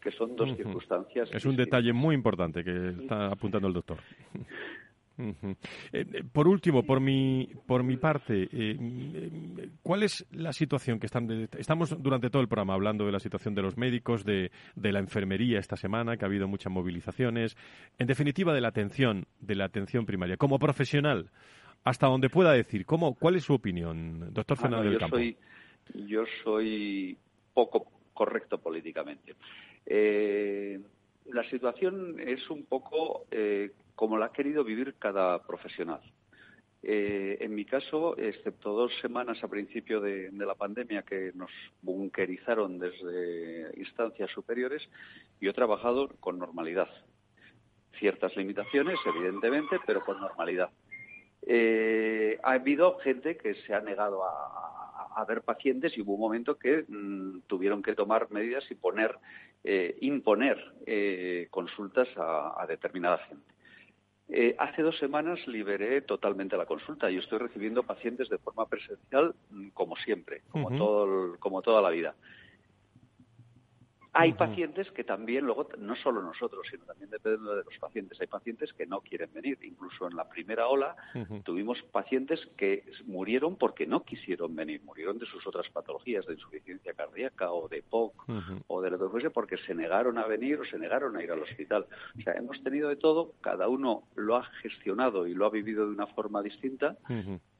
que 0.00 0.10
son 0.10 0.36
dos 0.36 0.54
circunstancias. 0.56 1.30
Es 1.32 1.46
un 1.46 1.56
detalle 1.56 1.92
muy 1.92 2.14
importante 2.14 2.62
que 2.62 2.90
está 3.00 3.28
apuntando 3.28 3.68
el 3.68 3.74
doctor. 3.74 3.98
Eh, 5.20 5.54
eh, 5.92 6.24
por 6.32 6.48
último, 6.48 6.82
por 6.82 7.00
mi, 7.00 7.48
por 7.66 7.82
mi 7.82 7.96
parte, 7.96 8.44
eh, 8.44 8.48
eh, 8.52 9.68
¿cuál 9.82 10.02
es 10.02 10.26
la 10.32 10.52
situación 10.52 10.98
que 10.98 11.06
están? 11.06 11.26
de- 11.26 11.48
estamos 11.58 12.00
durante 12.02 12.30
todo 12.30 12.42
el 12.42 12.48
programa 12.48 12.74
hablando 12.74 13.04
de 13.06 13.12
la 13.12 13.20
situación 13.20 13.54
de 13.54 13.62
los 13.62 13.76
médicos, 13.76 14.24
de, 14.24 14.50
de 14.74 14.92
la 14.92 14.98
enfermería 15.00 15.58
esta 15.58 15.76
semana, 15.76 16.16
que 16.16 16.24
ha 16.24 16.28
habido 16.28 16.48
muchas 16.48 16.72
movilizaciones, 16.72 17.56
en 17.98 18.06
definitiva 18.06 18.54
de 18.54 18.60
la 18.60 18.68
atención, 18.68 19.26
de 19.40 19.54
la 19.54 19.64
atención 19.66 20.06
primaria. 20.06 20.36
Como 20.36 20.58
profesional, 20.58 21.30
hasta 21.84 22.06
donde 22.06 22.28
pueda 22.30 22.52
decir, 22.52 22.84
¿cómo, 22.86 23.14
¿cuál 23.14 23.36
es 23.36 23.44
su 23.44 23.54
opinión, 23.54 24.32
doctor 24.32 24.56
Ah, 24.60 24.62
no, 24.68 24.76
Fernández 24.76 24.90
del 24.90 24.98
Campo? 25.00 25.16
soy 25.16 25.36
yo 26.06 26.24
soy 26.44 27.16
poco 27.52 27.86
correcto 28.14 28.58
políticamente. 28.58 29.34
Eh, 29.86 30.78
la 31.32 31.48
situación 31.50 32.16
es 32.20 32.48
un 32.50 32.64
poco 32.64 33.24
eh, 33.30 33.70
como 34.00 34.16
la 34.16 34.26
ha 34.26 34.32
querido 34.32 34.64
vivir 34.64 34.94
cada 34.98 35.42
profesional. 35.42 36.00
Eh, 36.82 37.36
en 37.38 37.54
mi 37.54 37.66
caso, 37.66 38.16
excepto 38.16 38.72
dos 38.72 38.90
semanas 39.02 39.44
a 39.44 39.48
principio 39.48 40.00
de, 40.00 40.30
la 40.32 40.54
pandemia 40.54 41.02
que 41.02 41.32
nos 41.34 41.50
bunkerizaron 41.82 42.78
desde 42.78 43.78
instancias 43.78 44.30
superiores, 44.30 44.88
yo 45.38 45.50
he 45.50 45.52
trabajado 45.52 46.08
con 46.18 46.38
normalidad. 46.38 46.88
Ciertas 47.98 48.34
limitaciones, 48.38 48.98
evidentemente, 49.04 49.78
pero 49.86 50.02
con 50.02 50.18
normalidad. 50.18 50.70
Eh, 51.42 52.38
ha 52.42 52.52
habido 52.52 53.00
gente 53.00 53.36
que 53.36 53.52
se 53.52 53.74
ha 53.74 53.82
negado 53.82 54.24
a, 54.24 55.24
ver 55.28 55.42
pacientes 55.42 55.94
y 55.98 56.00
hubo 56.00 56.14
un 56.14 56.20
momento 56.20 56.58
que 56.58 56.86
mm, 56.88 57.40
tuvieron 57.46 57.82
que 57.82 57.94
tomar 57.94 58.30
medidas 58.30 58.64
y 58.70 58.74
poner, 58.74 59.14
eh, 59.62 59.98
imponer 60.00 60.56
consultas 61.50 62.08
a 62.16 62.64
determinada 62.66 63.18
gente. 63.18 63.59
Eh, 64.32 64.54
hace 64.58 64.82
dos 64.82 64.96
semanas 64.98 65.44
liberé 65.48 66.02
totalmente 66.02 66.56
la 66.56 66.64
consulta 66.66 67.10
y 67.10 67.16
estoy 67.18 67.38
recibiendo 67.38 67.82
pacientes 67.82 68.28
de 68.28 68.38
forma 68.38 68.64
presencial 68.66 69.34
mm, 69.50 69.68
como 69.70 69.96
siempre, 69.96 70.42
como, 70.50 70.68
todo 70.78 71.04
el- 71.32 71.38
como 71.40 71.62
toda 71.62 71.82
la 71.82 71.90
vida. 71.90 72.14
Hay 74.12 74.32
pacientes 74.32 74.90
que 74.90 75.04
también, 75.04 75.44
luego, 75.44 75.68
no 75.78 75.94
solo 75.96 76.22
nosotros, 76.22 76.66
sino 76.70 76.84
también 76.84 77.10
depende 77.10 77.38
de 77.48 77.64
los 77.64 77.78
pacientes. 77.78 78.20
Hay 78.20 78.26
pacientes 78.26 78.72
que 78.72 78.86
no 78.86 79.00
quieren 79.00 79.30
venir. 79.32 79.58
Incluso 79.62 80.08
en 80.08 80.16
la 80.16 80.28
primera 80.28 80.66
ola 80.68 80.96
tuvimos 81.44 81.80
pacientes 81.92 82.40
que 82.56 82.84
murieron 83.06 83.56
porque 83.56 83.86
no 83.86 84.04
quisieron 84.04 84.54
venir. 84.56 84.82
Murieron 84.82 85.18
de 85.18 85.26
sus 85.26 85.46
otras 85.46 85.68
patologías, 85.70 86.26
de 86.26 86.34
insuficiencia 86.34 86.92
cardíaca 86.94 87.52
o 87.52 87.68
de 87.68 87.82
POC 87.82 88.24
o 88.66 88.82
de 88.82 88.90
lo 88.90 88.98
que 88.98 89.08
fuese, 89.08 89.30
porque 89.30 89.56
se 89.58 89.74
negaron 89.74 90.18
a 90.18 90.26
venir 90.26 90.60
o 90.60 90.64
se 90.64 90.78
negaron 90.78 91.16
a 91.16 91.22
ir 91.22 91.30
al 91.30 91.42
hospital. 91.42 91.86
O 92.18 92.22
sea, 92.22 92.34
hemos 92.34 92.62
tenido 92.62 92.88
de 92.88 92.96
todo, 92.96 93.34
cada 93.40 93.68
uno 93.68 94.04
lo 94.16 94.36
ha 94.36 94.44
gestionado 94.62 95.26
y 95.26 95.34
lo 95.34 95.46
ha 95.46 95.50
vivido 95.50 95.86
de 95.86 95.92
una 95.92 96.06
forma 96.08 96.42
distinta. 96.42 96.96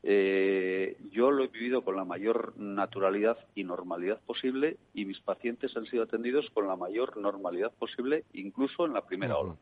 Eh, 0.03 0.97
yo 1.11 1.31
lo 1.31 1.45
he 1.45 1.49
vivido 1.49 1.83
con 1.83 1.95
la 1.95 2.05
mayor 2.05 2.55
naturalidad 2.57 3.37
y 3.55 3.65
normalidad 3.65 4.21
posible 4.25 4.79
y 4.95 5.05
mis 5.05 5.21
pacientes 5.21 5.77
han 5.77 5.85
sido 5.87 6.05
atendidos 6.05 6.49
con 6.51 6.67
la 6.67 6.77
mayor 6.77 7.19
normalidad 7.19 7.71
posible, 7.73 8.25
incluso 8.33 8.87
en 8.87 8.95
la 8.95 9.03
primera 9.03 9.37
ola. 9.37 9.57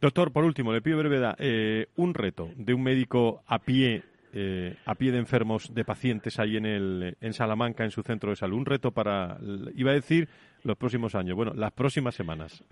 Doctor, 0.00 0.32
por 0.32 0.44
último, 0.44 0.72
le 0.72 0.82
pido 0.82 0.98
brevedad. 0.98 1.36
Eh, 1.38 1.86
un 1.96 2.14
reto 2.14 2.48
de 2.56 2.74
un 2.74 2.82
médico 2.82 3.42
a 3.46 3.60
pie, 3.60 4.02
eh, 4.32 4.76
a 4.84 4.94
pie 4.96 5.12
de 5.12 5.18
enfermos, 5.18 5.72
de 5.72 5.84
pacientes 5.84 6.40
ahí 6.40 6.56
en, 6.56 6.66
el, 6.66 7.16
en 7.20 7.32
Salamanca, 7.32 7.84
en 7.84 7.92
su 7.92 8.02
centro 8.02 8.30
de 8.30 8.36
salud. 8.36 8.58
Un 8.58 8.66
reto 8.66 8.90
para, 8.90 9.38
iba 9.76 9.92
a 9.92 9.94
decir, 9.94 10.28
los 10.64 10.76
próximos 10.76 11.14
años. 11.14 11.36
Bueno, 11.36 11.54
las 11.54 11.72
próximas 11.72 12.16
semanas. 12.16 12.64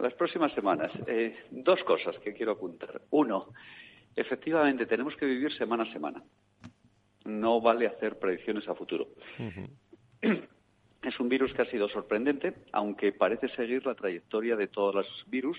Las 0.00 0.14
próximas 0.14 0.50
semanas, 0.54 0.90
eh, 1.06 1.36
dos 1.50 1.84
cosas 1.84 2.16
que 2.20 2.32
quiero 2.32 2.52
apuntar. 2.52 3.02
Uno, 3.10 3.48
efectivamente 4.16 4.86
tenemos 4.86 5.14
que 5.16 5.26
vivir 5.26 5.52
semana 5.52 5.82
a 5.82 5.92
semana. 5.92 6.22
No 7.24 7.60
vale 7.60 7.86
hacer 7.86 8.18
predicciones 8.18 8.68
a 8.68 8.74
futuro. 8.74 9.08
Es 11.02 11.18
un 11.18 11.28
virus 11.30 11.52
que 11.54 11.62
ha 11.62 11.70
sido 11.70 11.88
sorprendente, 11.88 12.52
aunque 12.72 13.12
parece 13.12 13.48
seguir 13.50 13.86
la 13.86 13.94
trayectoria 13.94 14.54
de 14.56 14.68
todos 14.68 14.94
los 14.94 15.24
virus, 15.28 15.58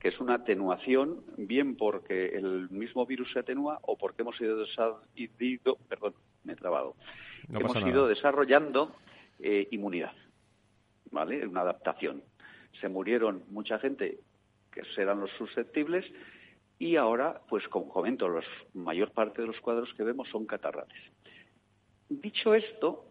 que 0.00 0.08
es 0.08 0.18
una 0.18 0.34
atenuación, 0.34 1.22
bien 1.36 1.76
porque 1.76 2.26
el 2.30 2.68
mismo 2.70 3.06
virus 3.06 3.32
se 3.32 3.38
atenúa 3.38 3.78
o 3.82 3.96
porque 3.96 4.22
hemos 4.22 4.40
ido, 4.40 4.64
desa- 4.66 4.98
ido- 5.14 5.76
perdón, 5.88 6.14
me 6.42 6.54
he 6.54 6.56
trabado, 6.56 6.96
No 7.48 7.60
hemos 7.60 7.72
ido 7.88 8.08
desarrollando 8.08 8.96
eh, 9.38 9.68
inmunidad, 9.70 10.12
¿vale? 11.10 11.46
Una 11.46 11.60
adaptación. 11.60 12.22
Se 12.80 12.88
murieron 12.88 13.44
mucha 13.50 13.78
gente 13.78 14.18
que 14.72 14.82
eran 14.96 15.20
los 15.20 15.30
susceptibles 15.32 16.04
y 16.80 16.96
ahora, 16.96 17.42
pues 17.46 17.68
como 17.68 17.90
comento, 17.90 18.26
la 18.26 18.42
mayor 18.72 19.12
parte 19.12 19.42
de 19.42 19.48
los 19.48 19.60
cuadros 19.60 19.92
que 19.94 20.02
vemos 20.02 20.28
son 20.30 20.46
catarrales. 20.46 20.96
Dicho 22.08 22.54
esto, 22.54 23.04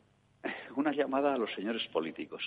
una 0.75 0.91
llamada 0.91 1.35
a 1.35 1.37
los 1.37 1.53
señores 1.53 1.87
políticos. 1.89 2.41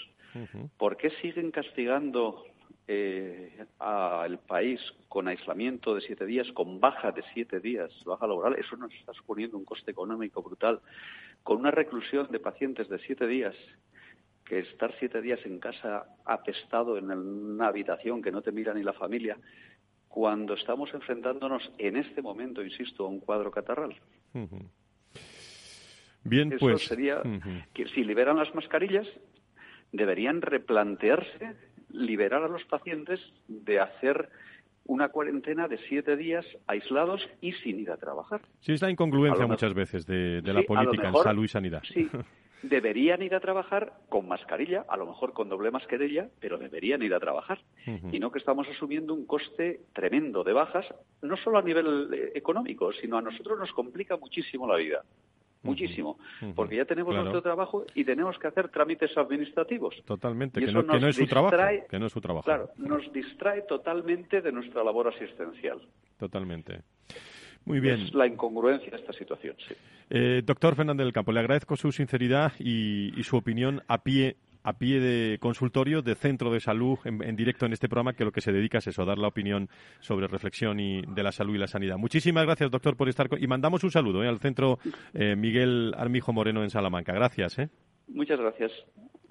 ¿Por 0.76 0.96
qué 0.96 1.10
siguen 1.22 1.52
castigando 1.52 2.44
eh, 2.88 3.64
al 3.78 4.40
país 4.40 4.80
con 5.08 5.28
aislamiento 5.28 5.94
de 5.94 6.00
siete 6.00 6.26
días, 6.26 6.50
con 6.54 6.80
baja 6.80 7.12
de 7.12 7.22
siete 7.32 7.60
días, 7.60 7.92
baja 8.04 8.26
laboral? 8.26 8.56
Eso 8.58 8.76
nos 8.76 8.92
está 8.92 9.12
suponiendo 9.12 9.56
un 9.56 9.64
coste 9.64 9.92
económico 9.92 10.42
brutal. 10.42 10.80
Con 11.44 11.58
una 11.58 11.70
reclusión 11.70 12.32
de 12.32 12.40
pacientes 12.40 12.88
de 12.88 12.98
siete 12.98 13.28
días, 13.28 13.54
que 14.44 14.58
estar 14.58 14.92
siete 14.98 15.22
días 15.22 15.38
en 15.44 15.60
casa 15.60 16.04
apestado 16.24 16.98
en 16.98 17.12
una 17.12 17.68
habitación 17.68 18.22
que 18.22 18.32
no 18.32 18.42
te 18.42 18.50
mira 18.50 18.74
ni 18.74 18.82
la 18.82 18.92
familia, 18.92 19.38
cuando 20.12 20.52
estamos 20.54 20.92
enfrentándonos 20.92 21.62
en 21.78 21.96
este 21.96 22.20
momento, 22.20 22.62
insisto, 22.62 23.06
a 23.06 23.08
un 23.08 23.18
cuadro 23.18 23.50
catarral. 23.50 23.96
Bien, 26.22 26.52
Eso 26.52 26.58
pues. 26.60 26.82
sería 26.82 27.22
que 27.72 27.88
si 27.88 28.04
liberan 28.04 28.36
las 28.36 28.54
mascarillas, 28.54 29.06
deberían 29.90 30.42
replantearse 30.42 31.56
liberar 31.88 32.42
a 32.42 32.48
los 32.48 32.62
pacientes 32.66 33.20
de 33.48 33.80
hacer 33.80 34.28
una 34.84 35.08
cuarentena 35.08 35.66
de 35.66 35.78
siete 35.88 36.14
días 36.16 36.44
aislados 36.66 37.26
y 37.40 37.52
sin 37.52 37.80
ir 37.80 37.90
a 37.90 37.96
trabajar. 37.96 38.42
Sí, 38.60 38.72
es 38.72 38.82
la 38.82 38.90
incongruencia 38.90 39.46
muchas 39.46 39.72
veces 39.72 40.06
de, 40.06 40.42
de 40.42 40.50
Sí, 40.50 40.52
la 40.52 40.62
política 40.64 41.08
en 41.08 41.14
salud 41.14 41.44
y 41.44 41.48
sanidad. 41.48 41.82
Sí, 41.84 42.06
deberían 42.62 43.22
ir 43.22 43.34
a 43.34 43.40
trabajar 43.40 43.92
con 44.08 44.28
mascarilla, 44.28 44.84
a 44.88 44.96
lo 44.96 45.06
mejor 45.06 45.32
con 45.32 45.48
doble 45.48 45.70
mascarilla, 45.70 46.28
pero 46.40 46.58
deberían 46.58 47.02
ir 47.02 47.14
a 47.14 47.20
trabajar. 47.20 47.58
Y 48.12 48.18
no 48.18 48.30
que 48.30 48.38
estamos 48.38 48.68
asumiendo 48.68 49.14
un 49.14 49.26
coste 49.26 49.80
tremendo 49.92 50.44
de 50.44 50.52
bajas, 50.52 50.86
no 51.22 51.36
solo 51.36 51.58
a 51.58 51.62
nivel 51.62 52.12
eh, 52.14 52.32
económico, 52.34 52.92
sino 52.92 53.18
a 53.18 53.22
nosotros 53.22 53.58
nos 53.58 53.72
complica 53.72 54.16
muchísimo 54.16 54.66
la 54.66 54.76
vida. 54.76 55.02
muchísimo, 55.62 56.18
porque 56.56 56.76
ya 56.76 56.84
tenemos 56.84 57.14
nuestro 57.14 57.40
trabajo 57.40 57.84
y 57.94 58.04
tenemos 58.04 58.36
que 58.38 58.48
hacer 58.48 58.68
trámites 58.68 59.16
administrativos. 59.16 59.94
Totalmente, 60.04 60.60
que 60.60 60.72
no, 60.72 60.84
que 60.84 60.98
no, 60.98 61.08
es 61.08 61.16
su 61.16 61.26
trabajo, 61.26 61.56
que 61.88 61.98
no 61.98 62.06
es 62.06 62.12
su 62.12 62.20
trabajo. 62.20 62.44
Claro, 62.44 62.70
nos 62.76 63.12
distrae 63.12 63.62
totalmente 63.62 64.40
de 64.40 64.50
nuestra 64.50 64.82
labor 64.82 65.08
asistencial. 65.08 65.80
Totalmente. 66.18 66.82
Muy 67.64 67.80
bien. 67.80 68.00
Es 68.00 68.14
la 68.14 68.26
incongruencia 68.26 68.90
de 68.90 68.96
esta 68.96 69.12
situación, 69.12 69.54
sí. 69.68 69.74
Eh, 70.10 70.42
doctor 70.44 70.74
Fernández 70.74 71.04
del 71.04 71.12
Campo, 71.12 71.32
le 71.32 71.40
agradezco 71.40 71.76
su 71.76 71.90
sinceridad 71.92 72.52
y, 72.58 73.18
y 73.18 73.22
su 73.22 73.36
opinión 73.36 73.82
a 73.88 74.02
pie 74.02 74.36
a 74.64 74.74
pie 74.74 75.00
de 75.00 75.38
consultorio 75.38 76.02
de 76.02 76.14
centro 76.14 76.52
de 76.52 76.60
salud 76.60 76.98
en, 77.04 77.36
directo 77.36 77.66
en 77.66 77.72
este 77.72 77.88
programa 77.88 78.12
que 78.12 78.24
lo 78.24 78.32
que 78.32 78.40
se 78.40 78.52
dedica 78.52 78.78
es 78.78 78.86
eso, 78.86 79.04
dar 79.04 79.18
la 79.18 79.28
opinión 79.28 79.68
sobre 80.00 80.28
reflexión 80.28 80.78
y 80.80 81.02
de 81.02 81.22
la 81.22 81.32
salud 81.32 81.54
y 81.54 81.58
la 81.58 81.66
sanidad. 81.66 81.98
Muchísimas 81.98 82.44
gracias, 82.44 82.70
doctor, 82.70 82.96
por 82.96 83.08
estar 83.08 83.28
con... 83.28 83.42
y 83.42 83.46
mandamos 83.46 83.82
un 83.84 83.90
saludo 83.90 84.22
¿eh? 84.22 84.28
al 84.28 84.38
centro 84.38 84.78
eh, 85.14 85.36
Miguel 85.36 85.94
Armijo 85.96 86.32
Moreno 86.32 86.62
en 86.62 86.70
Salamanca. 86.70 87.12
Gracias. 87.12 87.58
¿eh? 87.58 87.68
Muchas 88.08 88.38
gracias. 88.38 88.72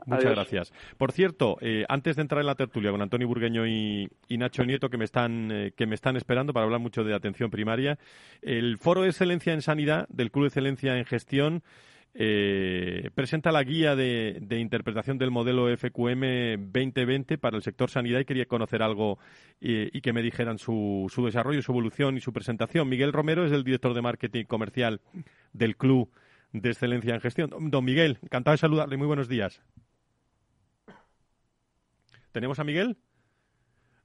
Muchas 0.06 0.32
gracias. 0.32 0.74
Por 0.98 1.12
cierto, 1.12 1.58
eh, 1.62 1.86
antes 1.88 2.16
de 2.16 2.24
entrar 2.24 2.42
en 2.42 2.48
la 2.48 2.56
tertulia 2.56 2.92
con 2.92 3.02
Antonio 3.02 3.28
Burgueño 3.28 3.68
y, 3.68 4.10
Nacho 4.30 4.64
Nieto, 4.64 4.90
que 4.90 4.98
me, 4.98 5.06
están, 5.06 5.52
eh, 5.52 5.74
que 5.76 5.86
me 5.86 5.96
están 5.96 6.18
esperando 6.18 6.54
para 6.54 6.66
hablar 6.66 6.80
mucho 6.80 7.04
de 7.04 7.14
atención 7.14 7.52
primaria, 7.52 8.00
el 8.42 8.78
Foro 8.78 9.02
de 9.02 9.10
Excelencia 9.10 9.54
en 9.54 9.62
Sanidad 9.62 10.08
del 10.10 10.32
Club 10.32 10.46
de 10.46 10.48
Excelencia 10.48 10.98
en 10.98 11.06
Gestión 11.06 11.64
eh, 12.14 13.10
presenta 13.16 13.54
la 13.54 13.64
guía 13.64 13.96
de, 13.96 14.42
interpretación 14.60 15.18
del 15.18 15.32
modelo 15.32 15.68
FQM 15.78 16.72
2020 16.74 17.38
para 17.38 17.56
el 17.56 17.64
sector 17.64 17.90
sanidad 17.90 18.20
y 18.20 18.26
quería 18.26 18.46
conocer 18.46 18.84
algo 18.84 19.18
y 19.62 20.02
que 20.02 20.12
me 20.12 20.22
dijeran 20.22 20.58
su, 20.58 21.10
su 21.10 21.26
desarrollo, 21.26 21.62
su 21.62 21.72
evolución 21.72 22.18
y 22.18 22.20
su 22.20 22.34
presentación. 22.34 22.90
Miguel 22.90 23.14
Romero 23.14 23.46
es 23.46 23.54
el 23.54 23.64
director 23.64 23.94
de 23.94 24.02
marketing 24.02 24.44
comercial 24.44 25.00
del 25.54 25.78
Club 25.78 26.12
de 26.52 26.70
Excelencia 26.70 27.14
en 27.14 27.22
Gestión. 27.22 27.52
Don 27.70 27.86
Miguel, 27.86 28.18
encantado 28.22 28.54
de 28.54 28.58
saludarle. 28.58 28.98
Muy 28.98 29.08
buenos 29.08 29.30
días. 29.30 29.62
¿Tenemos 32.32 32.60
a 32.60 32.64
Miguel? 32.64 32.98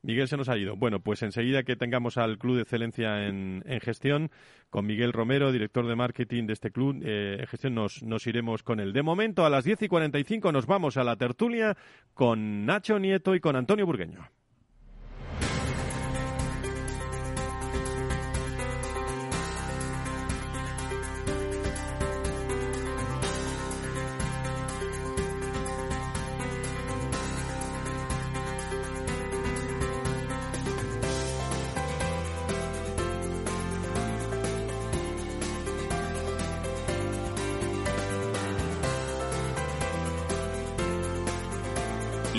Miguel 0.03 0.29
se 0.29 0.37
nos 0.37 0.49
ha 0.49 0.57
ido. 0.57 0.77
Bueno, 0.77 1.01
pues 1.01 1.22
enseguida 1.22 1.64
que 1.64 1.74
tengamos 1.74 2.16
al 2.16 2.39
Club 2.39 2.57
de 2.57 2.62
Excelencia 2.62 3.27
en, 3.27 3.62
Gestión, 3.81 4.31
con 4.70 4.87
Miguel 4.87 5.12
Romero, 5.12 5.51
director 5.51 5.87
de 5.87 5.97
marketing 5.97 6.47
de 6.47 6.53
este 6.53 6.70
club 6.70 7.03
eh, 7.05 7.39
en 7.41 7.47
gestión, 7.47 7.74
nos, 7.74 8.05
nos 8.05 8.27
iremos 8.29 8.62
con 8.62 8.79
él. 8.79 8.93
De 8.93 9.03
momento, 9.03 9.45
a 9.45 9.51
las 9.51 9.64
10 9.64 9.83
y 9.83 9.89
45 9.89 10.53
nos 10.53 10.66
vamos 10.66 10.97
a 10.97 11.03
la 11.03 11.16
tertulia 11.16 11.77
con 12.14 12.64
Nacho 12.64 13.01
Nieto 13.01 13.35
y 13.35 13.41
con 13.41 13.57
Antonio 13.57 13.85
Burgueño. 13.85 14.29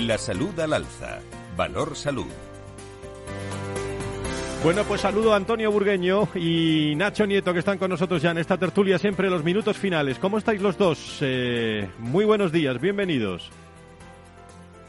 La 0.08 0.18
salud 0.18 0.58
al 0.62 0.72
alza. 0.72 1.20
Valor 1.58 1.94
salud. 1.94 2.28
Bueno, 4.64 4.86
pues 4.86 5.02
saludo 5.02 5.34
a 5.34 5.36
Antonio 5.36 5.70
Burgueño 5.70 6.30
y 6.34 6.94
Nacho 6.96 7.26
Nieto 7.26 7.52
que 7.52 7.60
están 7.60 7.78
con 7.78 7.90
nosotros 7.90 8.22
ya 8.22 8.32
en 8.32 8.38
esta 8.38 8.58
tertulia, 8.58 8.98
siempre 9.00 9.30
los 9.30 9.44
minutos 9.44 9.76
finales. 9.76 10.18
¿Cómo 10.18 10.38
estáis 10.38 10.62
los 10.62 10.78
dos? 10.78 11.18
Eh, 11.20 11.90
muy 12.00 12.24
buenos 12.24 12.54
días, 12.54 12.80
bienvenidos. 12.80 13.52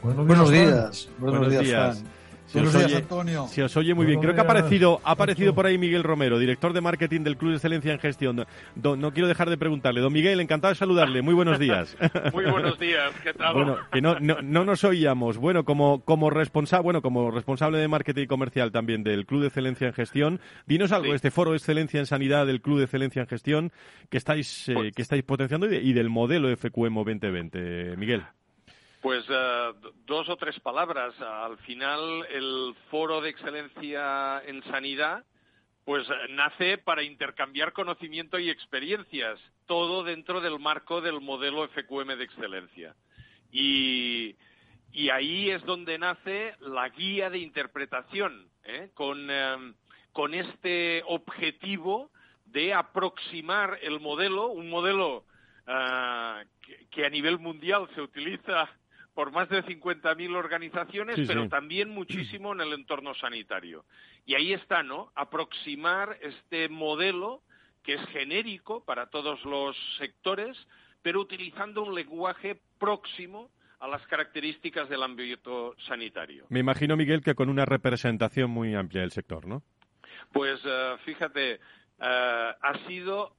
Buenos 0.01 0.49
días. 0.51 1.09
Buenos, 1.17 1.49
días. 1.49 2.01
Se 2.49 2.59
os, 2.61 2.73
oye, 2.73 2.95
Antonio. 2.95 3.47
se 3.47 3.63
os 3.63 3.77
oye 3.77 3.93
muy 3.93 4.07
bien. 4.07 4.19
Creo 4.19 4.33
que 4.33 4.39
ha 4.39 4.43
aparecido, 4.43 5.01
ha 5.03 5.11
aparecido 5.11 5.53
por 5.53 5.67
ahí 5.67 5.77
Miguel 5.77 6.03
Romero, 6.03 6.39
director 6.39 6.73
de 6.73 6.81
marketing 6.81 7.21
del 7.21 7.37
Club 7.37 7.51
de 7.51 7.57
Excelencia 7.57 7.93
en 7.93 7.99
Gestión. 7.99 8.45
no 8.75 9.13
quiero 9.13 9.27
dejar 9.27 9.51
de 9.51 9.57
preguntarle. 9.57 10.01
Don 10.01 10.11
Miguel, 10.11 10.39
encantado 10.39 10.73
de 10.73 10.75
saludarle. 10.75 11.21
Muy 11.21 11.35
buenos 11.35 11.59
días. 11.59 11.95
muy 12.33 12.45
buenos 12.45 12.79
días. 12.79 13.13
¿Qué 13.23 13.33
tal? 13.33 13.53
Bueno, 13.53 13.77
que 13.91 14.01
no, 14.01 14.19
no, 14.19 14.65
nos 14.65 14.83
oíamos. 14.83 15.37
Bueno, 15.37 15.63
como, 15.63 16.01
como, 16.01 16.31
responsable, 16.31 16.83
bueno, 16.83 17.01
como 17.03 17.29
responsable 17.29 17.77
de 17.77 17.87
marketing 17.87 18.25
comercial 18.25 18.71
también 18.71 19.03
del 19.03 19.27
Club 19.27 19.41
de 19.41 19.47
Excelencia 19.47 19.85
en 19.87 19.93
Gestión, 19.93 20.39
dinos 20.65 20.91
algo 20.91 21.09
de 21.09 21.15
este 21.15 21.29
foro 21.29 21.51
de 21.51 21.57
excelencia 21.57 21.99
en 21.99 22.07
sanidad 22.07 22.47
del 22.47 22.61
Club 22.61 22.79
de 22.79 22.85
Excelencia 22.85 23.21
en 23.21 23.27
Gestión 23.27 23.71
que 24.09 24.17
estáis, 24.17 24.69
eh, 24.69 24.73
pues 24.73 24.95
que 24.95 25.01
estáis 25.03 25.23
potenciando 25.23 25.71
y, 25.71 25.75
y 25.75 25.93
del 25.93 26.09
modelo 26.09 26.49
FQM 26.55 26.95
2020. 26.95 27.95
Miguel. 27.97 28.23
Pues 29.01 29.23
eh, 29.29 29.73
dos 30.05 30.27
o 30.29 30.35
tres 30.35 30.59
palabras. 30.59 31.13
Al 31.21 31.57
final, 31.59 32.25
el 32.29 32.75
Foro 32.89 33.21
de 33.21 33.29
Excelencia 33.29 34.41
en 34.45 34.61
Sanidad, 34.63 35.23
pues 35.85 36.05
nace 36.29 36.77
para 36.77 37.03
intercambiar 37.03 37.73
conocimiento 37.73 38.37
y 38.37 38.49
experiencias, 38.49 39.39
todo 39.65 40.03
dentro 40.03 40.41
del 40.41 40.59
marco 40.59 41.01
del 41.01 41.21
modelo 41.21 41.67
FQM 41.67 42.17
de 42.17 42.23
excelencia. 42.23 42.95
Y, 43.51 44.35
ahí 45.11 45.49
es 45.49 45.63
donde 45.65 45.97
nace 45.97 46.55
la 46.59 46.89
guía 46.89 47.29
de 47.29 47.39
interpretación, 47.39 48.49
¿eh? 48.63 48.91
con, 48.93 49.31
em, 49.31 49.73
con 50.11 50.33
este 50.33 51.03
objetivo 51.07 52.11
de 52.45 52.73
aproximar 52.73 53.79
el 53.81 53.99
modelo, 53.99 54.47
un 54.47 54.69
modelo 54.69 55.25
eh, 55.67 56.45
que, 56.91 57.05
a 57.05 57.09
nivel 57.09 57.39
mundial 57.39 57.87
se 57.93 58.01
utiliza 58.01 58.69
por 59.13 59.31
más 59.31 59.49
de 59.49 59.63
50.000 59.63 60.35
organizaciones, 60.35 61.19
pero 61.27 61.49
también 61.49 61.89
muchísimo 61.89 62.53
en 62.53 62.61
el 62.61 62.73
entorno 62.73 63.13
sanitario. 63.15 63.85
Y 64.25 64.35
ahí 64.35 64.53
está, 64.53 64.83
¿no? 64.83 65.11
Aproximar 65.15 66.17
este 66.21 66.69
modelo 66.69 67.41
que 67.83 67.95
es 67.95 68.05
genérico 68.09 68.83
para 68.83 69.07
todos 69.07 69.43
los 69.45 69.75
sectores, 69.97 70.57
pero 71.01 71.21
utilizando 71.21 71.83
un 71.83 71.95
lenguaje 71.95 72.59
próximo 72.77 73.49
a 73.79 73.87
las 73.87 74.05
características 74.07 74.89
del 74.89 75.03
ámbito 75.03 75.75
sanitario. 75.87 76.45
Me 76.49 76.59
imagino, 76.59 76.97
Miguel, 76.97 77.21
que 77.21 77.35
con 77.35 77.49
una 77.49 77.65
representación 77.65 78.51
muy 78.51 78.75
amplia 78.75 79.01
del 79.01 79.11
sector, 79.11 79.47
¿no? 79.47 79.63
Pues 80.33 80.59
eh, 80.65 80.95
fíjate, 81.05 81.53
eh, 81.53 81.59
ha 81.99 82.87
sido 82.87 83.35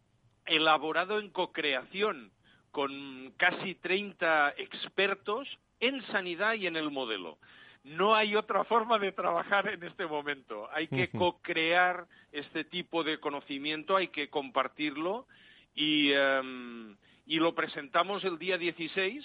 elaborado 0.46 1.18
en 1.18 1.30
co-creación 1.30 2.32
con 2.70 3.32
casi 3.36 3.74
30 3.74 4.54
expertos 4.58 5.48
en 5.80 6.04
sanidad 6.06 6.54
y 6.54 6.66
en 6.66 6.76
el 6.76 6.90
modelo. 6.90 7.38
No 7.82 8.14
hay 8.14 8.36
otra 8.36 8.64
forma 8.64 8.98
de 8.98 9.12
trabajar 9.12 9.68
en 9.68 9.82
este 9.82 10.06
momento. 10.06 10.68
Hay 10.72 10.86
que 10.86 11.08
co-crear 11.10 12.06
este 12.30 12.64
tipo 12.64 13.02
de 13.02 13.18
conocimiento, 13.18 13.96
hay 13.96 14.08
que 14.08 14.28
compartirlo 14.28 15.26
y, 15.74 16.12
em, 16.12 16.96
lo 17.26 17.54
presentamos 17.54 18.22
el 18.24 18.38
día 18.38 18.58
16 18.58 19.24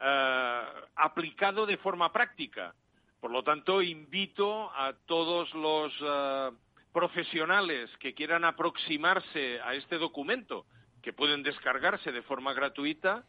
eh, 0.00 0.62
aplicado 0.96 1.66
de 1.66 1.76
forma 1.76 2.12
práctica. 2.12 2.74
Por 3.20 3.30
lo 3.30 3.42
tanto, 3.42 3.82
invito 3.82 4.70
a 4.76 4.92
todos 5.06 5.52
los 5.54 5.92
eh, 6.00 6.50
profesionales 6.92 7.90
que 7.98 8.14
quieran 8.14 8.44
aproximarse 8.44 9.60
a 9.60 9.74
este 9.74 9.98
documento, 9.98 10.66
que 11.02 11.12
pueden 11.12 11.42
descargarse 11.42 12.12
de 12.12 12.22
forma 12.22 12.52
gratuita 12.54 13.24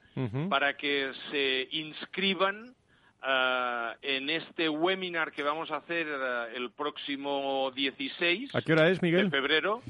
para 0.49 0.77
que 0.77 1.11
se 1.31 1.67
inscriban 1.71 2.75
ah, 3.21 3.95
en 4.01 4.29
este 4.29 4.69
webinar 4.69 5.31
que 5.31 5.43
vamos 5.43 5.71
a 5.71 5.77
hacer 5.77 6.07
ah, 6.09 6.47
el 6.53 6.71
próximo 6.71 7.71
16 7.71 8.55
¿A 8.55 8.61
qué 8.61 8.73
hora 8.73 8.89
es, 8.89 9.01
Miguel? 9.01 9.29
de 9.29 9.37
febrero. 9.37 9.81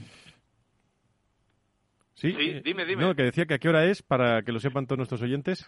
¿Sí? 2.15 2.31
dime, 2.63 2.85
dime. 2.85 3.03
No, 3.03 3.15
que 3.15 3.23
decía 3.23 3.45
que 3.45 3.55
a 3.55 3.59
qué 3.59 3.67
hora 3.67 3.85
es 3.85 4.01
para 4.01 4.43
que 4.43 4.53
lo 4.53 4.59
sepan 4.59 4.85
todos 4.85 4.97
nuestros 4.97 5.21
oyentes. 5.21 5.65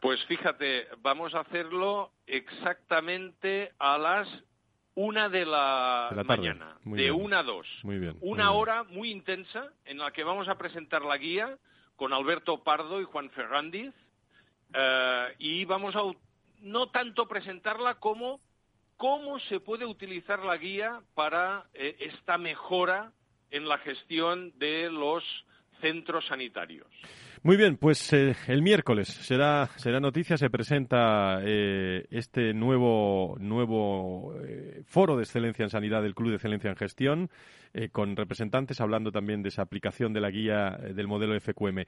Pues 0.00 0.24
fíjate, 0.26 0.86
vamos 1.02 1.34
a 1.34 1.40
hacerlo 1.40 2.12
exactamente 2.26 3.72
a 3.78 3.98
las 3.98 4.28
una 4.96 5.28
de 5.28 5.44
la, 5.44 6.10
mañana, 6.24 6.78
de 6.84 7.12
una 7.12 7.40
a 7.40 7.42
dos. 7.42 7.66
Muy 7.82 7.98
bien. 7.98 8.16
Una 8.22 8.52
hora 8.52 8.82
muy 8.84 9.10
intensa 9.10 9.70
en 9.84 9.98
la 9.98 10.10
que 10.10 10.24
vamos 10.24 10.48
a 10.48 10.56
presentar 10.56 11.02
la 11.02 11.18
guía 11.18 11.58
con 11.96 12.12
Alberto 12.12 12.64
Pardo 12.64 13.00
y 13.00 13.04
Juan 13.04 13.30
Ferrandiz 13.30 13.92
eh, 14.72 15.34
y 15.38 15.64
vamos 15.66 15.94
a 15.96 16.00
no 16.60 16.88
tanto 16.88 17.28
presentarla 17.28 17.96
como 17.96 18.40
cómo 18.96 19.38
se 19.40 19.60
puede 19.60 19.84
utilizar 19.84 20.42
la 20.42 20.56
guía 20.56 21.02
para 21.14 21.66
eh, 21.74 21.96
esta 22.00 22.38
mejora 22.38 23.12
en 23.50 23.68
la 23.68 23.76
gestión 23.78 24.58
de 24.58 24.90
los 24.90 25.22
centros 25.82 26.26
sanitarios. 26.26 26.88
Muy 27.46 27.56
bien, 27.56 27.76
pues 27.76 28.12
eh, 28.12 28.34
el 28.48 28.60
miércoles 28.60 29.06
será, 29.06 29.68
será 29.76 30.00
noticia, 30.00 30.36
se 30.36 30.50
presenta 30.50 31.38
eh, 31.44 32.04
este 32.10 32.52
nuevo, 32.52 33.36
nuevo 33.38 34.34
eh, 34.44 34.82
foro 34.84 35.16
de 35.16 35.22
excelencia 35.22 35.62
en 35.62 35.70
sanidad 35.70 36.02
del 36.02 36.16
Club 36.16 36.30
de 36.30 36.34
Excelencia 36.34 36.70
en 36.70 36.76
Gestión, 36.76 37.30
con 37.92 38.16
representantes 38.16 38.80
hablando 38.80 39.12
también 39.12 39.42
de 39.42 39.50
esa 39.50 39.62
aplicación 39.62 40.12
de 40.12 40.20
la 40.20 40.30
guía 40.30 40.70
del 40.92 41.06
modelo 41.06 41.38
FQM. 41.38 41.84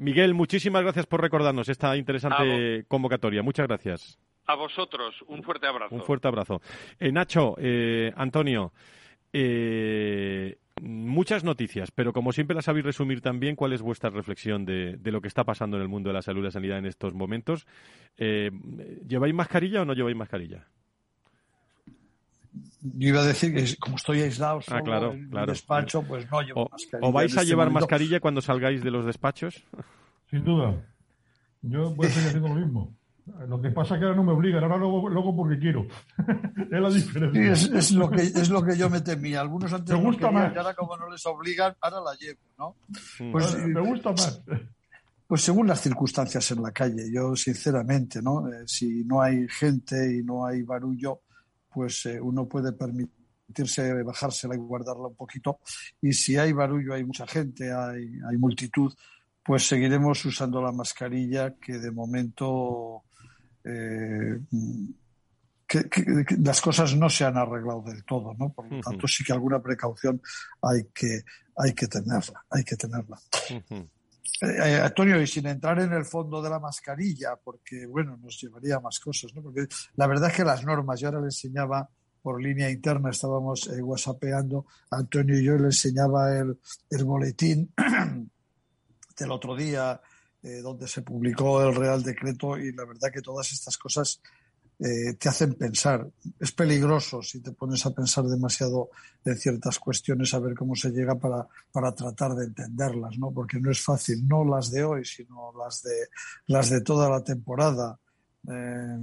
Miguel, 0.00 0.34
muchísimas 0.34 0.82
gracias 0.82 1.06
por 1.06 1.22
recordarnos 1.22 1.68
esta 1.68 1.96
interesante 1.96 2.84
convocatoria. 2.88 3.40
Muchas 3.42 3.68
gracias. 3.68 4.18
A 4.46 4.56
vosotros, 4.56 5.14
un 5.28 5.44
fuerte 5.44 5.68
abrazo. 5.68 5.94
Un 5.94 6.02
fuerte 6.02 6.26
abrazo. 6.26 6.60
Nacho, 6.98 7.54
Antonio, 8.16 8.72
muchas 10.82 11.44
noticias, 11.44 11.90
pero 11.90 12.12
como 12.12 12.32
siempre 12.32 12.54
las 12.54 12.64
sabéis 12.64 12.84
resumir 12.84 13.20
también, 13.20 13.56
¿cuál 13.56 13.72
es 13.72 13.82
vuestra 13.82 14.10
reflexión 14.10 14.64
de, 14.64 14.98
lo 15.04 15.20
que 15.20 15.28
está 15.28 15.44
pasando 15.44 15.76
en 15.76 15.82
el 15.82 15.88
mundo 15.88 16.08
de 16.10 16.14
la 16.14 16.22
salud 16.22 16.40
y 16.40 16.44
la 16.44 16.50
sanidad 16.50 16.78
en 16.78 16.86
estos 16.86 17.14
momentos? 17.14 17.66
Eh, 18.18 18.50
¿Lleváis 19.06 19.34
mascarilla 19.34 19.82
o 19.82 19.84
no 19.84 19.94
lleváis 19.94 20.16
mascarilla? 20.16 20.66
Yo 22.82 23.08
iba 23.08 23.20
a 23.20 23.26
decir 23.26 23.54
que 23.54 23.76
como 23.78 23.96
estoy 23.96 24.20
aislado 24.20 24.58
ah, 24.58 24.80
solo 24.80 25.12
en 25.12 25.36
el 25.36 25.46
despacho, 25.46 26.02
pues 26.02 26.30
no 26.30 26.42
llevo 26.42 26.68
mascarilla. 26.70 27.08
¿O 27.08 27.12
vais 27.12 27.36
a 27.36 27.40
este 27.40 27.50
llevar 27.50 27.70
mascarilla 27.70 28.20
cuando 28.20 28.42
salgáis 28.42 28.82
de 28.82 28.90
los 28.90 29.06
despachos? 29.06 29.64
Sin 30.28 30.44
duda. 30.44 30.74
Yo 31.62 31.94
voy 31.94 32.08
a 32.08 32.10
seguir 32.10 32.28
haciendo 32.28 32.48
lo 32.48 32.54
mismo. 32.56 32.92
Lo 33.46 33.60
que 33.60 33.70
pasa 33.70 33.94
es 33.94 34.00
que 34.00 34.06
ahora 34.06 34.16
no 34.16 34.24
me 34.24 34.32
obligan, 34.32 34.64
ahora 34.64 34.76
luego, 34.76 35.36
porque 35.36 35.58
quiero. 35.58 35.86
es 36.70 36.80
la 36.80 36.90
diferencia. 36.90 37.56
Sí, 37.56 37.70
es, 37.74 37.92
lo 37.92 38.10
que, 38.10 38.22
es 38.22 38.50
lo 38.50 38.64
que 38.64 38.76
yo 38.76 38.90
me 38.90 39.00
temía. 39.00 39.40
Algunos 39.40 39.72
antes 39.72 39.96
me 39.96 40.02
gusta 40.02 40.30
más. 40.30 40.56
ahora 40.56 40.74
como 40.74 40.96
no 40.96 41.08
les 41.08 41.24
obligan, 41.26 41.74
ahora 41.80 42.00
la 42.00 42.14
llevo, 42.14 42.40
¿no? 42.58 42.76
Pues, 43.30 43.56
me 43.58 43.80
gusta 43.80 44.10
más. 44.10 44.42
Pues 45.24 45.40
según 45.44 45.66
las 45.66 45.80
circunstancias 45.80 46.50
en 46.50 46.62
la 46.62 46.72
calle, 46.72 47.10
yo 47.10 47.34
sinceramente, 47.34 48.20
¿no? 48.20 48.46
Eh, 48.48 48.64
si 48.66 49.02
no 49.02 49.22
hay 49.22 49.48
gente 49.48 50.18
y 50.18 50.22
no 50.22 50.44
hay 50.44 50.60
barullo, 50.60 51.22
pues 51.70 52.04
eh, 52.04 52.20
uno 52.20 52.46
puede 52.46 52.72
permitirse 52.72 54.02
bajársela 54.02 54.54
y 54.54 54.58
guardarla 54.58 55.08
un 55.08 55.16
poquito. 55.16 55.60
Y 56.02 56.12
si 56.12 56.36
hay 56.36 56.52
barullo, 56.52 56.92
hay 56.92 57.04
mucha 57.04 57.26
gente, 57.26 57.72
hay, 57.72 58.12
hay 58.28 58.36
multitud, 58.36 58.92
pues 59.42 59.66
seguiremos 59.66 60.22
usando 60.26 60.60
la 60.60 60.70
mascarilla 60.70 61.54
que 61.54 61.78
de 61.78 61.90
momento 61.90 63.04
eh, 63.64 64.38
que, 65.66 66.36
las 66.38 66.60
cosas 66.60 66.94
no 66.96 67.08
se 67.08 67.24
han 67.24 67.36
arreglado 67.36 67.82
del 67.82 68.04
todo, 68.04 68.34
¿no? 68.34 68.52
Por 68.52 68.70
lo 68.70 68.80
tanto, 68.80 69.08
sí 69.08 69.24
que 69.24 69.32
alguna 69.32 69.60
precaución 69.62 70.20
hay 70.60 70.84
que, 70.92 71.22
hay 71.56 71.72
que 71.72 71.86
tenerla, 71.86 72.44
hay 72.50 72.64
que 72.64 72.76
tenerla. 72.76 73.18
Eh, 73.50 73.86
eh, 74.42 74.80
Antonio, 74.82 75.20
y 75.20 75.26
sin 75.26 75.46
entrar 75.46 75.80
en 75.80 75.92
el 75.92 76.04
fondo 76.04 76.42
de 76.42 76.50
la 76.50 76.58
mascarilla, 76.58 77.36
porque, 77.42 77.86
bueno, 77.86 78.18
nos 78.18 78.38
llevaría 78.40 78.76
a 78.76 78.80
más 78.80 79.00
cosas, 79.00 79.32
¿no? 79.34 79.42
Porque 79.42 79.66
la 79.94 80.06
verdad 80.06 80.30
es 80.30 80.36
que 80.36 80.44
las 80.44 80.64
normas, 80.64 81.00
yo 81.00 81.08
ahora 81.08 81.20
le 81.20 81.26
enseñaba 81.26 81.88
por 82.20 82.40
línea 82.40 82.70
interna, 82.70 83.10
estábamos 83.10 83.68
whatsappeando, 83.80 84.66
Antonio 84.90 85.38
y 85.38 85.44
yo 85.44 85.56
le 85.56 85.66
enseñaba 85.66 86.36
el, 86.38 86.56
el 86.90 87.04
boletín 87.04 87.72
del 89.18 89.30
otro 89.30 89.56
día 89.56 90.00
eh, 90.42 90.60
donde 90.60 90.88
se 90.88 91.02
publicó 91.02 91.62
el 91.62 91.74
Real 91.74 92.02
Decreto 92.02 92.58
y 92.58 92.72
la 92.72 92.84
verdad 92.84 93.12
que 93.12 93.22
todas 93.22 93.52
estas 93.52 93.78
cosas 93.78 94.20
eh, 94.84 95.14
te 95.14 95.28
hacen 95.28 95.54
pensar. 95.54 96.08
Es 96.40 96.50
peligroso 96.50 97.22
si 97.22 97.40
te 97.40 97.52
pones 97.52 97.86
a 97.86 97.94
pensar 97.94 98.24
demasiado 98.24 98.90
en 99.24 99.36
ciertas 99.36 99.78
cuestiones, 99.78 100.34
a 100.34 100.40
ver 100.40 100.54
cómo 100.54 100.74
se 100.74 100.90
llega 100.90 101.14
para, 101.14 101.46
para 101.70 101.94
tratar 101.94 102.34
de 102.34 102.46
entenderlas, 102.46 103.16
¿no? 103.18 103.30
Porque 103.30 103.60
no 103.60 103.70
es 103.70 103.80
fácil, 103.80 104.26
no 104.26 104.44
las 104.44 104.72
de 104.72 104.82
hoy, 104.82 105.04
sino 105.04 105.52
las 105.56 105.82
de, 105.84 106.08
las 106.46 106.70
de 106.70 106.80
toda 106.80 107.08
la 107.08 107.22
temporada. 107.22 107.96
Eh, 108.48 108.98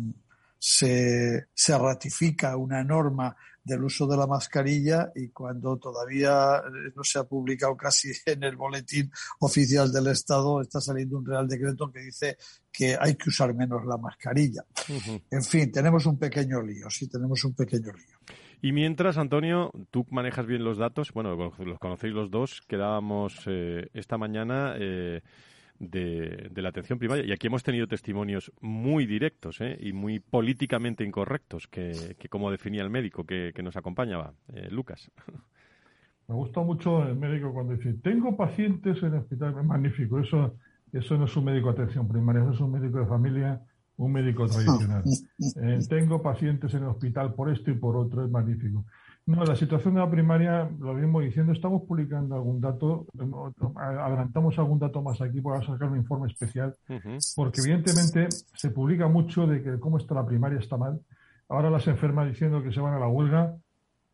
se, 0.58 1.48
se 1.54 1.78
ratifica 1.78 2.58
una 2.58 2.84
norma 2.84 3.38
del 3.64 3.84
uso 3.84 4.07
de 4.07 4.18
la 4.18 4.28
mascarilla 4.28 5.12
y 5.16 5.30
cuando 5.30 5.78
todavía 5.78 6.57
eh, 6.57 6.91
no 6.95 7.03
se 7.03 7.20
ha 7.20 7.24
publicado 7.24 7.76
casi 7.76 8.12
en 8.26 8.43
el 8.43 8.55
boletín 8.55 9.12
oficial 9.39 9.91
del 9.91 10.07
Estado, 10.07 10.62
está 10.62 10.82
saliendo 10.82 11.18
un 11.18 11.26
real 11.26 11.47
decreto 11.47 11.91
que 11.91 11.99
dice 11.99 12.38
que 12.72 12.97
hay 12.99 13.16
que 13.16 13.30
usar 13.30 13.53
menos 13.53 13.86
la 13.86 13.97
mascarilla. 13.97 14.64
En 15.30 15.43
fin, 15.43 15.72
tenemos 15.72 16.05
un 16.05 16.18
pequeño 16.18 16.62
lío, 16.62 16.89
sí, 16.89 17.07
tenemos 17.07 17.43
un 17.43 17.53
pequeño 17.53 17.91
lío. 17.91 18.18
Y 18.62 18.74
mientras, 18.74 19.18
Antonio, 19.18 19.72
tú 19.89 20.05
manejas 20.10 20.45
bien 20.45 20.64
los 20.64 20.78
datos, 20.78 21.14
bueno, 21.14 21.36
los 21.36 21.80
conocéis 21.80 22.14
los 22.14 22.30
dos, 22.30 22.62
quedábamos 22.68 23.41
eh, 23.45 23.89
esta 23.93 24.18
mañana 24.18 24.76
eh, 24.78 25.22
de, 25.80 26.51
la 26.55 26.69
atención 26.69 26.99
primaria. 26.99 27.25
Y 27.25 27.32
aquí 27.32 27.47
hemos 27.47 27.63
tenido 27.63 27.88
testimonios 27.88 28.51
muy 28.61 29.05
directos 29.05 29.61
¿eh? 29.61 29.77
y 29.80 29.93
muy 29.93 30.19
políticamente 30.19 31.03
incorrectos, 31.03 31.67
que, 31.67 32.15
como 32.30 32.51
definía 32.51 32.84
el 32.84 32.89
médico 32.89 33.23
que, 33.23 33.53
nos 33.63 33.75
acompañaba, 33.75 34.34
eh, 34.53 34.67
Lucas. 34.69 35.11
Me 36.27 36.36
gusta 36.36 36.61
mucho 36.61 37.03
el 37.07 37.15
médico 37.15 37.51
cuando 37.51 37.75
dice, 37.75 37.93
tengo 38.03 38.38
pacientes 38.38 39.01
en 39.01 39.13
el 39.13 39.19
hospital. 39.21 39.55
Es 39.57 39.65
magnífico. 39.65 40.19
Eso, 40.19 40.57
eso 40.93 41.17
no 41.17 41.25
es 41.25 41.36
un 41.36 41.45
médico 41.45 41.73
de 41.73 41.82
atención 41.82 42.07
primaria, 42.07 42.43
eso 42.43 42.51
es 42.51 42.59
un 42.59 42.71
médico 42.71 42.99
de 42.99 43.07
familia, 43.07 43.59
un 43.97 44.11
médico 44.11 44.45
tradicional. 44.45 45.03
Eh, 45.61 45.80
tengo 45.89 46.21
pacientes 46.21 46.73
en 46.73 46.84
el 46.84 46.89
hospital 46.89 47.34
por 47.34 47.49
esto 47.49 47.71
y 47.71 47.75
por 47.75 47.95
otro, 47.97 48.23
es 48.23 48.30
magnífico. 48.30 48.86
No, 49.30 49.45
la 49.45 49.55
situación 49.55 49.93
de 49.93 49.99
la 49.99 50.09
primaria, 50.09 50.67
lo 50.80 50.95
mismo 50.95 51.21
diciendo, 51.21 51.53
estamos 51.53 51.84
publicando 51.84 52.34
algún 52.34 52.59
dato, 52.59 53.05
adelantamos 53.75 54.57
algún 54.57 54.80
dato 54.80 55.03
más 55.03 55.21
aquí 55.21 55.39
para 55.39 55.61
sacar 55.61 55.88
un 55.88 55.97
informe 55.97 56.32
especial, 56.32 56.75
porque 57.36 57.61
evidentemente 57.61 58.27
se 58.55 58.71
publica 58.71 59.07
mucho 59.07 59.45
de 59.45 59.61
que 59.61 59.80
cómo 59.80 59.99
está 59.99 60.15
la 60.15 60.25
primaria 60.25 60.57
está 60.57 60.77
mal. 60.77 60.99
Ahora 61.47 61.69
las 61.69 61.86
enfermas 61.86 62.27
diciendo 62.27 62.63
que 62.63 62.71
se 62.71 62.80
van 62.80 62.95
a 62.95 62.99
la 62.99 63.07
huelga, 63.07 63.55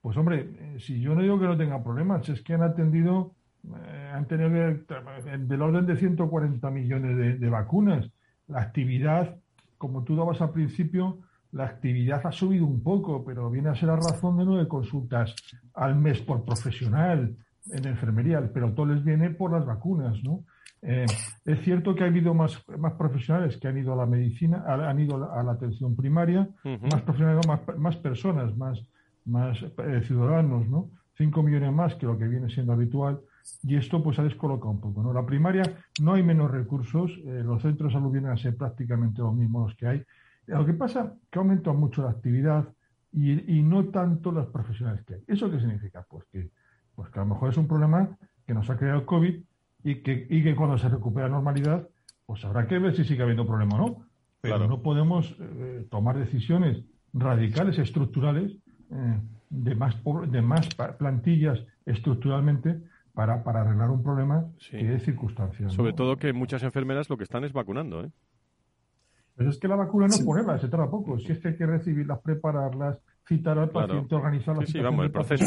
pues 0.01 0.17
hombre, 0.17 0.49
eh, 0.59 0.79
si 0.81 0.99
yo 0.99 1.15
no 1.15 1.21
digo 1.21 1.39
que 1.39 1.45
no 1.45 1.55
tengan 1.55 1.81
problemas, 1.81 2.27
es 2.27 2.41
que 2.41 2.53
han 2.53 2.63
atendido, 2.63 3.35
eh, 3.73 4.11
han 4.13 4.27
tenido 4.27 4.49
del 4.49 5.61
orden 5.61 5.85
de 5.85 5.95
140 5.95 6.69
millones 6.71 7.15
de, 7.15 7.37
de 7.37 7.49
vacunas. 7.49 8.11
La 8.47 8.59
actividad, 8.59 9.37
como 9.77 10.03
tú 10.03 10.17
dabas 10.17 10.41
al 10.41 10.51
principio, 10.51 11.19
la 11.55 11.63
actividad 11.63 12.21
ha 12.25 12.33
subido 12.33 12.65
un 12.65 12.83
poco, 12.83 13.23
pero 13.23 13.49
viene 13.49 13.69
a 13.69 13.75
ser 13.75 13.89
a 13.89 13.95
razón 13.95 14.37
de 14.37 14.43
nueve 14.43 14.67
consultas 14.67 15.33
al 15.73 15.95
mes 15.95 16.19
por 16.21 16.43
profesional 16.43 17.33
en 17.71 17.87
enfermería, 17.87 18.51
pero 18.53 18.73
todo 18.73 18.87
les 18.87 19.03
viene 19.03 19.29
por 19.29 19.53
las 19.53 19.65
vacunas, 19.65 20.21
¿no? 20.21 20.43
Eh, 20.81 21.05
es 21.45 21.61
cierto 21.61 21.95
que 21.95 22.03
ha 22.03 22.07
habido 22.07 22.33
más, 22.33 22.61
más 22.77 22.93
profesionales 22.93 23.57
que 23.57 23.69
han 23.69 23.77
ido 23.77 23.93
a 23.93 23.95
la 23.95 24.05
medicina, 24.05 24.65
han 24.67 24.99
ido 24.99 25.31
a 25.31 25.41
la 25.43 25.53
atención 25.53 25.95
primaria, 25.95 26.47
más 26.91 27.01
profesionales, 27.03 27.47
más, 27.47 27.61
más, 27.77 27.95
personas, 27.95 28.55
más, 28.57 28.77
más 29.23 29.57
eh, 29.63 30.01
ciudadanos, 30.03 30.67
¿no? 30.67 30.91
Cinco 31.17 31.41
millones 31.41 31.71
más 31.71 31.95
que 31.95 32.05
lo 32.05 32.17
que 32.17 32.27
viene 32.27 32.49
siendo 32.49 32.73
habitual 32.73 33.21
y 33.63 33.77
esto 33.77 34.03
pues 34.03 34.19
ha 34.19 34.23
descolocado 34.23 34.71
un 34.71 34.81
poco, 34.81 35.01
¿no? 35.01 35.13
La 35.13 35.25
primaria 35.25 35.63
no 36.01 36.15
hay 36.15 36.23
menos 36.23 36.51
recursos, 36.51 37.11
eh, 37.25 37.43
los 37.45 37.61
centros 37.61 37.93
de 37.93 37.97
salud 37.97 38.11
vienen 38.11 38.31
a 38.31 38.37
ser 38.37 38.57
prácticamente 38.57 39.21
los 39.21 39.33
mismos 39.33 39.69
los 39.69 39.77
que 39.77 39.87
hay, 39.87 40.03
lo 40.47 40.65
que 40.65 40.73
pasa 40.73 41.01
es 41.01 41.29
que 41.29 41.39
aumenta 41.39 41.73
mucho 41.73 42.03
la 42.03 42.11
actividad 42.11 42.67
y, 43.11 43.61
no 43.61 43.85
tanto 43.85 44.31
los 44.31 44.47
profesionales 44.47 45.03
que 45.05 45.15
hay. 45.15 45.23
¿Eso 45.27 45.49
qué 45.49 45.59
significa? 45.59 46.05
Pues 46.09 46.25
que, 46.25 46.49
pues 46.95 47.09
que 47.09 47.19
a 47.19 47.23
lo 47.23 47.29
mejor 47.29 47.49
es 47.49 47.57
un 47.57 47.67
problema 47.67 48.09
que 48.45 48.53
nos 48.53 48.69
ha 48.69 48.77
creado 48.77 48.99
el 48.99 49.05
COVID 49.05 49.41
y 49.83 49.95
que, 50.01 50.27
y 50.29 50.43
que 50.43 50.55
cuando 50.55 50.77
se 50.77 50.89
recupera 50.89 51.27
la 51.27 51.35
normalidad, 51.35 51.87
pues 52.25 52.43
habrá 52.43 52.67
que 52.67 52.77
ver 52.77 52.95
si 52.95 53.05
sigue 53.05 53.23
habiendo 53.23 53.47
problema 53.47 53.75
o 53.75 53.77
no. 53.77 54.05
Pero 54.41 54.67
no 54.67 54.81
podemos 54.81 55.35
eh, 55.39 55.87
tomar 55.89 56.17
decisiones 56.17 56.83
radicales, 57.13 57.79
estructurales, 57.79 58.51
eh, 58.91 59.19
de, 59.49 59.75
más, 59.75 59.95
de 60.27 60.41
más 60.41 60.69
plantillas 60.99 61.63
estructuralmente 61.85 62.81
para, 63.13 63.43
para 63.43 63.61
arreglar 63.61 63.89
un 63.89 64.03
problema 64.03 64.45
que 64.69 64.95
es 64.95 65.03
circunstancial. 65.03 65.71
Sobre 65.71 65.93
todo 65.93 66.17
que 66.17 66.33
muchas 66.33 66.63
enfermeras 66.63 67.09
lo 67.09 67.17
que 67.17 67.23
están 67.23 67.43
es 67.43 67.53
vacunando, 67.53 68.03
¿eh? 68.03 68.11
Pero 69.35 69.49
es 69.49 69.57
que 69.57 69.67
la 69.67 69.75
vacuna 69.75 70.07
no 70.07 70.15
es 70.15 70.21
ponerla, 70.21 70.59
se 70.59 70.69
trata 70.69 70.89
poco. 70.89 71.19
Si 71.19 71.31
es 71.31 71.39
que 71.39 71.49
hay 71.49 71.57
que 71.57 71.65
recibirlas, 71.65 72.19
prepararlas, 72.21 72.97
citar 73.27 73.57
al 73.57 73.69
paciente, 73.69 74.15
organizarlas. 74.15 74.69
Sí, 74.69 74.79
vamos, 74.79 75.05
el 75.05 75.11
proceso. 75.11 75.45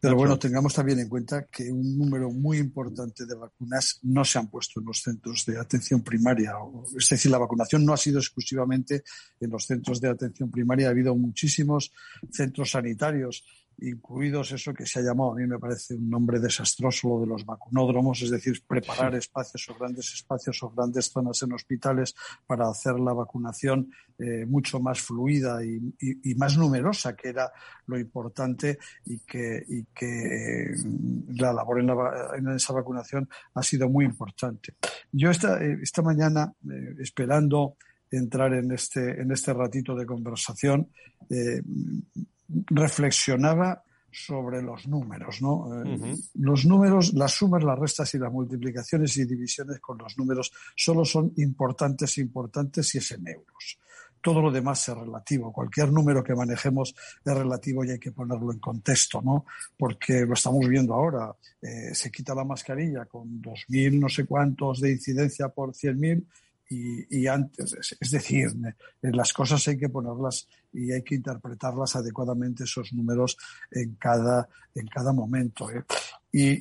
Pero, 0.00 0.14
bueno, 0.14 0.38
tengamos 0.38 0.74
también 0.74 1.00
en 1.00 1.08
cuenta 1.08 1.46
que 1.46 1.70
un 1.72 1.98
número 1.98 2.30
muy 2.30 2.58
importante 2.58 3.26
de 3.26 3.34
vacunas 3.34 3.98
no 4.04 4.24
se 4.24 4.38
han 4.38 4.48
puesto 4.48 4.78
en 4.78 4.86
los 4.86 5.02
centros 5.02 5.44
de 5.44 5.58
atención 5.58 6.02
primaria. 6.02 6.52
Es 6.96 7.08
decir, 7.08 7.32
la 7.32 7.38
vacunación 7.38 7.84
no 7.84 7.92
ha 7.92 7.96
sido 7.96 8.18
exclusivamente 8.18 9.02
en 9.40 9.50
los 9.50 9.64
centros 9.64 10.00
de 10.00 10.08
atención 10.08 10.50
primaria. 10.50 10.86
Ha 10.86 10.90
habido 10.90 11.16
muchísimos 11.16 11.92
centros 12.30 12.70
sanitarios 12.70 13.44
incluidos 13.80 14.52
eso 14.52 14.74
que 14.74 14.86
se 14.86 15.00
ha 15.00 15.02
llamado, 15.02 15.32
a 15.32 15.36
mí 15.36 15.46
me 15.46 15.58
parece 15.58 15.94
un 15.94 16.10
nombre 16.10 16.40
desastroso, 16.40 17.08
lo 17.08 17.20
de 17.20 17.26
los 17.26 17.44
vacunódromos, 17.44 18.22
es 18.22 18.30
decir, 18.30 18.62
preparar 18.66 19.14
espacios 19.14 19.68
o 19.68 19.74
grandes 19.74 20.12
espacios 20.12 20.62
o 20.62 20.70
grandes 20.70 21.10
zonas 21.10 21.42
en 21.42 21.52
hospitales 21.52 22.14
para 22.46 22.68
hacer 22.68 22.98
la 22.98 23.12
vacunación 23.12 23.90
eh, 24.18 24.44
mucho 24.46 24.80
más 24.80 25.00
fluida 25.00 25.64
y, 25.64 26.34
más 26.34 26.56
numerosa, 26.56 27.14
que 27.14 27.28
era 27.28 27.52
lo 27.86 27.98
importante 27.98 28.78
y 29.04 29.20
que, 29.20 29.64
y 29.68 29.84
que 29.94 30.74
la 31.36 31.52
labor 31.52 31.80
en, 31.80 32.48
esa 32.48 32.72
vacunación 32.72 33.28
ha 33.54 33.62
sido 33.62 33.88
muy 33.88 34.04
importante. 34.04 34.74
Yo 35.12 35.30
esta, 35.30 35.62
esta 35.62 36.02
mañana, 36.02 36.52
esperando 36.98 37.76
entrar 38.10 38.54
en 38.54 38.72
este, 38.72 39.20
en 39.20 39.30
este 39.32 39.52
ratito 39.52 39.94
de 39.94 40.06
conversación, 40.06 40.90
eh, 41.30 41.62
reflexionaba 42.48 43.82
sobre 44.10 44.62
los 44.62 44.88
números, 44.88 45.42
¿no? 45.42 45.84
Eh, 45.84 46.16
los 46.34 46.64
números, 46.64 47.12
las 47.12 47.32
sumas, 47.32 47.62
las 47.62 47.78
restas 47.78 48.14
y 48.14 48.18
las 48.18 48.32
multiplicaciones 48.32 49.16
y 49.18 49.24
divisiones 49.26 49.80
con 49.80 49.98
los 49.98 50.16
números 50.16 50.50
solo 50.74 51.04
son 51.04 51.32
importantes, 51.36 52.18
importantes 52.18 52.88
si 52.88 52.98
es 52.98 53.10
en 53.12 53.28
euros. 53.28 53.78
Todo 54.20 54.40
lo 54.40 54.50
demás 54.50 54.88
es 54.88 54.96
relativo. 54.96 55.52
Cualquier 55.52 55.92
número 55.92 56.24
que 56.24 56.34
manejemos 56.34 56.94
es 57.24 57.34
relativo 57.34 57.84
y 57.84 57.90
hay 57.90 57.98
que 58.00 58.10
ponerlo 58.10 58.50
en 58.50 58.58
contexto, 58.58 59.22
¿no? 59.22 59.44
Porque 59.76 60.26
lo 60.26 60.34
estamos 60.34 60.66
viendo 60.66 60.94
ahora. 60.94 61.32
Eh, 61.62 61.94
se 61.94 62.10
quita 62.10 62.34
la 62.34 62.44
mascarilla 62.44 63.04
con 63.04 63.40
2.000 63.40 64.00
no 64.00 64.08
sé 64.08 64.26
cuántos 64.26 64.80
de 64.80 64.90
incidencia 64.90 65.48
por 65.48 65.70
100.000 65.72 66.24
y, 66.70 67.26
antes. 67.26 67.96
Es 68.00 68.10
decir, 68.10 68.48
las 69.02 69.32
cosas 69.32 69.66
hay 69.68 69.78
que 69.78 69.88
ponerlas 69.88 70.48
y 70.72 70.92
hay 70.92 71.02
que 71.02 71.14
interpretarlas 71.14 71.96
adecuadamente 71.96 72.64
esos 72.64 72.92
números 72.92 73.36
en 73.70 73.94
cada, 73.94 74.48
en 74.74 74.86
cada 74.86 75.12
momento. 75.12 75.70
¿eh? 75.70 75.82
Y, 76.30 76.60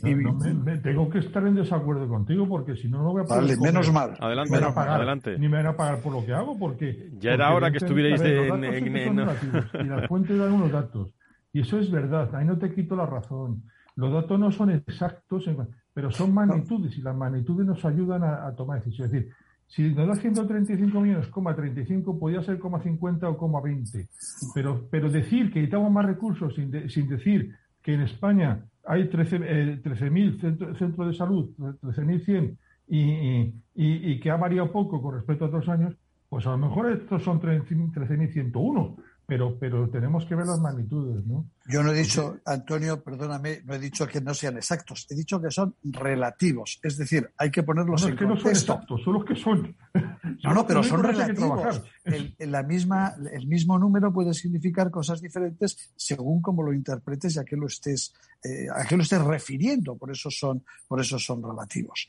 tengo 0.81 1.09
que 1.09 1.19
estar 1.19 1.45
en 1.45 1.55
desacuerdo 1.55 2.07
contigo 2.07 2.47
porque 2.47 2.75
si 2.75 2.87
no, 2.87 3.03
no 3.03 3.11
voy 3.11 3.23
a 3.23 3.25
pagar. 3.25 3.43
Vale, 3.43 3.57
menos 3.57 3.91
mal. 3.91 4.15
Adelante, 4.19 4.55
adelante. 4.55 5.37
Ni 5.37 5.49
me 5.49 5.57
van 5.57 5.67
a 5.67 5.77
pagar 5.77 6.01
por 6.01 6.13
lo 6.13 6.25
que 6.25 6.33
hago 6.33 6.57
porque. 6.57 7.11
Ya 7.19 7.33
era 7.33 7.53
hora 7.53 7.71
que 7.71 7.77
estuvierais 7.77 8.21
en. 8.21 8.63
y 8.63 9.83
las 9.83 10.07
fuentes 10.07 10.37
dan 10.37 10.53
unos 10.53 10.71
datos. 10.71 11.13
Y 11.51 11.61
eso 11.61 11.79
es 11.79 11.89
verdad, 11.89 12.33
ahí 12.35 12.45
no 12.45 12.57
te 12.57 12.73
quito 12.73 12.95
la 12.95 13.05
razón. 13.05 13.63
Los 13.95 14.13
datos 14.13 14.39
no 14.39 14.51
son 14.51 14.69
exactos, 14.69 15.49
pero 15.91 16.11
son 16.11 16.31
magnitudes 16.31 16.95
y 16.97 17.01
las 17.01 17.15
magnitudes 17.15 17.65
nos 17.65 17.83
ayudan 17.83 18.23
a, 18.23 18.45
a 18.45 18.55
tomar 18.55 18.77
decisiones. 18.83 19.11
Es 19.11 19.21
decir, 19.21 19.33
si 19.67 19.93
nos 19.93 20.07
da 20.07 20.15
135 20.15 21.01
millones, 21.01 21.27
35 21.55 22.17
podría 22.19 22.41
ser 22.41 22.59
50 22.81 23.29
o 23.29 23.37
20. 23.61 24.07
Pero, 24.53 24.87
pero 24.89 25.09
decir 25.09 25.51
que 25.51 25.59
necesitamos 25.59 25.91
más 25.91 26.05
recursos 26.05 26.55
sin, 26.55 26.89
sin 26.89 27.07
decir 27.07 27.53
que 27.81 27.93
en 27.93 28.01
España 28.01 28.63
hay 28.85 29.09
13.000 29.09 30.39
13, 30.39 30.75
centros 30.77 31.07
de 31.07 31.13
salud, 31.13 31.49
13.100, 31.57 32.57
y, 32.89 33.01
y, 33.01 33.53
y, 33.75 34.19
que 34.21 34.31
ha 34.31 34.37
variado 34.37 34.71
poco 34.71 35.01
con 35.01 35.15
respecto 35.15 35.43
a 35.43 35.47
otros 35.49 35.67
años, 35.67 35.93
pues 36.29 36.47
a 36.47 36.51
lo 36.51 36.57
mejor 36.57 36.91
estos 36.91 37.21
son 37.23 37.41
13.101 37.41 38.95
pero, 39.27 39.59
pero 39.59 39.89
tenemos 39.89 40.25
que 40.25 40.35
ver 40.35 40.45
las 40.45 40.59
magnitudes, 40.59 41.25
¿no? 41.25 41.51
Yo 41.67 41.83
no 41.83 41.91
he 41.91 41.95
dicho, 41.95 42.39
Antonio, 42.45 43.03
perdóname, 43.03 43.61
no 43.65 43.73
he 43.73 43.79
dicho 43.79 44.07
que 44.07 44.21
no 44.21 44.33
sean 44.33 44.55
exactos, 44.55 45.05
he 45.09 45.15
dicho 45.15 45.41
que 45.41 45.51
son 45.51 45.75
relativos, 45.83 46.79
es 46.81 46.97
decir, 46.97 47.29
hay 47.37 47.51
que 47.51 47.61
ponerlos 47.61 48.03
no, 48.03 48.07
en 48.07 48.13
es 48.13 48.19
que 48.19 48.25
no 48.25 48.37
son 48.37 48.51
exactos, 48.51 49.01
son 49.03 49.13
los 49.13 49.25
que 49.25 49.35
son. 49.35 49.75
No, 50.43 50.53
no, 50.53 50.67
pero 50.67 50.83
son 50.83 51.01
relativos. 51.01 51.81
El, 52.03 52.35
la 52.39 52.61
misma, 52.61 53.15
el 53.31 53.47
mismo 53.47 53.79
número 53.79 54.13
puede 54.13 54.33
significar 54.33 54.91
cosas 54.91 55.19
diferentes 55.19 55.91
según 55.95 56.41
cómo 56.41 56.61
lo 56.63 56.73
interpretes 56.73 57.35
y 57.35 57.39
a 57.39 57.43
qué 57.43 57.55
lo 57.55 57.65
estés, 57.65 58.13
eh, 58.43 58.67
a 58.73 58.85
qué 58.85 58.95
lo 58.95 59.03
estés 59.03 59.21
refiriendo, 59.21 59.97
por 59.97 60.11
eso 60.11 60.29
son, 60.29 60.63
por 60.87 61.01
eso 61.01 61.17
son 61.17 61.41
relativos. 61.41 62.07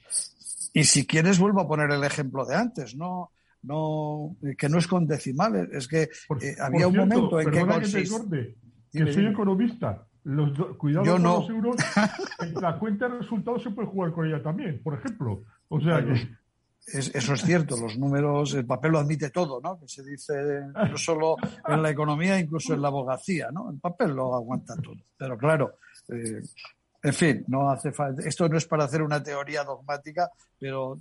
Y 0.74 0.84
si 0.84 1.06
quieres, 1.06 1.38
vuelvo 1.38 1.62
a 1.62 1.68
poner 1.68 1.90
el 1.90 2.04
ejemplo 2.04 2.44
de 2.44 2.54
antes, 2.54 2.94
¿no? 2.94 3.32
No, 3.62 4.36
que 4.56 4.68
no 4.68 4.78
es 4.78 4.86
con 4.86 5.06
decimales, 5.06 5.68
es 5.72 5.88
que 5.88 6.02
eh, 6.02 6.56
había 6.60 6.88
un 6.88 6.96
momento 6.96 7.40
en 7.40 7.50
que, 7.50 8.54
que 8.92 9.12
soy 9.12 9.26
economista. 9.26 10.04
Los 10.24 10.76
cuidado 10.76 11.12
con 11.12 11.22
los 11.22 11.48
euros, 11.48 11.76
la 12.60 12.78
cuenta 12.78 13.08
de 13.08 13.18
resultados 13.18 13.62
se 13.62 13.70
puede 13.70 13.88
jugar 13.88 14.12
con 14.12 14.26
ella 14.26 14.42
también, 14.42 14.82
por 14.82 14.94
ejemplo. 14.94 15.44
O 15.68 15.80
sea 15.80 16.04
eso 16.92 17.34
es 17.34 17.42
cierto, 17.42 17.76
los 17.76 17.98
números, 17.98 18.54
el 18.54 18.64
papel 18.64 18.92
lo 18.92 18.98
admite 18.98 19.30
todo, 19.30 19.60
¿no? 19.60 19.78
Que 19.78 19.88
se 19.88 20.02
dice 20.02 20.34
no 20.72 20.96
solo 20.96 21.36
en 21.66 21.82
la 21.82 21.90
economía, 21.90 22.38
incluso 22.38 22.72
en 22.72 22.80
la 22.80 22.88
abogacía, 22.88 23.50
¿no? 23.52 23.70
El 23.70 23.78
papel 23.78 24.12
lo 24.12 24.34
aguanta 24.34 24.74
todo. 24.76 24.96
Pero 25.16 25.36
claro, 25.36 25.74
eh, 26.08 26.40
en 27.02 27.12
fin, 27.12 27.44
no 27.48 27.70
hace 27.70 27.92
falta. 27.92 28.22
Esto 28.26 28.48
no 28.48 28.56
es 28.56 28.66
para 28.66 28.84
hacer 28.84 29.02
una 29.02 29.22
teoría 29.22 29.64
dogmática, 29.64 30.30
pero 30.58 30.98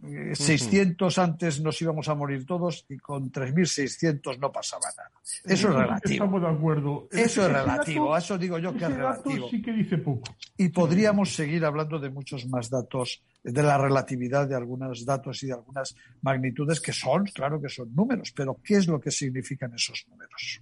600 0.00 1.18
antes 1.18 1.60
nos 1.60 1.80
íbamos 1.82 2.08
a 2.08 2.14
morir 2.14 2.46
todos 2.46 2.86
y 2.88 2.98
con 2.98 3.30
3.600 3.32 4.38
no 4.38 4.52
pasaba 4.52 4.86
nada. 4.96 5.10
Eso 5.44 5.68
es 5.68 5.74
relativo. 5.74 6.24
Estamos 6.24 6.42
de 6.42 6.48
acuerdo. 6.48 7.08
Eso 7.10 7.46
es 7.46 7.52
relativo. 7.52 8.16
eso 8.16 8.38
digo 8.38 8.58
yo 8.58 8.72
que 8.72 8.84
es 8.84 8.94
relativo. 8.94 9.48
Sí 9.50 9.62
que 9.62 9.72
dice 9.72 9.98
poco. 9.98 10.36
Y 10.56 10.68
podríamos 10.68 11.34
seguir 11.34 11.64
hablando 11.64 11.98
de 11.98 12.10
muchos 12.10 12.46
más 12.46 12.70
datos, 12.70 13.22
de 13.42 13.62
la 13.62 13.78
relatividad 13.78 14.48
de 14.48 14.54
algunos 14.54 15.04
datos 15.04 15.42
y 15.42 15.46
de 15.46 15.54
algunas 15.54 15.94
magnitudes 16.22 16.80
que 16.80 16.92
son, 16.92 17.24
claro 17.26 17.60
que 17.60 17.68
son 17.68 17.94
números, 17.94 18.32
pero 18.32 18.58
¿qué 18.62 18.76
es 18.76 18.86
lo 18.86 19.00
que 19.00 19.10
signifian 19.10 19.72
esos 19.74 20.06
números? 20.08 20.60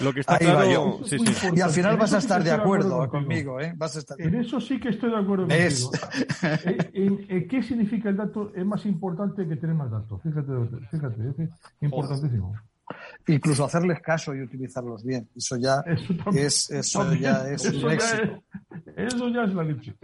Lo 0.00 0.12
que 0.12 0.20
está 0.20 0.38
claro, 0.38 1.00
Y 1.54 1.60
al 1.60 1.70
final 1.70 1.96
vas 1.96 2.12
a 2.12 2.18
estar 2.18 2.42
de 2.42 2.50
acuerdo, 2.50 3.08
conmigo, 3.08 3.60
¿eh? 3.60 3.72
Vas 3.76 3.96
a 3.96 4.00
estar 4.00 4.20
en 4.20 4.34
eso 4.34 4.60
sí 4.60 4.78
que 4.78 4.90
estoy 4.90 5.10
de 5.10 5.16
acuerdo 5.16 5.46
contigo. 5.46 5.90
¿En, 7.28 7.48
qué 7.48 7.62
significa 7.62 8.08
el 8.08 8.16
dato? 8.16 8.52
Es 8.54 8.64
más 8.64 8.84
importante 8.86 9.46
que 9.46 9.56
tener 9.56 9.74
más 9.74 9.90
datos. 9.90 10.20
Fíjate, 10.22 10.52
fíjate, 10.90 11.42
es 11.42 11.50
importantísimo. 11.80 12.54
Incluso 13.26 13.64
hacerles 13.64 14.00
caso 14.00 14.34
y 14.34 14.42
utilizarlos 14.42 15.04
bien. 15.04 15.28
Eso 15.34 15.56
ya 15.56 15.82
es, 16.32 16.70
eso 16.70 17.14
ya 17.14 17.48
es 17.48 17.64
un 17.64 17.90
éxito. 17.90 18.42
eso 18.96 19.28
ya 19.28 19.44
es 19.44 19.54
la 19.54 19.64
leche. 19.64 19.96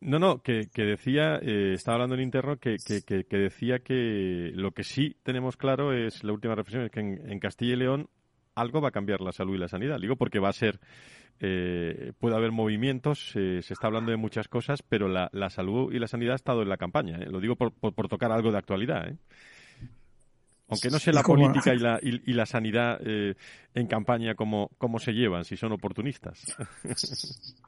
No, 0.00 0.18
no, 0.18 0.42
que, 0.42 0.68
decía, 0.74 1.36
eh, 1.36 1.72
estaba 1.72 1.94
hablando 1.94 2.16
en 2.16 2.22
interno, 2.22 2.58
que, 2.58 2.76
que, 2.76 3.38
decía 3.38 3.78
que 3.78 4.50
lo 4.54 4.72
que 4.72 4.84
sí 4.84 5.16
tenemos 5.22 5.56
claro 5.56 5.94
es, 5.94 6.22
la 6.22 6.32
última 6.32 6.54
reflexión, 6.54 6.84
es 6.84 6.90
que 6.90 7.00
en, 7.00 7.38
Castilla 7.38 7.72
y 7.72 7.76
León 7.76 8.10
algo 8.54 8.82
va 8.82 8.88
a 8.88 8.92
cambiar 8.92 9.22
la 9.22 9.32
salud 9.32 9.54
y 9.54 9.58
la 9.58 9.68
sanidad. 9.68 9.98
Digo 9.98 10.16
porque 10.16 10.40
va 10.40 10.50
a 10.50 10.52
ser, 10.52 10.78
eh, 11.40 12.12
puede 12.18 12.36
haber 12.36 12.52
movimientos, 12.52 13.30
se 13.32 13.58
está 13.58 13.86
hablando 13.86 14.10
de 14.10 14.18
muchas 14.18 14.46
cosas, 14.46 14.82
pero 14.82 15.08
la, 15.08 15.30
la, 15.32 15.48
salud 15.48 15.90
y 15.92 15.98
la 15.98 16.06
sanidad 16.06 16.34
ha 16.34 16.36
estado 16.36 16.60
en 16.60 16.68
la 16.68 16.76
campaña. 16.76 17.16
¿eh? 17.18 17.26
Lo 17.30 17.40
digo 17.40 17.56
por, 17.56 17.72
por, 17.72 17.94
por, 17.94 18.08
tocar 18.08 18.30
algo 18.30 18.52
de 18.52 18.58
actualidad. 18.58 19.08
¿eh? 19.08 19.16
Aunque 20.74 20.90
no 20.90 20.98
sé 20.98 21.12
la 21.12 21.22
política 21.22 21.74
y 21.74 21.78
la, 21.78 21.98
y, 22.02 22.32
la 22.32 22.46
sanidad 22.46 22.98
eh, 23.04 23.34
en 23.74 23.86
campaña 23.86 24.34
cómo, 24.34 24.70
cómo 24.78 24.98
se 24.98 25.12
llevan, 25.12 25.44
si 25.44 25.56
son 25.56 25.72
oportunistas. 25.72 26.40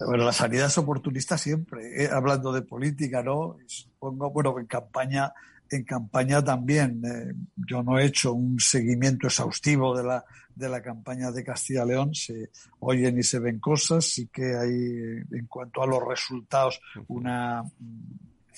Bueno, 0.00 0.24
la 0.24 0.32
sanidad 0.32 0.68
es 0.68 0.78
oportunista 0.78 1.36
siempre, 1.36 2.04
eh, 2.04 2.08
hablando 2.10 2.52
de 2.52 2.62
política, 2.62 3.22
¿no? 3.22 3.58
supongo, 3.66 4.30
bueno, 4.30 4.58
en 4.58 4.66
campaña, 4.66 5.32
en 5.70 5.84
campaña 5.84 6.42
también. 6.42 7.02
Eh, 7.04 7.34
yo 7.56 7.82
no 7.82 7.98
he 7.98 8.06
hecho 8.06 8.32
un 8.32 8.58
seguimiento 8.58 9.26
exhaustivo 9.26 9.94
de 9.94 10.04
la, 10.04 10.24
de 10.54 10.68
la 10.70 10.80
campaña 10.80 11.30
de 11.30 11.44
Castilla 11.44 11.84
León. 11.84 12.14
Se 12.14 12.50
oyen 12.80 13.18
y 13.18 13.22
se 13.22 13.40
ven 13.40 13.58
cosas, 13.58 14.06
sí 14.06 14.28
que 14.32 14.56
hay, 14.56 15.24
en 15.30 15.46
cuanto 15.48 15.82
a 15.82 15.86
los 15.86 16.02
resultados, 16.06 16.80
una 17.08 17.62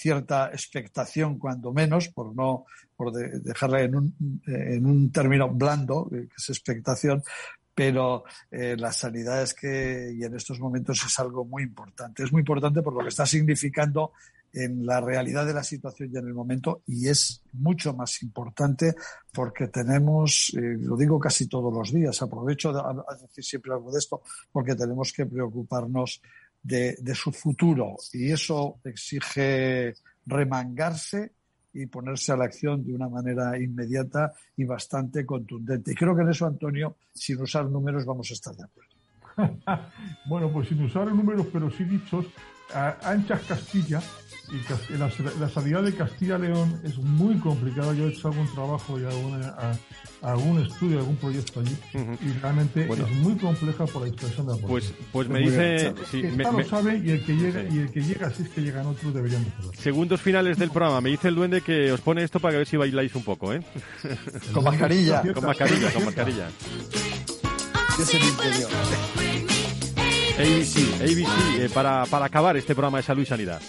cierta 0.00 0.48
expectación, 0.48 1.38
cuando 1.38 1.72
menos, 1.72 2.08
por 2.08 2.34
no 2.34 2.64
por 2.96 3.12
dejarla 3.12 3.82
en 3.82 3.96
un, 3.96 4.42
en 4.46 4.86
un 4.86 5.10
término 5.10 5.48
blando, 5.48 6.08
que 6.10 6.28
es 6.36 6.48
expectación, 6.50 7.22
pero 7.74 8.24
eh, 8.50 8.76
la 8.78 8.92
sanidad 8.92 9.42
es 9.42 9.54
que, 9.54 10.12
y 10.14 10.24
en 10.24 10.34
estos 10.34 10.60
momentos 10.60 11.02
es 11.06 11.18
algo 11.18 11.44
muy 11.44 11.62
importante. 11.62 12.22
Es 12.22 12.32
muy 12.32 12.40
importante 12.40 12.82
por 12.82 12.92
lo 12.92 13.00
que 13.00 13.08
está 13.08 13.24
significando 13.24 14.12
en 14.52 14.84
la 14.84 15.00
realidad 15.00 15.46
de 15.46 15.54
la 15.54 15.62
situación 15.62 16.10
y 16.12 16.18
en 16.18 16.26
el 16.26 16.34
momento, 16.34 16.82
y 16.86 17.08
es 17.08 17.42
mucho 17.52 17.94
más 17.94 18.22
importante 18.22 18.94
porque 19.32 19.68
tenemos, 19.68 20.52
eh, 20.56 20.76
lo 20.78 20.96
digo 20.96 21.18
casi 21.18 21.46
todos 21.46 21.72
los 21.72 21.92
días, 21.92 22.20
aprovecho 22.20 22.70
a 22.70 23.16
decir 23.20 23.44
siempre 23.44 23.72
algo 23.72 23.92
de 23.92 23.98
esto, 23.98 24.22
porque 24.50 24.74
tenemos 24.74 25.12
que 25.12 25.24
preocuparnos 25.26 26.20
de, 26.62 27.14
su 27.14 27.32
futuro 27.32 27.96
y 28.12 28.30
eso 28.32 28.80
exige 28.84 29.94
remangarse 30.26 31.32
y 31.72 31.86
ponerse 31.86 32.32
a 32.32 32.36
la 32.36 32.44
acción 32.44 32.84
de 32.84 32.92
una 32.92 33.08
manera 33.08 33.56
inmediata 33.58 34.32
y 34.56 34.64
bastante 34.64 35.24
contundente. 35.24 35.92
Y 35.92 35.94
creo 35.94 36.16
que 36.16 36.22
en 36.22 36.30
eso, 36.30 36.46
Antonio, 36.46 36.96
sin 37.14 37.40
usar 37.40 37.66
números 37.66 38.04
vamos 38.04 38.30
a 38.30 38.34
estar 38.34 38.54
de 38.56 38.64
acuerdo. 38.64 38.89
bueno, 40.26 40.50
pues 40.52 40.68
sin 40.68 40.82
usar 40.84 41.06
números, 41.12 41.46
pero 41.52 41.70
sí 41.70 41.84
dichos, 41.84 42.26
anchas 43.02 43.40
Castilla 43.48 44.00
y 44.52 44.98
la, 44.98 45.10
la, 45.38 45.48
sanidad 45.48 45.82
de 45.82 45.94
Castilla-León 45.94 46.80
es 46.82 46.98
muy 46.98 47.36
complicada. 47.36 47.94
Yo 47.94 48.06
he 48.06 48.08
hecho 48.08 48.28
algún 48.28 48.52
trabajo 48.52 48.98
y 48.98 49.04
algún 50.22 50.58
estudio, 50.60 50.98
algún 50.98 51.16
proyecto 51.16 51.60
allí 51.60 51.76
y 51.94 52.32
realmente 52.40 52.88
es 52.90 53.16
muy 53.16 53.36
compleja 53.36 53.86
por 53.86 54.02
la 54.02 54.08
expresión 54.08 54.48
de 54.48 54.60
la 54.60 54.66
Pues, 54.66 54.92
pues 55.12 55.28
me 55.28 55.40
dice... 55.40 55.94
Sí, 56.10 56.22
me, 56.22 56.44
lo 56.44 56.64
sabe 56.64 56.98
y 56.98 57.10
el 57.10 57.24
que 57.24 57.34
llega, 57.34 57.62
y 57.62 57.78
el 57.78 57.92
que 57.92 58.00
llega, 58.00 58.30
si 58.30 58.42
es 58.42 58.48
que 58.48 58.60
llegan 58.60 58.86
otros, 58.86 59.14
deberían 59.14 59.44
de 59.44 59.76
Segundos 59.78 60.20
finales 60.20 60.58
del 60.58 60.70
programa. 60.70 61.00
Me 61.00 61.10
dice 61.10 61.28
el 61.28 61.36
duende 61.36 61.60
que 61.60 61.92
os 61.92 62.00
pone 62.00 62.24
esto 62.24 62.40
para 62.40 62.56
ver 62.56 62.66
si 62.66 62.76
bailáis 62.76 63.14
un 63.14 63.22
poco, 63.22 63.52
¿eh? 63.52 63.62
Con 64.52 64.64
mascarilla. 64.64 65.22
con 65.32 65.44
mascarilla, 65.44 65.92
con 65.92 66.04
mascarilla. 66.04 66.48
El. 68.00 68.06
ABC, 70.38 71.02
ABC, 71.02 71.70
para, 71.74 72.06
para 72.06 72.24
acabar 72.24 72.56
este 72.56 72.74
programa 72.74 72.96
de 72.96 73.02
salud 73.02 73.20
y 73.20 73.26
sanidad. 73.26 73.60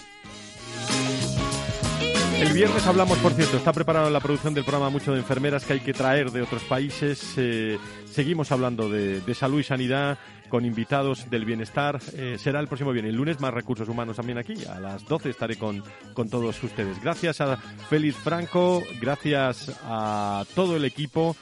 El 2.39 2.53
viernes 2.53 2.88
hablamos, 2.88 3.17
por 3.17 3.34
cierto, 3.34 3.57
está 3.57 3.73
preparada 3.73 4.09
la 4.09 4.21
producción 4.21 4.53
del 4.53 4.63
programa 4.63 4.89
mucho 4.89 5.11
de 5.11 5.19
enfermeras 5.19 5.65
que 5.65 5.73
hay 5.73 5.79
que 5.82 5.91
traer 5.91 6.32
de 6.32 6.43
otros 6.43 6.63
países. 6.63 7.34
Eh, 7.36 7.77
seguimos 8.05 8.53
hablando 8.53 8.89
de, 8.89 9.21
salud 9.36 9.59
y 9.59 9.63
sanidad 9.63 10.17
con 10.47 10.63
invitados 10.63 11.29
del 11.29 11.43
bienestar. 11.43 11.99
Eh, 12.13 12.38
será 12.39 12.61
el 12.61 12.67
próximo 12.67 12.93
viernes. 12.93 13.09
El 13.09 13.17
lunes 13.17 13.41
más 13.41 13.53
recursos 13.53 13.89
humanos 13.89 14.15
también 14.15 14.38
aquí. 14.38 14.55
A 14.63 14.79
las 14.79 15.05
12 15.05 15.29
estaré 15.29 15.57
con, 15.57 15.84
con 16.13 16.29
todos 16.29 16.63
ustedes. 16.63 17.01
Gracias 17.03 17.41
a 17.41 17.57
Félix 17.89 18.15
Franco, 18.15 18.82
gracias 19.01 19.77
a 19.84 20.45
todo 20.55 20.77
el 20.77 20.86
equipo 20.86 21.36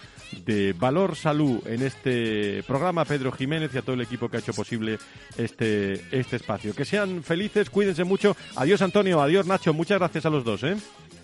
de 0.45 0.73
Valor 0.73 1.15
Salud 1.15 1.65
en 1.67 1.82
este 1.82 2.63
programa, 2.63 3.05
Pedro 3.05 3.32
Jiménez 3.32 3.71
y 3.73 3.77
a 3.77 3.82
todo 3.82 3.95
el 3.95 4.01
equipo 4.01 4.30
que 4.30 4.38
ha 4.38 4.39
hecho 4.39 4.53
posible 4.53 4.97
este, 5.38 6.01
este 6.11 6.36
espacio. 6.36 6.73
Que 6.75 6.86
sean 6.86 7.23
felices, 7.23 7.69
cuídense 7.69 8.03
mucho. 8.03 8.36
Adiós 8.55 8.82
Antonio, 8.82 9.21
adiós 9.21 9.45
Nacho, 9.45 9.73
muchas 9.73 9.99
gracias 9.99 10.25
a 10.25 10.30
los 10.30 10.43
dos. 10.43 10.63
¿eh? 10.63 10.77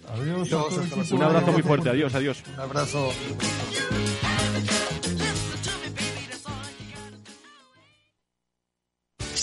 Adiós. 0.10 0.52
Un 1.12 1.24
abrazo 1.24 1.52
muy 1.52 1.62
fuerte, 1.62 1.90
adiós, 1.90 2.14
adiós. 2.16 2.44
Un 2.54 2.60
abrazo. 2.60 3.12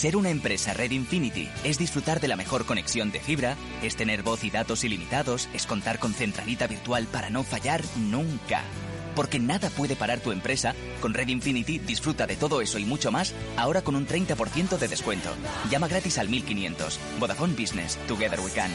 Ser 0.03 0.17
una 0.17 0.31
empresa 0.31 0.75
Red 0.75 0.91
Infinity 0.91 1.49
es 1.63 1.79
disfrutar 1.79 2.19
de 2.19 2.27
la 2.27 2.35
mejor 2.35 2.67
conexión 2.67 3.13
de 3.13 3.21
fibra, 3.21 3.57
es 3.85 3.95
tener 3.95 4.25
voz 4.25 4.43
y 4.43 4.51
datos 4.51 4.83
ilimitados, 4.83 5.49
es 5.55 5.65
contar 5.65 6.01
con 6.01 6.13
centralita 6.13 6.67
virtual 6.67 7.07
para 7.07 7.31
no 7.31 7.45
fallar 7.45 7.83
nunca. 8.11 8.65
Porque 9.15 9.39
nada 9.39 9.71
puede 9.71 9.97
parar 9.97 10.21
tu 10.21 10.33
empresa, 10.33 10.75
con 11.01 11.15
Red 11.15 11.29
Infinity 11.29 11.79
disfruta 11.79 12.27
de 12.27 12.37
todo 12.37 12.61
eso 12.61 12.79
y 12.79 12.85
mucho 12.85 13.11
más, 13.11 13.35
ahora 13.57 13.83
con 13.83 13.97
un 13.97 14.07
30% 14.07 14.79
de 14.79 14.89
descuento. 14.89 15.31
Llama 15.71 15.89
gratis 15.89 16.19
al 16.19 16.29
1500. 16.29 16.99
Vodafone 17.19 17.55
Business. 17.55 17.99
Together 18.09 18.41
we 18.41 18.51
can. 18.51 18.71